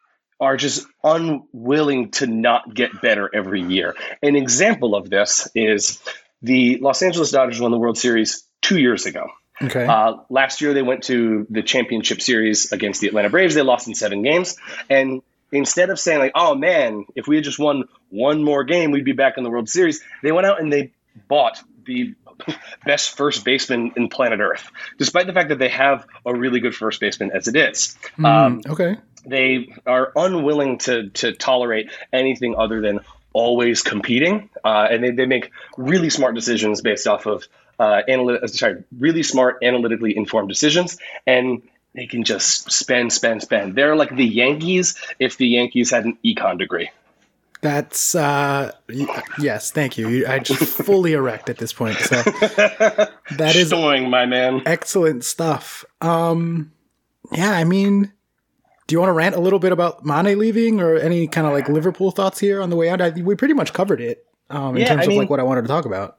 are 0.41 0.57
just 0.57 0.87
unwilling 1.03 2.11
to 2.13 2.27
not 2.27 2.73
get 2.73 3.01
better 3.03 3.29
every 3.35 3.63
year. 3.63 3.95
An 4.23 4.37
example 4.37 4.95
of 4.95 5.11
this 5.11 5.49
is 5.55 6.01
the 6.43 6.79
Los 6.79 7.03
Angeles 7.03 7.33
Dodgers 7.33 7.61
won 7.61 7.73
the 7.73 7.79
World 7.79 7.99
Series 7.99 8.45
two 8.63 8.79
years 8.79 9.07
ago. 9.07 9.27
Okay. 9.61 9.87
Uh, 9.87 10.19
last 10.31 10.61
year, 10.61 10.75
they 10.75 10.83
went 10.83 11.05
to 11.05 11.47
the 11.51 11.63
championship 11.63 12.21
series 12.21 12.73
against 12.73 13.01
the 13.01 13.09
Atlanta 13.09 13.31
Braves. 13.31 13.55
They 13.55 13.63
lost 13.63 13.89
in 13.89 13.95
seven 13.95 14.23
games. 14.23 14.57
And 14.89 15.23
instead 15.53 15.91
of 15.91 15.99
saying, 15.99 16.19
like, 16.19 16.33
oh 16.35 16.55
man, 16.55 17.07
if 17.15 17.27
we 17.27 17.37
had 17.37 17.45
just 17.45 17.59
won 17.59 17.85
one 18.11 18.43
more 18.43 18.65
game, 18.65 18.91
we'd 18.91 19.05
be 19.05 19.13
back 19.13 19.39
in 19.39 19.45
the 19.45 19.51
World 19.51 19.69
Series, 19.69 20.01
they 20.23 20.33
went 20.33 20.47
out 20.47 20.61
and 20.61 20.73
they 20.73 20.93
bought 21.29 21.63
the 21.85 22.15
best 22.87 23.17
first 23.17 23.45
baseman 23.45 23.93
in 23.97 24.09
planet 24.09 24.41
Earth, 24.41 24.71
despite 24.99 25.27
the 25.27 25.33
fact 25.33 25.49
that 25.49 25.59
they 25.59 25.69
have 25.69 26.07
a 26.25 26.35
really 26.35 26.61
good 26.61 26.75
first 26.75 27.01
baseman 27.01 27.31
as 27.33 27.49
it 27.49 27.57
is. 27.57 27.97
Mm, 28.17 28.27
um, 28.27 28.63
okay. 28.67 28.97
They 29.27 29.75
are 29.87 30.13
unwilling 30.15 30.79
to 30.79 31.11
to 31.11 31.33
tolerate 31.33 31.91
anything 32.13 32.55
other 32.57 32.81
than 32.81 33.01
always 33.33 33.83
competing, 33.83 34.49
uh, 34.65 34.87
and 34.91 35.03
they, 35.03 35.11
they 35.11 35.27
make 35.27 35.51
really 35.77 36.09
smart 36.11 36.35
decisions 36.35 36.81
based 36.81 37.07
off 37.07 37.27
of 37.27 37.47
uh, 37.79 38.03
analytic, 38.09 38.43
uh, 38.43 38.47
sorry, 38.49 38.85
really 38.99 39.23
smart, 39.23 39.59
analytically 39.63 40.17
informed 40.17 40.49
decisions, 40.49 40.99
and 41.27 41.63
they 41.95 42.07
can 42.07 42.25
just 42.25 42.71
spend, 42.71 43.13
spend, 43.13 43.43
spend. 43.43 43.75
They're 43.75 43.97
like 43.97 44.15
the 44.15 44.25
Yankees 44.25 44.97
if 45.19 45.37
the 45.37 45.47
Yankees 45.47 45.91
had 45.91 46.05
an 46.05 46.19
econ 46.25 46.59
degree. 46.59 46.91
That's 47.61 48.15
uh 48.15 48.71
yes, 49.41 49.73
thank 49.73 49.99
you. 49.99 50.27
I 50.29 50.39
just 50.39 50.63
fully 50.85 51.15
erect 51.15 51.51
at 51.51 51.59
this 51.59 51.73
point. 51.73 51.97
So 51.97 52.23
that 52.23 53.57
is 53.57 53.69
Stoing, 53.69 54.11
my 54.11 54.27
man. 54.27 54.63
Excellent 54.65 55.25
stuff. 55.25 55.85
Um 56.01 56.71
yeah, 57.33 57.51
I 57.51 57.65
mean 57.65 58.13
do 58.87 58.95
you 58.95 59.01
want 59.01 59.11
to 59.11 59.15
rant 59.15 59.35
a 59.35 59.41
little 59.41 59.59
bit 59.59 59.71
about 59.71 60.05
Mane 60.05 60.39
leaving 60.39 60.81
or 60.81 60.97
any 60.97 61.27
kind 61.27 61.47
of 61.47 61.53
like 61.53 61.69
Liverpool 61.69 62.11
thoughts 62.11 62.39
here 62.39 62.63
on 62.63 62.71
the 62.71 62.77
way 62.77 62.89
out? 62.89 63.03
I, 63.03 63.11
we 63.11 63.35
pretty 63.35 63.55
much 63.55 63.75
covered 63.75 64.01
it 64.01 64.25
um, 64.49 64.77
in 64.77 64.83
yeah, 64.83 64.89
terms 64.89 65.01
I 65.01 65.03
of 65.03 65.09
mean, 65.11 65.19
like 65.19 65.31
what 65.31 65.41
I 65.41 65.43
wanted 65.43 65.63
to 65.63 65.69
talk 65.69 65.85
about. 65.85 66.17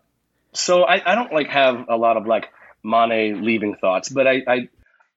So 0.53 0.83
I, 0.83 1.01
I 1.11 1.15
don't 1.15 1.31
like 1.33 1.47
have 1.47 1.85
a 1.89 1.95
lot 1.95 2.17
of 2.17 2.25
like 2.25 2.49
Mane 2.83 3.43
leaving 3.43 3.75
thoughts, 3.75 4.09
but 4.09 4.27
I 4.27 4.43
I, 4.47 4.69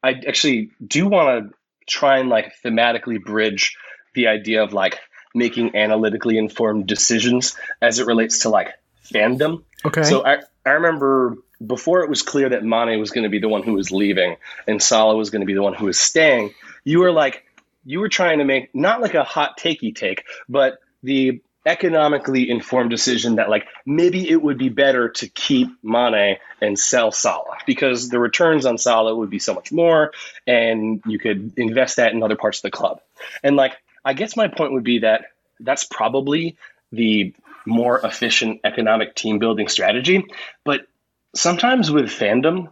I 0.03 0.11
actually 0.27 0.71
do 0.85 1.07
want 1.07 1.51
to 1.51 1.55
try 1.87 2.19
and 2.19 2.29
like 2.29 2.53
thematically 2.65 3.23
bridge 3.23 3.77
the 4.15 4.29
idea 4.29 4.63
of 4.63 4.73
like 4.73 4.99
making 5.35 5.75
analytically 5.75 6.39
informed 6.39 6.87
decisions 6.87 7.57
as 7.81 7.99
it 7.99 8.07
relates 8.07 8.41
to 8.41 8.51
like 8.51 8.69
fandom. 9.13 9.63
Okay. 9.85 10.03
So 10.03 10.25
I 10.25 10.39
I 10.65 10.71
remember 10.71 11.37
before 11.65 12.03
it 12.03 12.11
was 12.11 12.23
clear 12.23 12.49
that 12.49 12.65
Mane 12.65 12.99
was 12.99 13.11
going 13.11 13.25
to 13.25 13.31
be 13.31 13.39
the 13.39 13.49
one 13.49 13.63
who 13.63 13.75
was 13.75 13.91
leaving 13.91 14.37
and 14.67 14.83
Salah 14.83 15.17
was 15.17 15.31
going 15.31 15.41
to 15.41 15.47
be 15.47 15.55
the 15.55 15.63
one 15.63 15.75
who 15.75 15.87
was 15.87 15.99
staying, 15.99 16.53
you 16.85 17.01
were 17.01 17.13
like 17.13 17.45
you 17.85 18.01
were 18.01 18.09
trying 18.09 18.39
to 18.39 18.45
make 18.45 18.75
not 18.75 19.01
like 19.01 19.15
a 19.15 19.25
hot 19.25 19.59
takey 19.59 19.95
take, 19.95 20.25
but 20.49 20.79
the 21.03 21.43
economically 21.65 22.51
informed 22.51 22.91
decision 22.91 23.37
that 23.37 23.49
like 23.49 23.67
maybe 23.87 24.29
it 24.29 24.43
would 24.43 24.59
be 24.59 24.69
better 24.69 25.11
to 25.11 25.29
keep 25.29 25.69
Mane 25.83 26.39
and 26.61 26.79
sell 26.79 27.13
Salah 27.13 27.59
because 27.67 28.09
the 28.09 28.19
returns 28.19 28.67
on 28.67 28.79
Salah 28.79 29.15
would 29.15 29.31
be 29.31 29.39
so 29.39 29.55
much 29.55 29.71
more 29.71 30.13
and 30.47 31.03
you 31.07 31.19
could 31.19 31.53
invest 31.57 31.97
that 31.97 32.13
in 32.13 32.23
other 32.23 32.37
parts 32.37 32.59
of 32.59 32.63
the 32.63 32.71
club. 32.71 33.01
And 33.45 33.55
like 33.55 33.75
I 34.05 34.15
guess 34.15 34.37
my 34.37 34.49
point 34.49 34.73
would 34.73 34.83
be 34.83 35.01
that 35.01 35.27
that's 35.61 35.85
probably 35.85 36.57
the 36.91 37.33
more 37.65 38.01
efficient 38.05 38.61
economic 38.65 39.15
team 39.15 39.39
building 39.39 39.69
strategy, 39.69 40.25
but 40.65 40.87
sometimes 41.35 41.91
with 41.91 42.07
fandom 42.07 42.71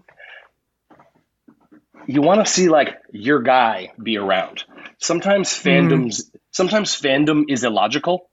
you 2.07 2.23
want 2.23 2.45
to 2.45 2.51
see 2.51 2.69
like 2.69 3.01
your 3.13 3.41
guy 3.41 3.93
be 4.03 4.17
around. 4.17 4.65
Sometimes 4.99 5.51
fandoms 5.51 6.23
mm. 6.23 6.31
sometimes 6.51 7.01
fandom 7.01 7.45
is 7.49 7.63
illogical 7.63 8.30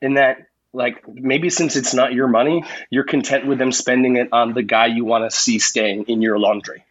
in 0.00 0.14
that 0.14 0.48
like 0.72 1.02
maybe 1.08 1.50
since 1.50 1.76
it's 1.76 1.94
not 1.94 2.12
your 2.12 2.28
money, 2.28 2.64
you're 2.90 3.04
content 3.04 3.46
with 3.46 3.58
them 3.58 3.72
spending 3.72 4.16
it 4.16 4.28
on 4.32 4.54
the 4.54 4.62
guy 4.62 4.86
you 4.86 5.04
want 5.04 5.30
to 5.30 5.36
see 5.36 5.58
staying 5.58 6.04
in 6.04 6.22
your 6.22 6.38
laundry. 6.38 6.84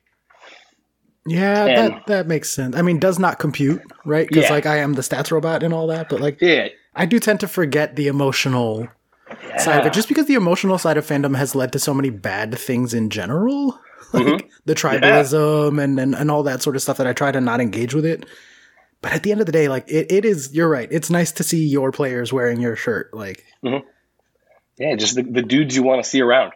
Yeah, 1.25 1.65
and, 1.65 1.93
that 1.93 2.07
that 2.07 2.27
makes 2.27 2.49
sense. 2.49 2.75
I 2.75 2.81
mean, 2.81 2.99
does 2.99 3.19
not 3.19 3.37
compute, 3.37 3.81
right? 4.05 4.27
Because 4.27 4.45
yeah. 4.45 4.51
like 4.51 4.65
I 4.65 4.77
am 4.77 4.93
the 4.93 5.01
stats 5.01 5.31
robot 5.31 5.61
and 5.61 5.73
all 5.73 5.87
that, 5.87 6.09
but 6.09 6.21
like 6.21 6.41
yeah. 6.41 6.69
I 6.95 7.05
do 7.05 7.19
tend 7.19 7.41
to 7.41 7.47
forget 7.47 7.95
the 7.95 8.07
emotional 8.07 8.87
yeah. 9.43 9.57
side 9.57 9.81
of 9.81 9.85
it, 9.85 9.93
just 9.93 10.07
because 10.07 10.25
the 10.25 10.35
emotional 10.35 10.77
side 10.77 10.97
of 10.97 11.05
fandom 11.05 11.35
has 11.35 11.53
led 11.53 11.73
to 11.73 11.79
so 11.79 11.93
many 11.93 12.09
bad 12.09 12.57
things 12.57 12.93
in 12.93 13.09
general, 13.09 13.77
like 14.13 14.25
mm-hmm. 14.25 14.47
the 14.65 14.73
tribalism 14.73 15.77
yeah. 15.77 15.83
and, 15.83 15.99
and 15.99 16.15
and 16.15 16.31
all 16.31 16.43
that 16.43 16.61
sort 16.61 16.75
of 16.75 16.81
stuff 16.81 16.97
that 16.97 17.07
I 17.07 17.13
try 17.13 17.31
to 17.31 17.41
not 17.41 17.59
engage 17.59 17.93
with 17.93 18.05
it 18.05 18.25
but 19.01 19.13
at 19.13 19.23
the 19.23 19.31
end 19.31 19.39
of 19.39 19.45
the 19.45 19.51
day, 19.51 19.67
like 19.67 19.89
it, 19.89 20.11
it 20.11 20.25
is. 20.25 20.53
You're 20.53 20.69
right. 20.69 20.87
It's 20.91 21.09
nice 21.09 21.31
to 21.33 21.43
see 21.43 21.65
your 21.67 21.91
players 21.91 22.33
wearing 22.33 22.59
your 22.59 22.75
shirt. 22.75 23.13
Like, 23.13 23.43
Yeah, 24.77 24.95
just 24.95 25.15
the, 25.15 25.23
the 25.23 25.41
dudes 25.41 25.75
you 25.75 25.83
want 25.83 26.03
to 26.03 26.09
see 26.09 26.21
around. 26.21 26.53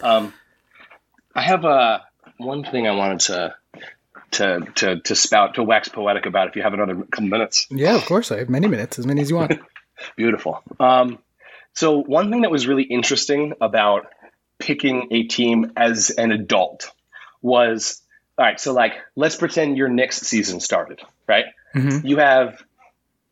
Um, 0.00 0.32
I 1.34 1.42
have 1.42 1.64
uh, 1.64 2.00
one 2.38 2.64
thing 2.64 2.86
I 2.86 2.92
wanted 2.92 3.20
to 3.20 3.54
to 4.32 4.60
to 4.76 5.00
to 5.00 5.14
spout 5.14 5.54
to 5.54 5.62
wax 5.62 5.88
poetic 5.88 6.26
about. 6.26 6.48
If 6.48 6.56
you 6.56 6.62
have 6.62 6.74
another 6.74 6.94
couple 6.94 7.28
minutes, 7.28 7.66
yeah, 7.70 7.96
of 7.96 8.04
course, 8.06 8.30
I 8.30 8.38
have 8.38 8.48
many 8.48 8.68
minutes, 8.68 8.98
as 8.98 9.06
many 9.06 9.22
as 9.22 9.30
you 9.30 9.36
want. 9.36 9.58
beautiful. 10.16 10.62
Um, 10.78 11.18
so 11.74 11.98
one 11.98 12.30
thing 12.30 12.42
that 12.42 12.50
was 12.50 12.66
really 12.66 12.82
interesting 12.82 13.54
about 13.60 14.06
picking 14.58 15.08
a 15.10 15.24
team 15.24 15.72
as 15.76 16.10
an 16.10 16.32
adult 16.32 16.90
was 17.42 18.02
all 18.40 18.46
right. 18.46 18.58
So 18.58 18.72
like, 18.72 18.94
let's 19.16 19.36
pretend 19.36 19.76
your 19.76 19.88
next 19.88 20.24
season 20.24 20.60
started, 20.60 21.00
right? 21.28 21.44
Mhm. 21.74 22.08
You 22.08 22.16
have 22.16 22.62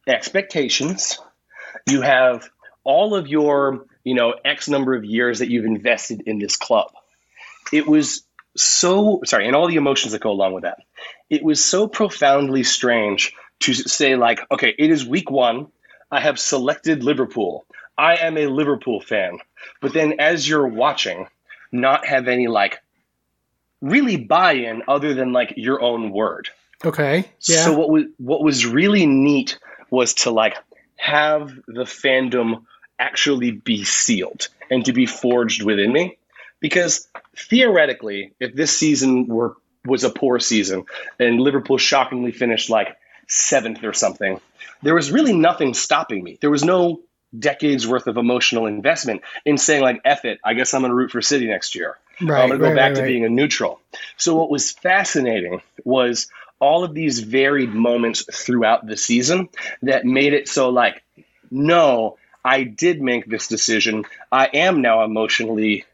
expectations. 0.06 1.18
You 1.86 2.02
have 2.02 2.48
all 2.84 3.14
of 3.14 3.26
your, 3.26 3.86
you 4.04 4.14
know, 4.14 4.34
X 4.44 4.68
number 4.68 4.94
of 4.94 5.06
years 5.06 5.38
that 5.38 5.48
you've 5.48 5.64
invested 5.64 6.24
in 6.26 6.38
this 6.38 6.56
club. 6.56 6.92
It 7.72 7.86
was 7.86 8.22
so 8.54 9.22
sorry, 9.24 9.46
and 9.46 9.56
all 9.56 9.66
the 9.66 9.76
emotions 9.76 10.12
that 10.12 10.20
go 10.20 10.30
along 10.30 10.52
with 10.52 10.64
that. 10.64 10.78
It 11.30 11.42
was 11.42 11.64
so 11.64 11.88
profoundly 11.88 12.62
strange 12.62 13.32
to 13.60 13.72
say, 13.72 14.14
like, 14.14 14.40
okay, 14.50 14.74
it 14.76 14.90
is 14.90 15.06
week 15.06 15.30
one. 15.30 15.68
I 16.10 16.20
have 16.20 16.38
selected 16.38 17.02
Liverpool. 17.02 17.64
I 17.96 18.16
am 18.16 18.36
a 18.36 18.46
Liverpool 18.46 19.00
fan. 19.00 19.38
But 19.80 19.94
then 19.94 20.20
as 20.20 20.46
you're 20.46 20.66
watching, 20.66 21.28
not 21.72 22.06
have 22.06 22.28
any 22.28 22.46
like 22.46 22.80
really 23.80 24.16
buy 24.16 24.52
in 24.52 24.82
other 24.88 25.14
than 25.14 25.32
like 25.32 25.54
your 25.56 25.80
own 25.80 26.10
word. 26.10 26.48
Okay, 26.84 27.24
yeah, 27.40 27.64
So 27.64 27.76
what 27.76 27.90
was 27.90 28.04
what 28.18 28.42
was 28.42 28.66
really 28.66 29.06
neat 29.06 29.58
was 29.90 30.14
to 30.14 30.30
like 30.30 30.56
have 30.96 31.52
the 31.66 31.84
fandom 31.84 32.64
actually 32.98 33.50
be 33.50 33.84
sealed 33.84 34.48
and 34.70 34.84
to 34.84 34.92
be 34.92 35.06
forged 35.06 35.62
within 35.62 35.92
me. 35.92 36.18
Because 36.60 37.08
theoretically 37.36 38.32
if 38.40 38.54
this 38.54 38.76
season 38.76 39.26
were 39.26 39.56
was 39.84 40.04
a 40.04 40.10
poor 40.10 40.38
season 40.40 40.84
and 41.18 41.40
Liverpool 41.40 41.78
shockingly 41.78 42.32
finished 42.32 42.68
like 42.68 42.96
7th 43.28 43.82
or 43.84 43.92
something 43.92 44.40
there 44.82 44.94
was 44.94 45.10
really 45.10 45.32
nothing 45.32 45.74
stopping 45.74 46.22
me. 46.22 46.38
There 46.40 46.50
was 46.50 46.64
no 46.64 47.00
decades 47.36 47.86
worth 47.86 48.06
of 48.06 48.16
emotional 48.16 48.66
investment 48.66 49.22
in 49.44 49.58
saying 49.58 49.82
like 49.82 50.00
F 50.04 50.24
it 50.24 50.40
I 50.44 50.54
guess 50.54 50.74
I'm 50.74 50.80
going 50.80 50.90
to 50.90 50.96
root 50.96 51.10
for 51.10 51.22
City 51.22 51.46
next 51.46 51.74
year 51.74 51.96
right. 52.20 52.42
I'm 52.42 52.48
going 52.48 52.60
to 52.60 52.66
go 52.66 52.68
right, 52.68 52.76
back 52.76 52.92
right, 52.94 53.00
to 53.00 53.06
being 53.06 53.24
a 53.24 53.28
neutral. 53.28 53.80
So 54.16 54.36
what 54.36 54.50
was 54.50 54.72
fascinating 54.72 55.62
was 55.84 56.28
all 56.60 56.84
of 56.84 56.94
these 56.94 57.20
varied 57.20 57.74
moments 57.74 58.24
throughout 58.32 58.86
the 58.86 58.96
season 58.96 59.48
that 59.82 60.04
made 60.04 60.32
it 60.32 60.48
so 60.48 60.70
like, 60.70 61.02
no, 61.50 62.18
I 62.44 62.64
did 62.64 63.00
make 63.00 63.26
this 63.26 63.48
decision. 63.48 64.04
I 64.30 64.46
am 64.46 64.82
now 64.82 65.04
emotionally 65.04 65.84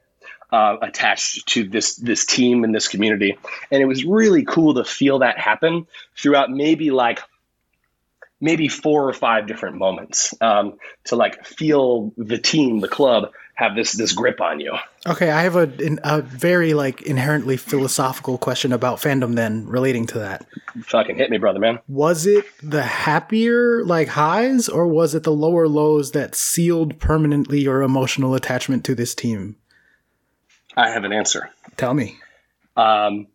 uh, 0.53 0.77
attached 0.83 1.49
to 1.49 1.65
this 1.65 1.97
this 1.97 2.25
team 2.25 2.65
and 2.65 2.75
this 2.75 2.87
community, 2.87 3.37
and 3.71 3.83
it 3.83 3.87
was 3.87 4.05
really 4.05 4.45
cool 4.45 4.75
to 4.75 4.85
feel 4.85 5.21
that 5.21 5.39
happen 5.39 5.87
throughout 6.17 6.51
maybe 6.51 6.91
like 6.91 7.21
maybe 8.41 8.69
four 8.69 9.09
or 9.09 9.13
five 9.13 9.47
different 9.47 9.77
moments 9.77 10.35
um, 10.41 10.75
to 11.05 11.17
like 11.17 11.45
feel 11.45 12.13
the 12.17 12.39
team, 12.39 12.79
the 12.81 12.89
club 12.89 13.33
have 13.55 13.77
this 13.77 13.93
this 13.93 14.13
grip 14.13 14.41
on 14.41 14.61
you. 14.61 14.75
Okay, 15.07 15.31
I 15.31 15.43
have 15.43 15.57
a 15.57 15.71
a 16.03 16.23
very 16.23 16.75
like 16.75 17.03
inherently 17.03 17.57
philosophical 17.57 18.39
question 18.39 18.73
about 18.73 18.99
fandom. 18.99 19.35
Then 19.35 19.67
relating 19.67 20.07
to 20.09 20.19
that, 20.19 20.47
Fucking 20.87 21.17
hit 21.17 21.31
me, 21.31 21.39
brother, 21.39 21.59
man. 21.61 21.79
was 21.89 22.27
it 22.27 22.45
the 22.63 22.83
happier 22.83 23.85
like 23.85 24.09
highs, 24.09 24.69
or 24.69 24.87
was 24.89 25.15
it 25.15 25.23
the 25.23 25.33
lower 25.33 25.69
lows 25.69 26.13
that 26.13 26.35
sealed 26.35 26.99
permanently 26.99 27.61
your 27.61 27.83
emotional 27.83 28.35
attachment 28.35 28.85
to 28.87 28.95
this 28.95 29.15
team? 29.15 29.57
I 30.77 30.91
have 30.91 31.05
an 31.05 31.13
answer. 31.13 31.51
Tell 31.77 31.95
me. 31.95 32.17
Um, 32.77 33.29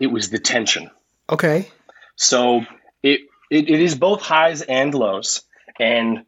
it 0.00 0.06
was 0.06 0.30
the 0.30 0.38
tension. 0.38 0.90
Okay. 1.28 1.68
So 2.16 2.62
it, 3.02 3.20
it 3.50 3.68
it 3.68 3.80
is 3.80 3.94
both 3.94 4.22
highs 4.22 4.62
and 4.62 4.94
lows, 4.94 5.42
and 5.78 6.24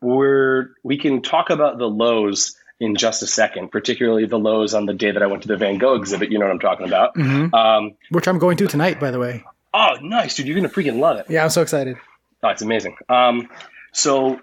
we're 0.00 0.70
we 0.82 0.96
can 0.96 1.20
talk 1.22 1.50
about 1.50 1.76
the 1.78 1.88
lows 1.88 2.56
in 2.80 2.94
just 2.96 3.22
a 3.22 3.26
second, 3.26 3.70
particularly 3.72 4.26
the 4.26 4.38
lows 4.38 4.74
on 4.74 4.86
the 4.86 4.94
day 4.94 5.10
that 5.10 5.22
I 5.22 5.26
went 5.26 5.42
to 5.42 5.48
the 5.48 5.56
Van 5.56 5.78
Gogh 5.78 5.94
exhibit. 5.94 6.30
You 6.30 6.38
know 6.38 6.46
what 6.46 6.52
I'm 6.52 6.60
talking 6.60 6.86
about. 6.86 7.16
hmm 7.16 7.54
Um, 7.54 7.94
Which 8.10 8.28
I'm 8.28 8.38
going 8.38 8.56
to 8.58 8.66
tonight, 8.66 9.00
by 9.00 9.10
the 9.10 9.18
way. 9.18 9.44
oh, 9.74 9.94
nice, 10.00 10.36
dude! 10.36 10.46
You're 10.46 10.56
gonna 10.56 10.68
freaking 10.68 10.98
love 10.98 11.18
it. 11.18 11.26
Yeah, 11.28 11.42
I'm 11.44 11.50
so 11.50 11.62
excited. 11.62 11.96
Oh, 12.42 12.48
it's 12.48 12.62
amazing. 12.62 12.96
Um, 13.08 13.48
so 13.92 14.38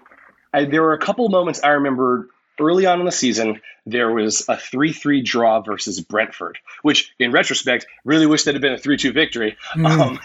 I, 0.52 0.64
there 0.66 0.82
were 0.82 0.92
a 0.92 0.98
couple 0.98 1.28
moments 1.30 1.60
I 1.64 1.68
remember 1.70 2.28
early 2.60 2.86
on 2.86 3.00
in 3.00 3.06
the 3.06 3.12
season. 3.12 3.60
There 3.86 4.10
was 4.12 4.44
a 4.48 4.56
three-three 4.56 5.22
draw 5.22 5.60
versus 5.60 6.00
Brentford, 6.00 6.58
which, 6.82 7.14
in 7.18 7.30
retrospect, 7.32 7.86
really 8.04 8.26
wish 8.26 8.44
that 8.44 8.54
had 8.54 8.60
been 8.62 8.72
a 8.72 8.78
three-two 8.78 9.12
victory. 9.12 9.56
Um, 9.84 10.18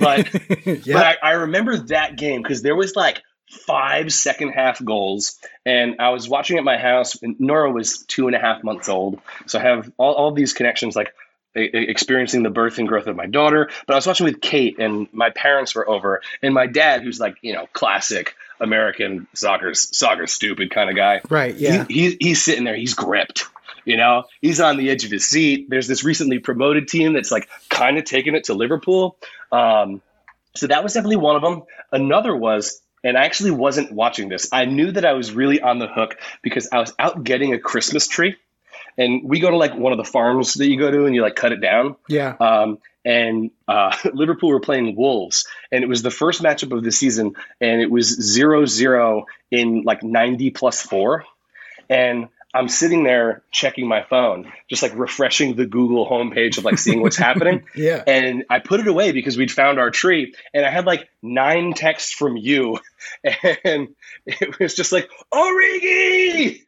but 0.00 0.32
yeah. 0.86 0.92
But 0.94 1.06
I, 1.06 1.16
I 1.22 1.30
remember 1.32 1.76
that 1.76 2.16
game 2.16 2.42
because 2.42 2.62
there 2.62 2.76
was 2.76 2.94
like 2.96 3.22
five 3.50 4.12
second 4.12 4.50
half 4.50 4.82
goals, 4.84 5.38
and 5.66 5.96
I 5.98 6.10
was 6.10 6.28
watching 6.28 6.58
at 6.58 6.64
my 6.64 6.78
house. 6.78 7.20
And 7.22 7.38
Nora 7.40 7.70
was 7.70 8.04
two 8.06 8.26
and 8.26 8.36
a 8.36 8.38
half 8.38 8.64
months 8.64 8.88
old, 8.88 9.20
so 9.46 9.58
I 9.58 9.62
have 9.62 9.90
all, 9.96 10.14
all 10.14 10.32
these 10.32 10.52
connections, 10.52 10.96
like 10.96 11.14
experiencing 11.54 12.44
the 12.44 12.50
birth 12.50 12.78
and 12.78 12.86
growth 12.86 13.08
of 13.08 13.16
my 13.16 13.26
daughter. 13.26 13.68
But 13.86 13.94
I 13.94 13.96
was 13.96 14.06
watching 14.06 14.24
with 14.24 14.40
Kate, 14.40 14.78
and 14.78 15.08
my 15.12 15.30
parents 15.30 15.74
were 15.74 15.88
over, 15.88 16.22
and 16.42 16.54
my 16.54 16.66
dad, 16.66 17.02
who's 17.02 17.20
like 17.20 17.36
you 17.42 17.52
know 17.52 17.66
classic 17.72 18.34
American 18.60 19.26
soccer's 19.34 19.96
soccer 19.96 20.26
stupid 20.26 20.70
kind 20.70 20.90
of 20.90 20.96
guy. 20.96 21.20
right. 21.28 21.54
Yeah. 21.56 21.86
He, 21.88 22.10
he, 22.10 22.16
he's 22.20 22.42
sitting 22.42 22.64
there. 22.64 22.76
He's 22.76 22.94
gripped. 22.94 23.46
You 23.84 23.96
know, 23.96 24.24
he's 24.42 24.60
on 24.60 24.76
the 24.76 24.90
edge 24.90 25.04
of 25.04 25.10
his 25.10 25.26
seat. 25.26 25.70
There's 25.70 25.88
this 25.88 26.04
recently 26.04 26.38
promoted 26.38 26.86
team 26.86 27.14
that's 27.14 27.30
like 27.30 27.48
kind 27.70 27.96
of 27.96 28.04
taking 28.04 28.34
it 28.34 28.44
to 28.44 28.54
Liverpool. 28.54 29.16
Um, 29.50 30.02
so 30.54 30.66
that 30.66 30.82
was 30.82 30.92
definitely 30.92 31.16
one 31.16 31.36
of 31.36 31.42
them. 31.42 31.62
Another 31.90 32.36
was, 32.36 32.82
and 33.02 33.16
I 33.16 33.24
actually 33.24 33.52
wasn't 33.52 33.92
watching 33.92 34.28
this. 34.28 34.48
I 34.52 34.64
knew 34.64 34.90
that 34.92 35.04
I 35.04 35.12
was 35.12 35.32
really 35.32 35.60
on 35.60 35.78
the 35.78 35.88
hook 35.88 36.16
because 36.42 36.68
I 36.72 36.78
was 36.78 36.92
out 36.98 37.24
getting 37.24 37.54
a 37.54 37.58
Christmas 37.58 38.06
tree. 38.06 38.36
And 38.98 39.22
we 39.28 39.40
go 39.40 39.50
to 39.50 39.56
like 39.56 39.74
one 39.74 39.92
of 39.92 39.98
the 39.98 40.04
farms 40.04 40.54
that 40.54 40.66
you 40.66 40.78
go 40.78 40.90
to 40.90 41.06
and 41.06 41.14
you 41.14 41.22
like 41.22 41.36
cut 41.36 41.52
it 41.52 41.60
down. 41.60 41.96
yeah. 42.08 42.36
Um, 42.38 42.78
and 43.04 43.50
uh, 43.66 43.96
Liverpool 44.12 44.50
were 44.50 44.60
playing 44.60 44.94
Wolves, 44.96 45.46
and 45.72 45.82
it 45.82 45.88
was 45.88 46.02
the 46.02 46.10
first 46.10 46.42
matchup 46.42 46.76
of 46.76 46.84
the 46.84 46.92
season, 46.92 47.34
and 47.60 47.80
it 47.80 47.90
was 47.90 48.08
0 48.08 48.66
0 48.66 49.26
in 49.50 49.82
like 49.82 50.02
90 50.02 50.50
plus 50.50 50.82
four. 50.82 51.24
And 51.88 52.28
I'm 52.52 52.68
sitting 52.68 53.04
there 53.04 53.42
checking 53.52 53.86
my 53.86 54.02
phone, 54.02 54.52
just 54.68 54.82
like 54.82 54.96
refreshing 54.96 55.54
the 55.54 55.66
Google 55.66 56.08
homepage 56.08 56.58
of 56.58 56.64
like 56.64 56.78
seeing 56.78 57.00
what's 57.00 57.16
happening. 57.16 57.64
Yeah. 57.74 58.02
And 58.06 58.44
I 58.50 58.58
put 58.58 58.80
it 58.80 58.88
away 58.88 59.12
because 59.12 59.36
we'd 59.36 59.52
found 59.52 59.78
our 59.78 59.90
tree, 59.90 60.34
and 60.52 60.66
I 60.66 60.70
had 60.70 60.86
like 60.86 61.08
nine 61.22 61.72
texts 61.72 62.12
from 62.12 62.36
you, 62.36 62.78
and 63.64 63.94
it 64.26 64.58
was 64.58 64.74
just 64.74 64.92
like 64.92 65.08
Origi, 65.32 66.64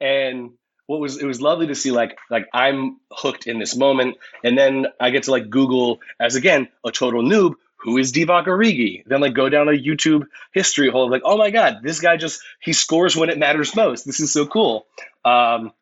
and 0.00 0.50
what 0.86 1.00
was 1.00 1.18
it 1.18 1.26
was 1.26 1.40
lovely 1.40 1.68
to 1.68 1.74
see 1.74 1.90
like 1.90 2.18
like 2.30 2.48
I'm 2.52 2.98
hooked 3.10 3.46
in 3.46 3.58
this 3.58 3.76
moment, 3.76 4.16
and 4.42 4.58
then 4.58 4.86
I 5.00 5.10
get 5.10 5.24
to 5.24 5.30
like 5.30 5.48
Google 5.48 6.00
as 6.20 6.34
again 6.34 6.68
a 6.84 6.90
total 6.90 7.22
noob 7.22 7.54
who 7.82 7.98
is 7.98 8.12
Divock 8.12 8.46
Origi, 8.46 9.04
then 9.06 9.20
like 9.20 9.34
go 9.34 9.48
down 9.48 9.68
a 9.68 9.72
YouTube 9.72 10.26
history 10.52 10.88
hole 10.90 11.10
like 11.10 11.22
oh 11.24 11.36
my 11.36 11.50
god 11.50 11.78
this 11.82 12.00
guy 12.00 12.16
just 12.16 12.40
he 12.60 12.72
scores 12.72 13.16
when 13.16 13.28
it 13.28 13.38
matters 13.38 13.74
most. 13.74 14.04
This 14.04 14.20
is 14.20 14.32
so 14.32 14.46
cool. 14.46 14.86
Um, 15.24 15.72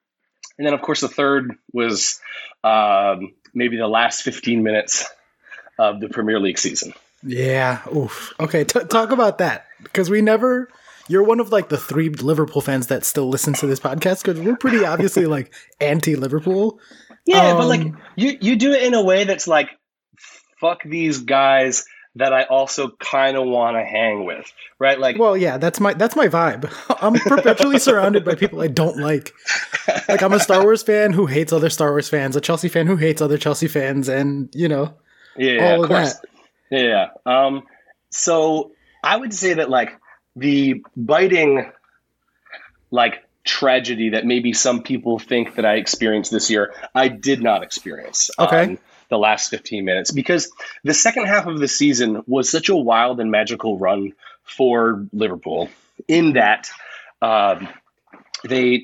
and 0.58 0.66
then 0.66 0.74
of 0.74 0.82
course 0.82 1.00
the 1.00 1.08
third 1.08 1.54
was 1.72 2.20
um, 2.64 3.32
maybe 3.54 3.76
the 3.76 3.88
last 3.88 4.22
15 4.22 4.62
minutes 4.62 5.06
of 5.78 6.00
the 6.00 6.08
Premier 6.08 6.38
League 6.38 6.58
season. 6.58 6.92
Yeah. 7.22 7.80
Oof. 7.94 8.32
Okay. 8.40 8.64
T- 8.64 8.84
talk 8.84 9.10
about 9.10 9.38
that 9.38 9.66
because 9.82 10.10
we 10.10 10.20
never. 10.20 10.68
You're 11.08 11.24
one 11.24 11.40
of 11.40 11.50
like 11.50 11.68
the 11.70 11.76
three 11.76 12.08
Liverpool 12.08 12.60
fans 12.60 12.86
that 12.86 13.04
still 13.04 13.28
listens 13.28 13.58
to 13.60 13.66
this 13.66 13.80
podcast 13.80 14.22
because 14.22 14.40
we're 14.40 14.56
pretty 14.56 14.84
obviously 14.84 15.26
like 15.26 15.52
anti 15.80 16.14
Liverpool. 16.14 16.78
Yeah, 17.26 17.54
but 17.54 17.66
like 17.66 17.80
Um, 17.80 17.98
you 18.14 18.38
you 18.40 18.56
do 18.56 18.72
it 18.72 18.82
in 18.84 18.94
a 18.94 19.02
way 19.02 19.24
that's 19.24 19.48
like 19.48 19.70
fuck 20.60 20.82
these 20.84 21.18
guys 21.20 21.84
that 22.16 22.32
I 22.32 22.42
also 22.44 22.90
kind 22.98 23.36
of 23.36 23.46
want 23.46 23.76
to 23.76 23.84
hang 23.84 24.24
with, 24.24 24.52
right? 24.78 24.98
Like 24.98 25.18
Well, 25.18 25.36
yeah, 25.36 25.58
that's 25.58 25.80
my 25.80 25.94
that's 25.94 26.16
my 26.16 26.28
vibe. 26.28 26.72
I'm 27.00 27.14
perpetually 27.14 27.78
surrounded 27.78 28.24
by 28.24 28.34
people 28.34 28.60
I 28.60 28.66
don't 28.66 28.98
like. 28.98 29.32
Like 30.08 30.22
I'm 30.22 30.32
a 30.32 30.40
Star 30.40 30.62
Wars 30.62 30.82
fan 30.82 31.12
who 31.12 31.26
hates 31.26 31.52
other 31.52 31.70
Star 31.70 31.90
Wars 31.90 32.08
fans, 32.08 32.36
a 32.36 32.40
Chelsea 32.40 32.68
fan 32.68 32.86
who 32.86 32.96
hates 32.96 33.22
other 33.22 33.38
Chelsea 33.38 33.68
fans, 33.68 34.08
and 34.08 34.48
you 34.54 34.68
know, 34.68 34.94
yeah, 35.36 35.74
all 35.74 35.84
of 35.84 35.88
course. 35.88 36.20
Yeah. 36.70 37.10
Um 37.26 37.62
so 38.10 38.72
I 39.02 39.16
would 39.16 39.32
say 39.32 39.54
that 39.54 39.70
like 39.70 39.98
the 40.34 40.82
biting 40.96 41.70
like 42.90 43.24
tragedy 43.44 44.10
that 44.10 44.26
maybe 44.26 44.52
some 44.52 44.82
people 44.82 45.18
think 45.18 45.54
that 45.54 45.64
I 45.64 45.74
experienced 45.74 46.30
this 46.30 46.50
year, 46.50 46.74
I 46.94 47.08
did 47.08 47.42
not 47.42 47.62
experience. 47.62 48.30
Okay. 48.38 48.64
Um, 48.64 48.78
the 49.10 49.18
last 49.18 49.50
15 49.50 49.84
minutes 49.84 50.10
because 50.10 50.50
the 50.84 50.94
second 50.94 51.26
half 51.26 51.46
of 51.46 51.58
the 51.58 51.68
season 51.68 52.22
was 52.26 52.48
such 52.48 52.68
a 52.68 52.76
wild 52.76 53.20
and 53.20 53.30
magical 53.30 53.76
run 53.76 54.14
for 54.44 55.06
Liverpool 55.12 55.68
in 56.08 56.34
that 56.34 56.70
um, 57.20 57.68
they 58.48 58.82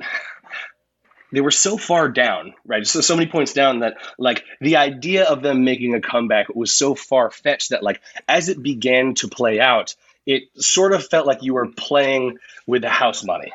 they 1.32 1.40
were 1.40 1.50
so 1.50 1.76
far 1.76 2.08
down, 2.08 2.54
right? 2.64 2.86
So 2.86 3.00
so 3.00 3.16
many 3.16 3.30
points 3.30 3.52
down 3.52 3.80
that 3.80 3.96
like 4.18 4.44
the 4.60 4.76
idea 4.76 5.24
of 5.24 5.42
them 5.42 5.64
making 5.64 5.94
a 5.94 6.00
comeback 6.00 6.48
was 6.54 6.72
so 6.72 6.94
far 6.94 7.30
fetched 7.30 7.70
that 7.70 7.82
like 7.82 8.00
as 8.28 8.48
it 8.48 8.62
began 8.62 9.14
to 9.16 9.28
play 9.28 9.60
out, 9.60 9.94
it 10.24 10.44
sort 10.56 10.92
of 10.92 11.06
felt 11.06 11.26
like 11.26 11.42
you 11.42 11.54
were 11.54 11.68
playing 11.68 12.38
with 12.66 12.82
the 12.82 12.88
house 12.88 13.24
money. 13.24 13.52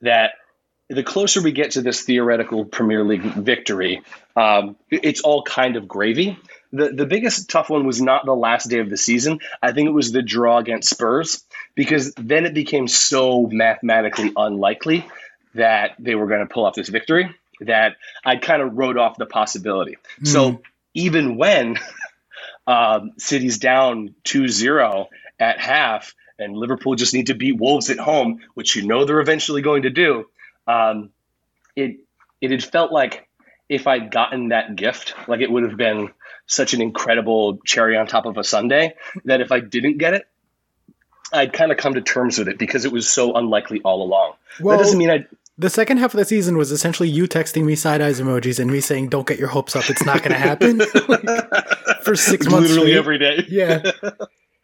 That 0.00 0.32
the 0.88 1.02
closer 1.02 1.40
we 1.42 1.52
get 1.52 1.72
to 1.72 1.82
this 1.82 2.02
theoretical 2.02 2.64
Premier 2.64 3.04
League 3.04 3.22
victory, 3.22 4.02
um, 4.36 4.76
it's 4.90 5.22
all 5.22 5.42
kind 5.42 5.76
of 5.76 5.88
gravy. 5.88 6.38
The, 6.72 6.90
the 6.90 7.06
biggest 7.06 7.48
tough 7.48 7.70
one 7.70 7.86
was 7.86 8.02
not 8.02 8.26
the 8.26 8.34
last 8.34 8.68
day 8.68 8.80
of 8.80 8.90
the 8.90 8.96
season. 8.96 9.38
I 9.62 9.72
think 9.72 9.88
it 9.88 9.92
was 9.92 10.12
the 10.12 10.22
draw 10.22 10.58
against 10.58 10.90
Spurs 10.90 11.44
because 11.74 12.12
then 12.14 12.44
it 12.44 12.54
became 12.54 12.88
so 12.88 13.46
mathematically 13.46 14.32
unlikely 14.36 15.06
that 15.54 15.92
they 15.98 16.14
were 16.14 16.26
going 16.26 16.46
to 16.46 16.52
pull 16.52 16.66
off 16.66 16.74
this 16.74 16.88
victory 16.88 17.34
that 17.60 17.96
I 18.24 18.36
kind 18.36 18.60
of 18.60 18.76
wrote 18.76 18.98
off 18.98 19.16
the 19.16 19.26
possibility. 19.26 19.96
Mm. 20.20 20.26
So 20.26 20.62
even 20.92 21.36
when 21.36 21.78
um, 22.66 23.12
City's 23.18 23.58
down 23.58 24.14
2 24.24 24.48
0 24.48 25.08
at 25.38 25.60
half 25.60 26.14
and 26.38 26.56
Liverpool 26.56 26.96
just 26.96 27.14
need 27.14 27.28
to 27.28 27.34
beat 27.34 27.58
Wolves 27.58 27.90
at 27.90 27.98
home, 27.98 28.40
which 28.54 28.74
you 28.76 28.86
know 28.86 29.04
they're 29.04 29.20
eventually 29.20 29.62
going 29.62 29.82
to 29.82 29.90
do, 29.90 30.26
um, 30.66 31.10
it, 31.76 31.98
it 32.40 32.50
had 32.50 32.64
felt 32.64 32.92
like 32.92 33.28
if 33.68 33.86
I'd 33.86 34.10
gotten 34.10 34.48
that 34.48 34.76
gift, 34.76 35.14
like 35.26 35.40
it 35.40 35.50
would 35.50 35.64
have 35.64 35.76
been 35.76 36.10
such 36.46 36.74
an 36.74 36.82
incredible 36.82 37.58
cherry 37.64 37.96
on 37.96 38.06
top 38.06 38.26
of 38.26 38.36
a 38.36 38.44
sundae 38.44 38.94
that 39.24 39.40
if 39.40 39.50
I 39.50 39.60
didn't 39.60 39.98
get 39.98 40.14
it, 40.14 40.26
I'd 41.32 41.52
kind 41.52 41.72
of 41.72 41.78
come 41.78 41.94
to 41.94 42.00
terms 42.00 42.38
with 42.38 42.48
it 42.48 42.58
because 42.58 42.84
it 42.84 42.92
was 42.92 43.08
so 43.08 43.34
unlikely 43.34 43.80
all 43.82 44.02
along. 44.02 44.34
Well, 44.60 44.76
that 44.76 44.84
doesn't 44.84 44.98
mean 44.98 45.10
I 45.10 45.26
the 45.56 45.70
second 45.70 45.98
half 45.98 46.12
of 46.14 46.18
the 46.18 46.24
season 46.24 46.56
was 46.56 46.72
essentially 46.72 47.08
you 47.08 47.28
texting 47.28 47.64
me 47.64 47.76
side 47.76 48.00
eyes 48.00 48.20
emojis 48.20 48.58
and 48.58 48.70
me 48.70 48.80
saying, 48.80 49.08
"Don't 49.08 49.26
get 49.26 49.38
your 49.38 49.48
hopes 49.48 49.76
up. 49.76 49.88
It's 49.88 50.04
not 50.04 50.18
going 50.18 50.32
to 50.32 50.38
happen." 50.38 50.78
like, 51.08 52.02
for 52.02 52.16
six 52.16 52.48
months, 52.48 52.70
literally 52.70 52.90
straight. 52.90 52.98
every 52.98 53.18
day. 53.18 53.44
Yeah. 53.48 53.82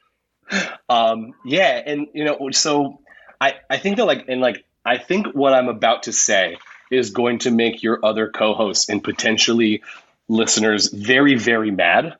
um, 0.88 1.32
yeah, 1.44 1.80
and 1.86 2.08
you 2.12 2.24
know, 2.24 2.50
so 2.50 3.00
I 3.40 3.54
I 3.68 3.78
think 3.78 3.98
that 3.98 4.04
like 4.04 4.24
and 4.28 4.40
like 4.40 4.64
I 4.84 4.98
think 4.98 5.28
what 5.34 5.52
I'm 5.52 5.68
about 5.68 6.04
to 6.04 6.12
say 6.12 6.58
is 6.90 7.10
going 7.10 7.40
to 7.40 7.50
make 7.50 7.82
your 7.82 8.04
other 8.04 8.28
co-hosts 8.28 8.88
and 8.88 9.02
potentially 9.02 9.82
listeners 10.28 10.88
very 10.92 11.36
very 11.36 11.70
mad, 11.70 12.16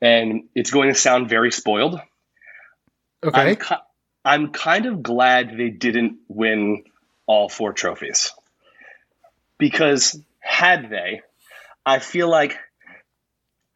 and 0.00 0.44
it's 0.54 0.70
going 0.70 0.88
to 0.88 0.94
sound 0.94 1.28
very 1.28 1.52
spoiled. 1.52 2.00
Okay. 3.22 3.56
I'm, 3.70 3.78
I'm 4.24 4.52
kind 4.52 4.86
of 4.86 5.02
glad 5.02 5.56
they 5.56 5.70
didn't 5.70 6.18
win 6.28 6.84
all 7.26 7.48
four 7.48 7.72
trophies. 7.72 8.32
Because 9.58 10.20
had 10.40 10.90
they, 10.90 11.22
I 11.86 11.98
feel 12.00 12.28
like 12.28 12.58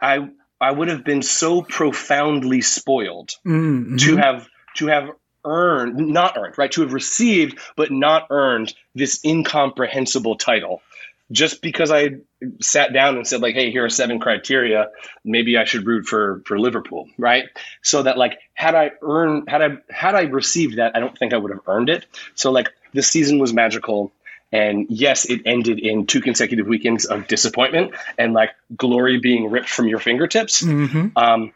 I 0.01 0.29
I 0.61 0.71
would 0.71 0.89
have 0.89 1.05
been 1.05 1.23
so 1.23 1.63
profoundly 1.63 2.63
spoiled 2.63 3.31
mm-hmm. 3.47 3.97
to 3.97 4.17
have 4.17 4.49
to 4.77 4.87
have 4.89 5.11
earned 5.49 5.97
not 5.97 6.37
earned 6.37 6.57
right 6.59 6.71
to 6.71 6.83
have 6.83 6.93
received 6.93 7.59
but 7.77 7.91
not 7.91 8.27
earned 8.31 8.75
this 8.95 9.25
incomprehensible 9.25 10.37
title 10.37 10.83
just 11.31 11.61
because 11.61 11.91
I 11.91 12.17
sat 12.61 12.93
down 12.93 13.17
and 13.17 13.27
said 13.27 13.43
like, 13.43 13.55
hey, 13.55 13.71
here 13.71 13.85
are 13.85 13.91
seven 13.91 14.19
criteria. 14.19 14.91
Maybe 15.25 15.59
I 15.59 15.65
should 15.65 15.87
root 15.87 16.07
for 16.07 16.43
for 16.47 16.59
Liverpool, 16.59 17.09
right? 17.19 17.45
So 17.83 18.03
that 18.03 18.17
like, 18.17 18.39
had 18.55 18.75
I 18.75 18.93
earned, 19.03 19.49
had 19.49 19.63
I 19.63 19.79
had 19.91 20.15
I 20.15 20.23
received 20.23 20.79
that, 20.79 20.97
I 20.97 21.01
don't 21.01 21.17
think 21.17 21.33
I 21.33 21.37
would 21.37 21.51
have 21.51 21.61
earned 21.67 21.91
it. 21.91 22.07
So 22.35 22.51
like, 22.51 22.71
this 22.95 23.09
season 23.09 23.39
was 23.39 23.53
magical. 23.53 24.13
And 24.51 24.87
yes, 24.89 25.27
it 25.27 25.43
ended 25.45 25.79
in 25.79 26.07
two 26.07 26.23
consecutive 26.23 26.67
weekends 26.67 27.05
of 27.05 27.27
disappointment 27.27 27.93
and 28.17 28.33
like 28.33 28.51
glory 28.75 29.19
being 29.19 29.51
ripped 29.51 29.69
from 29.69 29.89
your 29.89 29.99
fingertips. 29.99 30.63
Mm-hmm. 30.63 31.09
Um, 31.17 31.53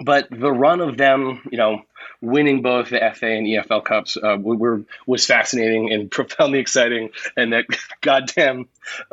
but 0.00 0.28
the 0.30 0.50
run 0.50 0.80
of 0.80 0.96
them, 0.96 1.42
you 1.50 1.58
know, 1.58 1.82
winning 2.20 2.62
both 2.62 2.90
the 2.90 2.98
FA 3.14 3.26
and 3.26 3.46
EFL 3.46 3.84
Cups 3.84 4.16
uh, 4.16 4.36
were, 4.40 4.82
was 5.06 5.26
fascinating 5.26 5.92
and 5.92 6.10
profoundly 6.10 6.58
exciting. 6.58 7.10
And 7.36 7.52
that 7.52 7.66
goddamn 8.00 8.68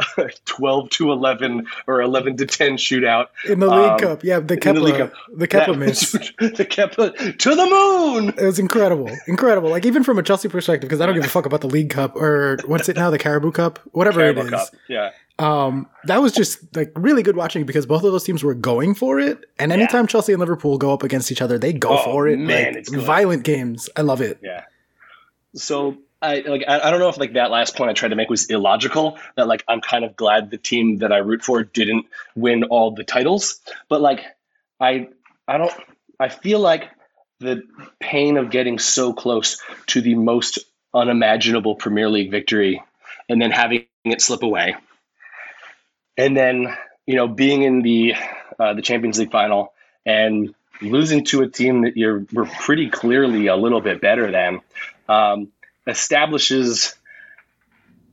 12 0.45 0.89
to 0.91 1.11
11 1.11 1.67
or 1.88 2.01
11 2.01 2.38
to 2.38 2.45
10 2.45 2.73
shootout 2.73 3.27
in 3.47 3.59
the 3.59 3.67
League 3.67 3.91
um, 3.91 3.99
Cup. 3.99 4.23
Yeah, 4.23 4.39
the 4.39 4.57
Kepa, 4.57 4.86
the, 4.86 4.97
Cup. 4.97 5.13
the 5.36 5.47
Kepa 5.47 5.77
miss. 5.77 6.11
the 6.11 6.65
Kepa 6.65 7.38
to 7.38 7.55
the 7.55 7.65
moon. 7.65 8.30
It 8.30 8.45
was 8.45 8.59
incredible, 8.59 9.09
incredible. 9.27 9.69
Like 9.69 9.86
even 9.86 10.03
from 10.03 10.17
a 10.17 10.23
Chelsea 10.23 10.49
perspective, 10.49 10.89
because 10.89 11.01
I 11.01 11.05
don't 11.05 11.15
give 11.15 11.25
a 11.25 11.30
fuck 11.30 11.45
about 11.45 11.61
the 11.61 11.67
League 11.67 11.89
Cup 11.89 12.15
or 12.15 12.57
what's 12.65 12.89
it 12.89 12.95
now, 12.95 13.09
the 13.09 13.19
Caribou 13.19 13.51
Cup, 13.51 13.80
whatever 13.91 14.21
Carabao 14.21 14.41
it 14.41 14.45
is. 14.45 14.51
Cup. 14.51 14.67
Yeah. 14.88 15.11
Um, 15.39 15.87
that 16.03 16.21
was 16.21 16.33
just 16.33 16.75
like 16.75 16.91
really 16.95 17.23
good 17.23 17.37
watching 17.37 17.65
because 17.65 17.85
both 17.85 18.03
of 18.03 18.11
those 18.11 18.25
teams 18.25 18.43
were 18.43 18.53
going 18.53 18.93
for 18.93 19.19
it. 19.19 19.45
And 19.57 19.71
anytime 19.71 20.03
yeah. 20.03 20.07
Chelsea 20.07 20.33
and 20.33 20.39
Liverpool 20.39 20.77
go 20.77 20.93
up 20.93 21.01
against 21.01 21.31
each 21.31 21.41
other, 21.41 21.57
they 21.57 21.71
go 21.71 21.97
oh, 21.97 22.03
for 22.03 22.27
it. 22.27 22.37
Man, 22.37 22.73
like, 22.73 22.75
it's 22.75 22.89
good. 22.89 23.03
violent 23.03 23.45
games. 23.45 23.89
I 23.95 24.01
love 24.01 24.19
it. 24.19 24.39
Yeah. 24.43 24.65
So 25.55 25.97
I 26.21 26.41
like 26.41 26.63
I, 26.67 26.79
I 26.81 26.91
don't 26.91 26.99
know 26.99 27.07
if 27.07 27.17
like 27.17 27.33
that 27.33 27.51
last 27.51 27.77
point 27.77 27.89
I 27.89 27.93
tried 27.93 28.09
to 28.09 28.15
make 28.15 28.29
was 28.29 28.47
illogical. 28.47 29.17
That 29.37 29.47
like 29.47 29.63
I'm 29.67 29.79
kind 29.79 30.03
of 30.03 30.17
glad 30.17 30.51
the 30.51 30.57
team 30.57 30.97
that 30.97 31.13
I 31.13 31.17
root 31.17 31.41
for 31.41 31.63
didn't 31.63 32.05
win 32.35 32.65
all 32.65 32.91
the 32.91 33.05
titles, 33.05 33.61
but 33.87 34.01
like 34.01 34.25
I 34.81 35.07
I 35.47 35.57
don't 35.57 35.73
I 36.19 36.27
feel 36.27 36.59
like 36.59 36.89
the 37.39 37.63
pain 38.01 38.35
of 38.35 38.49
getting 38.51 38.77
so 38.77 39.13
close 39.13 39.61
to 39.87 40.01
the 40.01 40.15
most 40.15 40.59
unimaginable 40.93 41.75
Premier 41.75 42.09
League 42.09 42.29
victory 42.29 42.83
and 43.29 43.41
then 43.41 43.51
having 43.51 43.85
it 44.03 44.21
slip 44.21 44.43
away 44.43 44.75
and 46.20 46.36
then 46.36 46.67
you 47.07 47.15
know 47.15 47.28
being 47.28 47.63
in 47.63 47.82
the 47.82 48.13
uh, 48.59 48.74
the 48.74 48.82
Champions 48.82 49.17
League 49.17 49.32
final 49.32 49.74
and 50.05 50.53
losing 50.82 51.26
to 51.26 51.41
a 51.41 51.47
team 51.47 51.82
that 51.84 51.97
you're 51.97 52.26
we're 52.32 52.45
pretty 52.45 52.89
clearly 52.89 53.47
a 53.47 53.55
little 53.55 53.82
bit 53.82 54.01
better 54.01 54.32
than 54.32 54.61
um, 55.07 55.51
establishes 55.88 56.95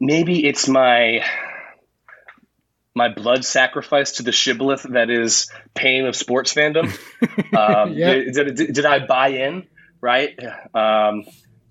maybe 0.01 0.47
it's 0.47 0.69
my 0.69 1.25
my 2.95 3.09
blood 3.11 3.45
sacrifice 3.45 4.13
to 4.13 4.23
the 4.23 4.33
shibboleth 4.33 4.85
that 4.85 5.11
is 5.11 5.51
pain 5.75 6.07
of 6.07 6.17
sports 6.17 6.55
fandom. 6.55 6.97
Um, 7.57 7.93
yeah. 7.95 8.13
did, 8.13 8.57
did, 8.57 8.73
did, 8.75 8.87
I 8.87 9.07
buy 9.07 9.29
in? 9.29 9.67
Right? 10.01 10.39
Um, 10.75 11.25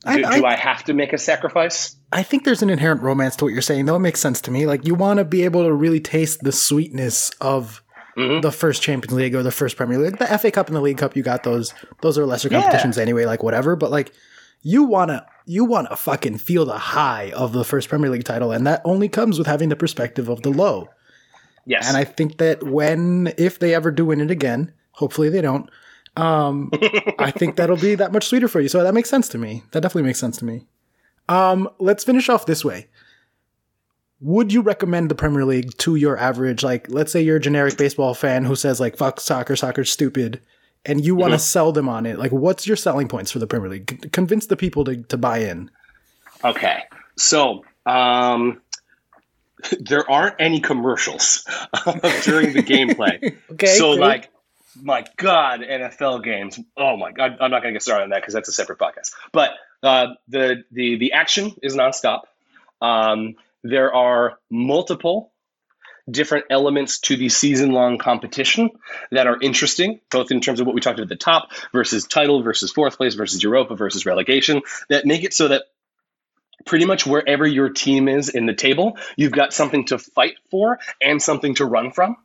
do 0.05 0.25
I, 0.25 0.37
do 0.37 0.45
I 0.45 0.55
have 0.55 0.83
to 0.85 0.93
make 0.93 1.13
a 1.13 1.17
sacrifice? 1.17 1.95
I 2.11 2.23
think 2.23 2.43
there's 2.43 2.61
an 2.61 2.69
inherent 2.69 3.01
romance 3.01 3.35
to 3.37 3.45
what 3.45 3.53
you're 3.53 3.61
saying, 3.61 3.85
though. 3.85 3.95
It 3.95 3.99
makes 3.99 4.19
sense 4.19 4.41
to 4.41 4.51
me. 4.51 4.67
Like 4.67 4.85
you 4.85 4.95
want 4.95 5.17
to 5.17 5.25
be 5.25 5.43
able 5.43 5.63
to 5.63 5.73
really 5.73 5.99
taste 5.99 6.41
the 6.41 6.51
sweetness 6.51 7.31
of 7.41 7.83
mm-hmm. 8.17 8.41
the 8.41 8.51
first 8.51 8.81
Champions 8.81 9.13
League 9.13 9.35
or 9.35 9.43
the 9.43 9.51
first 9.51 9.77
Premier 9.77 9.97
League. 9.97 10.17
The 10.17 10.37
FA 10.37 10.51
Cup 10.51 10.67
and 10.67 10.75
the 10.75 10.81
League 10.81 10.97
Cup, 10.97 11.15
you 11.15 11.23
got 11.23 11.43
those. 11.43 11.73
Those 12.01 12.17
are 12.17 12.25
lesser 12.25 12.49
competitions 12.49 12.97
yeah. 12.97 13.03
anyway. 13.03 13.25
Like 13.25 13.43
whatever, 13.43 13.75
but 13.75 13.91
like 13.91 14.13
you 14.61 14.83
wanna 14.83 15.25
you 15.45 15.65
wanna 15.65 15.95
fucking 15.95 16.37
feel 16.37 16.65
the 16.65 16.77
high 16.77 17.31
of 17.35 17.53
the 17.53 17.63
first 17.63 17.89
Premier 17.89 18.09
League 18.09 18.23
title, 18.23 18.51
and 18.51 18.65
that 18.67 18.81
only 18.85 19.09
comes 19.09 19.37
with 19.37 19.47
having 19.47 19.69
the 19.69 19.75
perspective 19.75 20.29
of 20.29 20.41
the 20.41 20.49
low. 20.49 20.89
Yes, 21.65 21.87
and 21.87 21.97
I 21.97 22.03
think 22.03 22.37
that 22.37 22.63
when 22.63 23.33
if 23.37 23.59
they 23.59 23.73
ever 23.73 23.91
do 23.91 24.05
win 24.05 24.21
it 24.21 24.31
again, 24.31 24.73
hopefully 24.91 25.29
they 25.29 25.41
don't 25.41 25.69
um, 26.18 26.72
I 27.20 27.32
think 27.32 27.55
that'll 27.55 27.78
be 27.78 27.95
that 27.95 28.11
much 28.11 28.28
sweeter 28.28 28.47
for 28.47 28.61
you. 28.61 28.68
So 28.68 28.84
that 28.84 28.93
makes 28.93 29.09
sense 29.09 29.28
to 29.30 29.38
me. 29.38 29.63
That 29.72 29.82
definitely 29.82 30.07
makes 30.07 30.20
sense 30.20 30.38
to 30.38 30.45
me. 30.45 30.66
Um, 31.28 31.70
let's 31.80 32.03
finish 32.03 32.30
off 32.30 32.45
this 32.45 32.63
way. 32.63 32.88
Would 34.22 34.53
you 34.53 34.61
recommend 34.61 35.11
the 35.11 35.16
Premier 35.16 35.43
League 35.43 35.78
to 35.80 35.95
your 35.95 36.18
average, 36.18 36.63
like, 36.63 36.89
let's 36.89 37.11
say 37.11 37.22
you're 37.22 37.36
a 37.38 37.41
generic 37.41 37.78
baseball 37.78 38.13
fan 38.13 38.45
who 38.45 38.55
says, 38.55 38.80
like, 38.80 38.97
fuck 38.97 39.20
soccer, 39.20 39.55
soccer's 39.55 39.91
stupid, 39.91 40.41
and 40.86 41.03
you 41.03 41.16
want 41.16 41.32
to 41.32 41.38
mm-hmm. 41.38 41.41
sell 41.41 41.72
them 41.72 41.89
on 41.89 42.05
it? 42.05 42.18
Like, 42.18 42.32
what's 42.32 42.66
your 42.66 42.78
selling 42.78 43.07
points 43.07 43.32
for 43.32 43.39
the 43.39 43.47
Premier 43.47 43.70
League? 43.70 43.99
C- 44.01 44.09
convince 44.09 44.45
the 44.45 44.55
people 44.55 44.86
to, 44.86 45.03
to 45.03 45.18
buy 45.18 45.39
in. 45.39 45.70
Okay. 46.43 46.84
So, 47.18 47.66
um, 47.86 48.61
there 49.80 50.09
aren't 50.09 50.36
any 50.39 50.61
commercials 50.61 51.45
during 52.24 52.53
the 52.53 52.63
gameplay. 52.63 53.36
okay. 53.51 53.78
So, 53.78 53.91
like, 53.91 54.30
my 54.82 55.05
God, 55.17 55.61
NFL 55.61 56.23
games. 56.23 56.59
Oh 56.78 56.97
my 56.97 57.11
God, 57.11 57.38
I'm 57.39 57.51
not 57.51 57.61
going 57.61 57.73
to 57.73 57.78
get 57.78 57.84
started 57.84 58.03
on 58.03 58.09
that 58.11 58.21
because 58.21 58.34
that's 58.34 58.49
a 58.49 58.53
separate 58.53 58.80
podcast. 58.80 59.13
But 59.32 59.51
uh, 59.84 60.07
the 60.28 60.63
the 60.71 60.97
the 60.97 61.13
action 61.13 61.53
is 61.61 61.76
nonstop. 61.76 62.21
Um, 62.82 63.36
there 63.63 63.93
are 63.93 64.38
multiple 64.49 65.32
different 66.09 66.45
elements 66.49 66.99
to 66.99 67.17
the 67.17 67.30
season 67.30 67.71
long 67.71 67.97
competition 67.97 68.69
that 69.11 69.28
are 69.28 69.38
interesting, 69.41 69.99
both 70.11 70.32
in 70.32 70.39
terms 70.39 70.59
of 70.59 70.67
what 70.67 70.76
we 70.76 70.82
talked 70.82 70.99
about 70.99 71.05
at 71.05 71.09
the 71.09 71.15
top 71.15 71.49
versus 71.71 72.05
title 72.05 72.43
versus 72.43 72.71
fourth 72.71 72.97
place 72.97 73.15
versus 73.15 73.41
Europa 73.41 73.76
versus 73.76 74.05
relegation, 74.05 74.61
that 74.89 75.05
make 75.05 75.23
it 75.23 75.34
so 75.34 75.47
that 75.47 75.63
pretty 76.65 76.86
much 76.86 77.05
wherever 77.05 77.45
your 77.45 77.69
team 77.69 78.07
is 78.07 78.30
in 78.30 78.45
the 78.45 78.53
table, 78.53 78.97
you've 79.15 79.32
got 79.32 79.53
something 79.53 79.86
to 79.86 79.97
fight 79.97 80.36
for 80.51 80.80
and 81.01 81.21
something 81.21 81.55
to 81.55 81.65
run 81.65 81.91
from. 81.91 82.17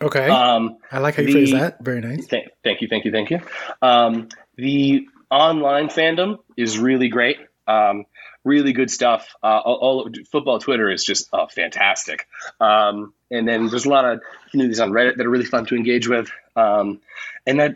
Okay. 0.00 0.28
Um, 0.28 0.78
I 0.92 0.98
like 1.00 1.16
how 1.16 1.22
you 1.22 1.28
the- 1.28 1.32
phrase 1.32 1.52
that. 1.52 1.82
Very 1.82 2.00
nice. 2.00 2.26
Thank, 2.26 2.48
thank 2.62 2.80
you, 2.80 2.88
thank 2.88 3.04
you, 3.04 3.12
thank 3.12 3.30
you. 3.30 3.40
Um, 3.82 4.28
the 4.56 5.06
online 5.30 5.88
fandom 5.88 6.38
is 6.56 6.78
really 6.78 7.08
great. 7.08 7.38
Um, 7.66 8.06
really 8.44 8.72
good 8.72 8.90
stuff. 8.90 9.34
Uh, 9.42 9.58
all, 9.58 9.76
all 9.76 10.10
football 10.30 10.58
Twitter 10.58 10.88
is 10.88 11.04
just 11.04 11.28
uh, 11.32 11.46
fantastic. 11.48 12.26
Um, 12.60 13.12
and 13.30 13.46
then 13.46 13.66
there's 13.66 13.84
a 13.84 13.90
lot 13.90 14.04
of 14.04 14.22
communities 14.50 14.80
on 14.80 14.90
Reddit 14.90 15.16
that 15.16 15.26
are 15.26 15.30
really 15.30 15.44
fun 15.44 15.66
to 15.66 15.76
engage 15.76 16.08
with. 16.08 16.30
Um, 16.56 17.00
and 17.46 17.60
that 17.60 17.74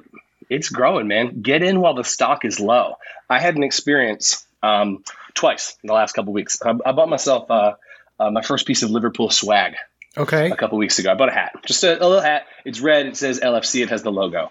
it's 0.48 0.68
growing, 0.68 1.08
man. 1.08 1.42
Get 1.42 1.62
in 1.62 1.80
while 1.80 1.94
the 1.94 2.04
stock 2.04 2.44
is 2.44 2.60
low. 2.60 2.96
I 3.28 3.38
had 3.40 3.56
an 3.56 3.62
experience 3.62 4.46
um, 4.62 5.02
twice 5.34 5.76
in 5.82 5.88
the 5.88 5.94
last 5.94 6.12
couple 6.12 6.32
weeks. 6.32 6.60
I, 6.62 6.74
I 6.84 6.92
bought 6.92 7.08
myself 7.08 7.50
uh, 7.50 7.74
uh, 8.18 8.30
my 8.30 8.42
first 8.42 8.66
piece 8.66 8.82
of 8.82 8.90
Liverpool 8.90 9.30
swag 9.30 9.74
Okay. 10.16 10.50
a 10.50 10.56
couple 10.56 10.78
weeks 10.78 10.98
ago. 10.98 11.10
I 11.10 11.14
bought 11.14 11.30
a 11.30 11.32
hat, 11.32 11.52
just 11.64 11.82
a, 11.84 11.92
a 11.92 12.06
little 12.06 12.20
hat. 12.20 12.46
It's 12.64 12.80
red. 12.80 13.06
It 13.06 13.16
says 13.16 13.40
LFC. 13.40 13.82
It 13.82 13.90
has 13.90 14.02
the 14.02 14.12
logo. 14.12 14.50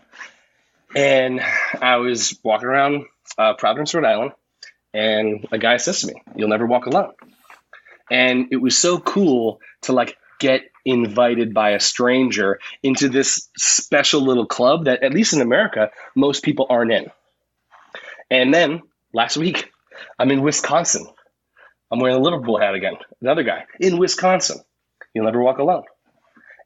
And 0.96 1.40
I 1.80 1.98
was 1.98 2.38
walking 2.44 2.68
around 2.68 3.06
uh, 3.38 3.54
Providence, 3.54 3.94
Rhode 3.94 4.06
Island, 4.06 4.32
and 4.94 5.48
a 5.52 5.58
guy 5.58 5.78
says 5.78 6.02
to 6.02 6.08
me, 6.08 6.22
"You'll 6.36 6.50
never 6.50 6.66
walk 6.66 6.86
alone." 6.88 7.14
And 8.10 8.48
it 8.52 8.58
was 8.58 8.78
so 8.78 9.00
cool 9.00 9.62
to 9.84 9.94
like 9.94 10.18
get 10.40 10.64
invited 10.84 11.54
by 11.54 11.72
a 11.72 11.80
stranger 11.80 12.60
into 12.82 13.08
this 13.08 13.48
special 13.56 14.22
little 14.22 14.48
club 14.48 14.86
that, 14.86 15.04
at 15.04 15.14
least 15.14 15.34
in 15.34 15.42
America, 15.42 15.92
most 16.16 16.44
people 16.44 16.66
aren't 16.70 16.92
in. 16.92 17.06
And 18.30 18.54
then 18.54 18.82
last 19.14 19.38
week, 19.38 19.72
I'm 20.18 20.32
in 20.32 20.42
Wisconsin. 20.42 21.08
I'm 21.92 22.00
wearing 22.00 22.18
a 22.18 22.20
Liverpool 22.20 22.60
hat 22.60 22.74
again. 22.74 22.96
Another 23.22 23.44
guy 23.44 23.66
in 23.80 23.98
Wisconsin. 23.98 24.60
You'll 25.14 25.26
never 25.26 25.42
walk 25.42 25.60
alone. 25.60 25.84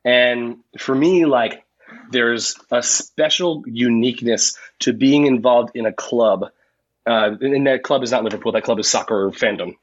And 0.03 0.57
for 0.77 0.93
me, 0.93 1.25
like, 1.25 1.63
there's 2.11 2.55
a 2.71 2.83
special 2.83 3.63
uniqueness 3.65 4.57
to 4.79 4.93
being 4.93 5.25
involved 5.25 5.75
in 5.75 5.85
a 5.85 5.93
club. 5.93 6.45
Uh, 7.07 7.35
and 7.41 7.67
that 7.67 7.83
club 7.83 8.03
is 8.03 8.11
not 8.11 8.23
Liverpool, 8.23 8.51
that 8.51 8.63
club 8.63 8.79
is 8.79 8.89
soccer 8.89 9.29
fandom. 9.31 9.75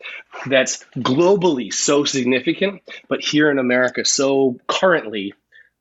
That's 0.46 0.84
globally 0.96 1.72
so 1.72 2.04
significant, 2.04 2.82
but 3.08 3.20
here 3.20 3.50
in 3.50 3.58
America, 3.58 4.04
so 4.04 4.58
currently, 4.66 5.34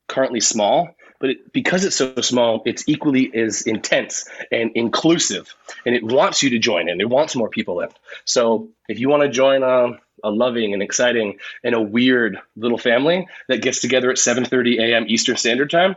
currently 0.06 0.40
small. 0.40 0.94
But 1.22 1.30
it, 1.30 1.52
because 1.52 1.84
it's 1.84 1.94
so 1.94 2.16
small, 2.16 2.62
it's 2.66 2.82
equally 2.88 3.32
as 3.32 3.62
intense 3.62 4.28
and 4.50 4.72
inclusive, 4.74 5.54
and 5.86 5.94
it 5.94 6.02
wants 6.02 6.42
you 6.42 6.50
to 6.50 6.58
join 6.58 6.88
in. 6.88 7.00
It 7.00 7.08
wants 7.08 7.36
more 7.36 7.48
people 7.48 7.78
in. 7.78 7.90
So 8.24 8.70
if 8.88 8.98
you 8.98 9.08
want 9.08 9.22
to 9.22 9.28
join 9.28 9.62
a, 9.62 10.00
a 10.24 10.30
loving 10.30 10.72
and 10.72 10.82
exciting 10.82 11.38
and 11.62 11.76
a 11.76 11.80
weird 11.80 12.38
little 12.56 12.76
family 12.76 13.28
that 13.46 13.62
gets 13.62 13.80
together 13.80 14.10
at 14.10 14.16
7:30 14.16 14.80
a.m. 14.80 15.04
Eastern 15.06 15.36
Standard 15.36 15.70
Time, 15.70 15.94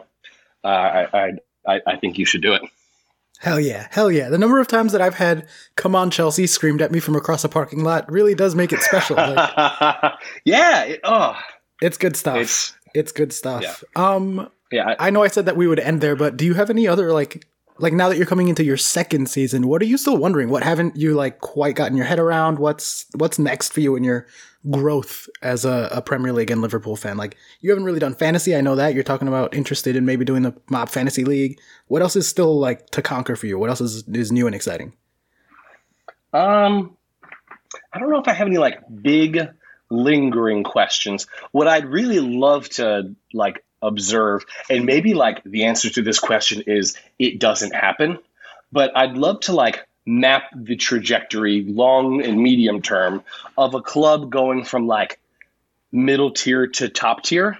uh, 0.63 0.67
I, 0.67 1.31
I 1.67 1.81
I 1.87 1.95
think 1.97 2.19
you 2.19 2.25
should 2.25 2.43
do 2.43 2.53
it. 2.53 2.61
Hell 3.39 3.59
yeah. 3.59 3.87
Hell 3.89 4.11
yeah. 4.11 4.29
The 4.29 4.37
number 4.37 4.59
of 4.59 4.67
times 4.67 4.91
that 4.91 5.01
I've 5.01 5.15
had 5.15 5.47
"Come 5.75 5.95
on, 5.95 6.11
Chelsea" 6.11 6.45
screamed 6.45 6.83
at 6.83 6.91
me 6.91 6.99
from 6.99 7.15
across 7.15 7.43
a 7.43 7.49
parking 7.49 7.83
lot 7.83 8.11
really 8.11 8.35
does 8.35 8.53
make 8.53 8.71
it 8.71 8.81
special. 8.81 9.15
Like, 9.17 10.13
yeah. 10.45 10.83
It, 10.83 10.99
oh, 11.03 11.35
it's 11.81 11.97
good 11.97 12.15
stuff. 12.15 12.37
it's 12.37 12.73
It's 12.93 13.11
good 13.11 13.33
stuff. 13.33 13.63
Yeah. 13.63 14.13
Um, 14.13 14.49
yeah. 14.71 14.95
I, 14.99 15.07
I 15.07 15.09
know 15.09 15.23
I 15.23 15.27
said 15.27 15.45
that 15.45 15.57
we 15.57 15.67
would 15.67 15.79
end 15.79 16.01
there, 16.01 16.15
but 16.15 16.37
do 16.37 16.45
you 16.45 16.53
have 16.55 16.69
any 16.69 16.87
other 16.87 17.11
like 17.11 17.45
like 17.77 17.93
now 17.93 18.07
that 18.07 18.17
you're 18.17 18.25
coming 18.25 18.47
into 18.47 18.63
your 18.63 18.77
second 18.77 19.29
season, 19.29 19.67
what 19.67 19.81
are 19.81 19.85
you 19.85 19.97
still 19.97 20.17
wondering? 20.17 20.49
What 20.49 20.63
haven't 20.63 20.95
you 20.95 21.13
like 21.13 21.39
quite 21.41 21.75
gotten 21.75 21.97
your 21.97 22.05
head 22.05 22.19
around? 22.19 22.59
What's 22.59 23.05
what's 23.15 23.37
next 23.37 23.73
for 23.73 23.81
you 23.81 23.95
in 23.95 24.03
your 24.03 24.27
growth 24.71 25.27
as 25.41 25.65
a, 25.65 25.89
a 25.91 26.01
Premier 26.01 26.31
League 26.31 26.51
and 26.51 26.61
Liverpool 26.61 26.95
fan? 26.95 27.17
Like 27.17 27.35
you 27.59 27.69
haven't 27.69 27.83
really 27.83 27.99
done 27.99 28.15
fantasy, 28.15 28.55
I 28.55 28.61
know 28.61 28.75
that. 28.75 28.93
You're 28.93 29.03
talking 29.03 29.27
about 29.27 29.53
interested 29.53 29.95
in 29.95 30.05
maybe 30.05 30.23
doing 30.23 30.43
the 30.43 30.55
mob 30.69 30.89
fantasy 30.89 31.25
league. 31.25 31.59
What 31.87 32.01
else 32.01 32.15
is 32.15 32.27
still 32.27 32.57
like 32.57 32.89
to 32.91 33.01
conquer 33.01 33.35
for 33.35 33.47
you? 33.47 33.59
What 33.59 33.69
else 33.69 33.81
is, 33.81 34.07
is 34.07 34.31
new 34.31 34.47
and 34.47 34.55
exciting? 34.55 34.93
Um, 36.31 36.95
I 37.91 37.99
don't 37.99 38.09
know 38.09 38.19
if 38.19 38.27
I 38.27 38.33
have 38.33 38.47
any 38.47 38.57
like 38.57 38.79
big 39.01 39.49
lingering 39.89 40.63
questions. 40.63 41.27
What 41.51 41.67
I'd 41.67 41.85
really 41.85 42.19
love 42.19 42.69
to 42.69 43.15
like 43.33 43.64
observe, 43.85 44.45
and 44.69 44.85
maybe 44.85 45.13
like 45.13 45.43
the 45.43 45.65
answer 45.65 45.89
to 45.91 46.01
this 46.01 46.19
question 46.19 46.63
is 46.67 46.95
it 47.19 47.39
doesn't 47.39 47.73
happen, 47.73 48.19
but 48.71 48.95
I'd 48.95 49.17
love 49.17 49.41
to 49.41 49.53
like 49.53 49.87
map 50.05 50.43
the 50.55 50.75
trajectory, 50.75 51.63
long 51.63 52.23
and 52.23 52.39
medium 52.41 52.81
term, 52.81 53.23
of 53.57 53.73
a 53.73 53.81
club 53.81 54.29
going 54.31 54.63
from 54.63 54.87
like 54.87 55.19
middle 55.91 56.31
tier 56.31 56.67
to 56.67 56.89
top 56.89 57.23
tier, 57.23 57.57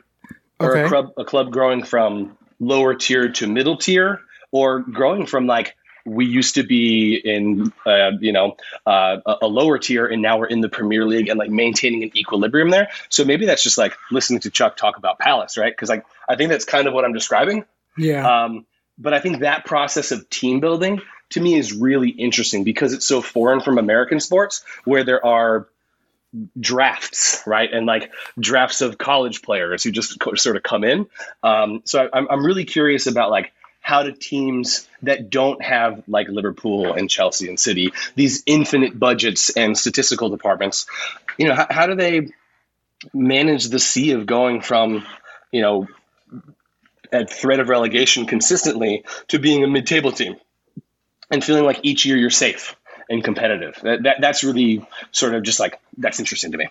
or 0.59 0.75
Okay. 0.75 0.85
a 0.85 0.89
club 0.89 1.11
a 1.17 1.25
club 1.25 1.51
growing 1.51 1.83
from 1.83 2.37
lower 2.59 2.93
tier 2.95 3.31
to 3.31 3.47
middle 3.47 3.77
tier, 3.77 4.21
or 4.51 4.79
growing 4.79 5.25
from 5.25 5.47
like 5.47 5.75
we 6.05 6.25
used 6.25 6.55
to 6.55 6.63
be 6.63 7.15
in 7.15 7.73
uh, 7.85 8.11
you 8.19 8.31
know 8.31 8.55
uh, 8.85 9.17
a, 9.41 9.47
lower 9.47 9.77
tier 9.77 10.05
and 10.05 10.21
now 10.21 10.37
we're 10.37 10.45
in 10.45 10.61
the 10.61 10.69
Premier 10.69 11.05
League 11.05 11.29
and 11.29 11.39
like 11.39 11.49
maintaining 11.49 12.03
an 12.03 12.11
equilibrium 12.15 12.69
there. 12.69 12.89
So 13.09 13.25
maybe 13.25 13.45
that's 13.45 13.63
just 13.63 13.77
like 13.77 13.97
listening 14.11 14.39
to 14.41 14.51
Chuck 14.51 14.77
talk 14.77 14.97
about 14.97 15.19
Palace, 15.19 15.57
right? 15.57 15.73
Because 15.73 15.89
like 15.89 16.05
I 16.29 16.35
think 16.35 16.49
that's 16.49 16.65
kind 16.65 16.87
of 16.87 16.93
what 16.93 17.05
I'm 17.05 17.13
describing. 17.13 17.65
Yeah. 17.97 18.43
Um, 18.43 18.65
but 18.97 19.13
I 19.13 19.19
think 19.19 19.39
that 19.39 19.65
process 19.65 20.11
of 20.11 20.29
team 20.29 20.59
building 20.59 21.01
to 21.31 21.41
me 21.41 21.55
is 21.55 21.73
really 21.73 22.09
interesting 22.09 22.63
because 22.63 22.93
it's 22.93 23.05
so 23.05 23.21
foreign 23.21 23.59
from 23.59 23.77
American 23.77 24.19
sports 24.19 24.63
where 24.83 25.03
there 25.03 25.25
are 25.25 25.67
drafts, 26.59 27.41
right? 27.45 27.71
And 27.71 27.85
like 27.85 28.11
drafts 28.39 28.81
of 28.81 28.97
college 28.97 29.41
players 29.41 29.83
who 29.83 29.91
just 29.91 30.19
co- 30.19 30.35
sort 30.35 30.55
of 30.55 30.63
come 30.63 30.83
in. 30.83 31.07
Um, 31.43 31.81
so 31.85 32.03
I, 32.03 32.17
I'm, 32.17 32.27
I'm 32.29 32.45
really 32.45 32.65
curious 32.65 33.07
about 33.07 33.31
like 33.31 33.53
how 33.85 34.01
do 34.01 34.11
teams 34.11 34.87
that 35.03 35.29
don't 35.29 35.63
have 35.63 36.01
like 36.07 36.27
Liverpool 36.27 36.93
and 36.93 37.07
Chelsea 37.07 37.47
and 37.47 37.59
City, 37.59 37.93
these 38.15 38.41
infinite 38.47 38.97
budgets 38.97 39.51
and 39.51 39.77
statistical 39.77 40.29
departments, 40.29 40.87
you 41.37 41.47
know, 41.47 41.53
how, 41.53 41.67
how 41.69 41.85
do 41.85 41.93
they 41.93 42.29
manage 43.13 43.65
the 43.65 43.77
sea 43.77 44.13
of 44.13 44.25
going 44.25 44.61
from, 44.61 45.05
you 45.51 45.61
know, 45.61 45.87
at 47.11 47.29
threat 47.29 47.59
of 47.59 47.69
relegation 47.69 48.25
consistently 48.25 49.03
to 49.27 49.37
being 49.37 49.63
a 49.63 49.67
mid-table 49.67 50.11
team 50.11 50.35
and 51.29 51.43
feeling 51.43 51.63
like 51.63 51.81
each 51.83 52.07
year 52.07 52.17
you're 52.17 52.31
safe 52.31 52.75
and 53.07 53.23
competitive. 53.23 53.79
That, 53.83 54.01
that 54.01 54.15
that's 54.19 54.43
really 54.43 54.83
sort 55.11 55.35
of 55.35 55.43
just 55.43 55.59
like 55.59 55.79
that's 55.95 56.19
interesting 56.19 56.53
to 56.53 56.57
me. 56.57 56.69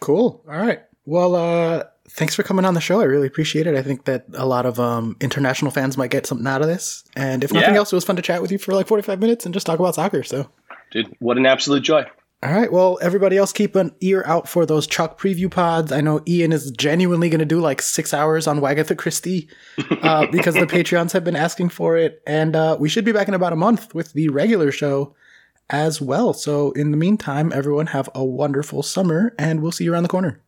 Cool. 0.00 0.42
All 0.48 0.58
right. 0.58 0.82
Well, 1.06 1.36
uh, 1.36 1.84
thanks 2.10 2.34
for 2.34 2.42
coming 2.42 2.64
on 2.64 2.74
the 2.74 2.80
show. 2.80 3.00
I 3.00 3.04
really 3.04 3.26
appreciate 3.26 3.66
it. 3.66 3.74
I 3.74 3.82
think 3.82 4.04
that 4.04 4.24
a 4.34 4.46
lot 4.46 4.66
of 4.66 4.78
um, 4.80 5.16
international 5.20 5.70
fans 5.70 5.96
might 5.96 6.10
get 6.10 6.26
something 6.26 6.46
out 6.46 6.60
of 6.62 6.68
this. 6.68 7.04
And 7.16 7.42
if 7.44 7.52
nothing 7.52 7.74
Yeah. 7.74 7.78
else, 7.78 7.92
it 7.92 7.96
was 7.96 8.04
fun 8.04 8.16
to 8.16 8.22
chat 8.22 8.42
with 8.42 8.50
you 8.52 8.58
for 8.58 8.72
like 8.74 8.86
45 8.86 9.18
minutes 9.20 9.44
and 9.44 9.54
just 9.54 9.66
talk 9.66 9.78
about 9.78 9.94
soccer. 9.94 10.22
So, 10.22 10.50
Dude, 10.90 11.14
what 11.20 11.36
an 11.36 11.46
absolute 11.46 11.82
joy. 11.82 12.04
all 12.42 12.52
right. 12.52 12.72
Well, 12.72 12.98
everybody 13.00 13.36
else 13.36 13.52
keep 13.52 13.76
an 13.76 13.94
ear 14.00 14.22
out 14.26 14.48
for 14.48 14.66
those 14.66 14.86
Chuck 14.86 15.20
preview 15.20 15.50
pods. 15.50 15.92
I 15.92 16.00
know 16.00 16.20
Ian 16.26 16.52
is 16.52 16.70
genuinely 16.72 17.28
going 17.28 17.38
to 17.40 17.44
do 17.44 17.60
like 17.60 17.80
six 17.82 18.12
hours 18.14 18.46
on 18.46 18.60
Wagatha 18.60 18.96
Christie 18.98 19.48
uh, 20.02 20.26
because 20.32 20.54
the 20.54 20.66
Patreons 20.66 21.12
have 21.12 21.22
been 21.24 21.36
asking 21.36 21.68
for 21.68 21.96
it. 21.96 22.22
And 22.26 22.56
uh, 22.56 22.76
we 22.80 22.88
should 22.88 23.04
be 23.04 23.12
back 23.12 23.28
in 23.28 23.34
about 23.34 23.52
a 23.52 23.56
month 23.56 23.94
with 23.94 24.12
the 24.14 24.28
regular 24.30 24.72
show 24.72 25.14
as 25.68 26.00
well. 26.00 26.32
So, 26.32 26.72
in 26.72 26.90
the 26.90 26.96
meantime, 26.96 27.52
everyone 27.54 27.86
have 27.88 28.08
a 28.14 28.24
wonderful 28.24 28.82
summer 28.82 29.32
and 29.38 29.60
we'll 29.62 29.70
see 29.72 29.84
you 29.84 29.92
around 29.92 30.02
the 30.02 30.08
corner. 30.08 30.40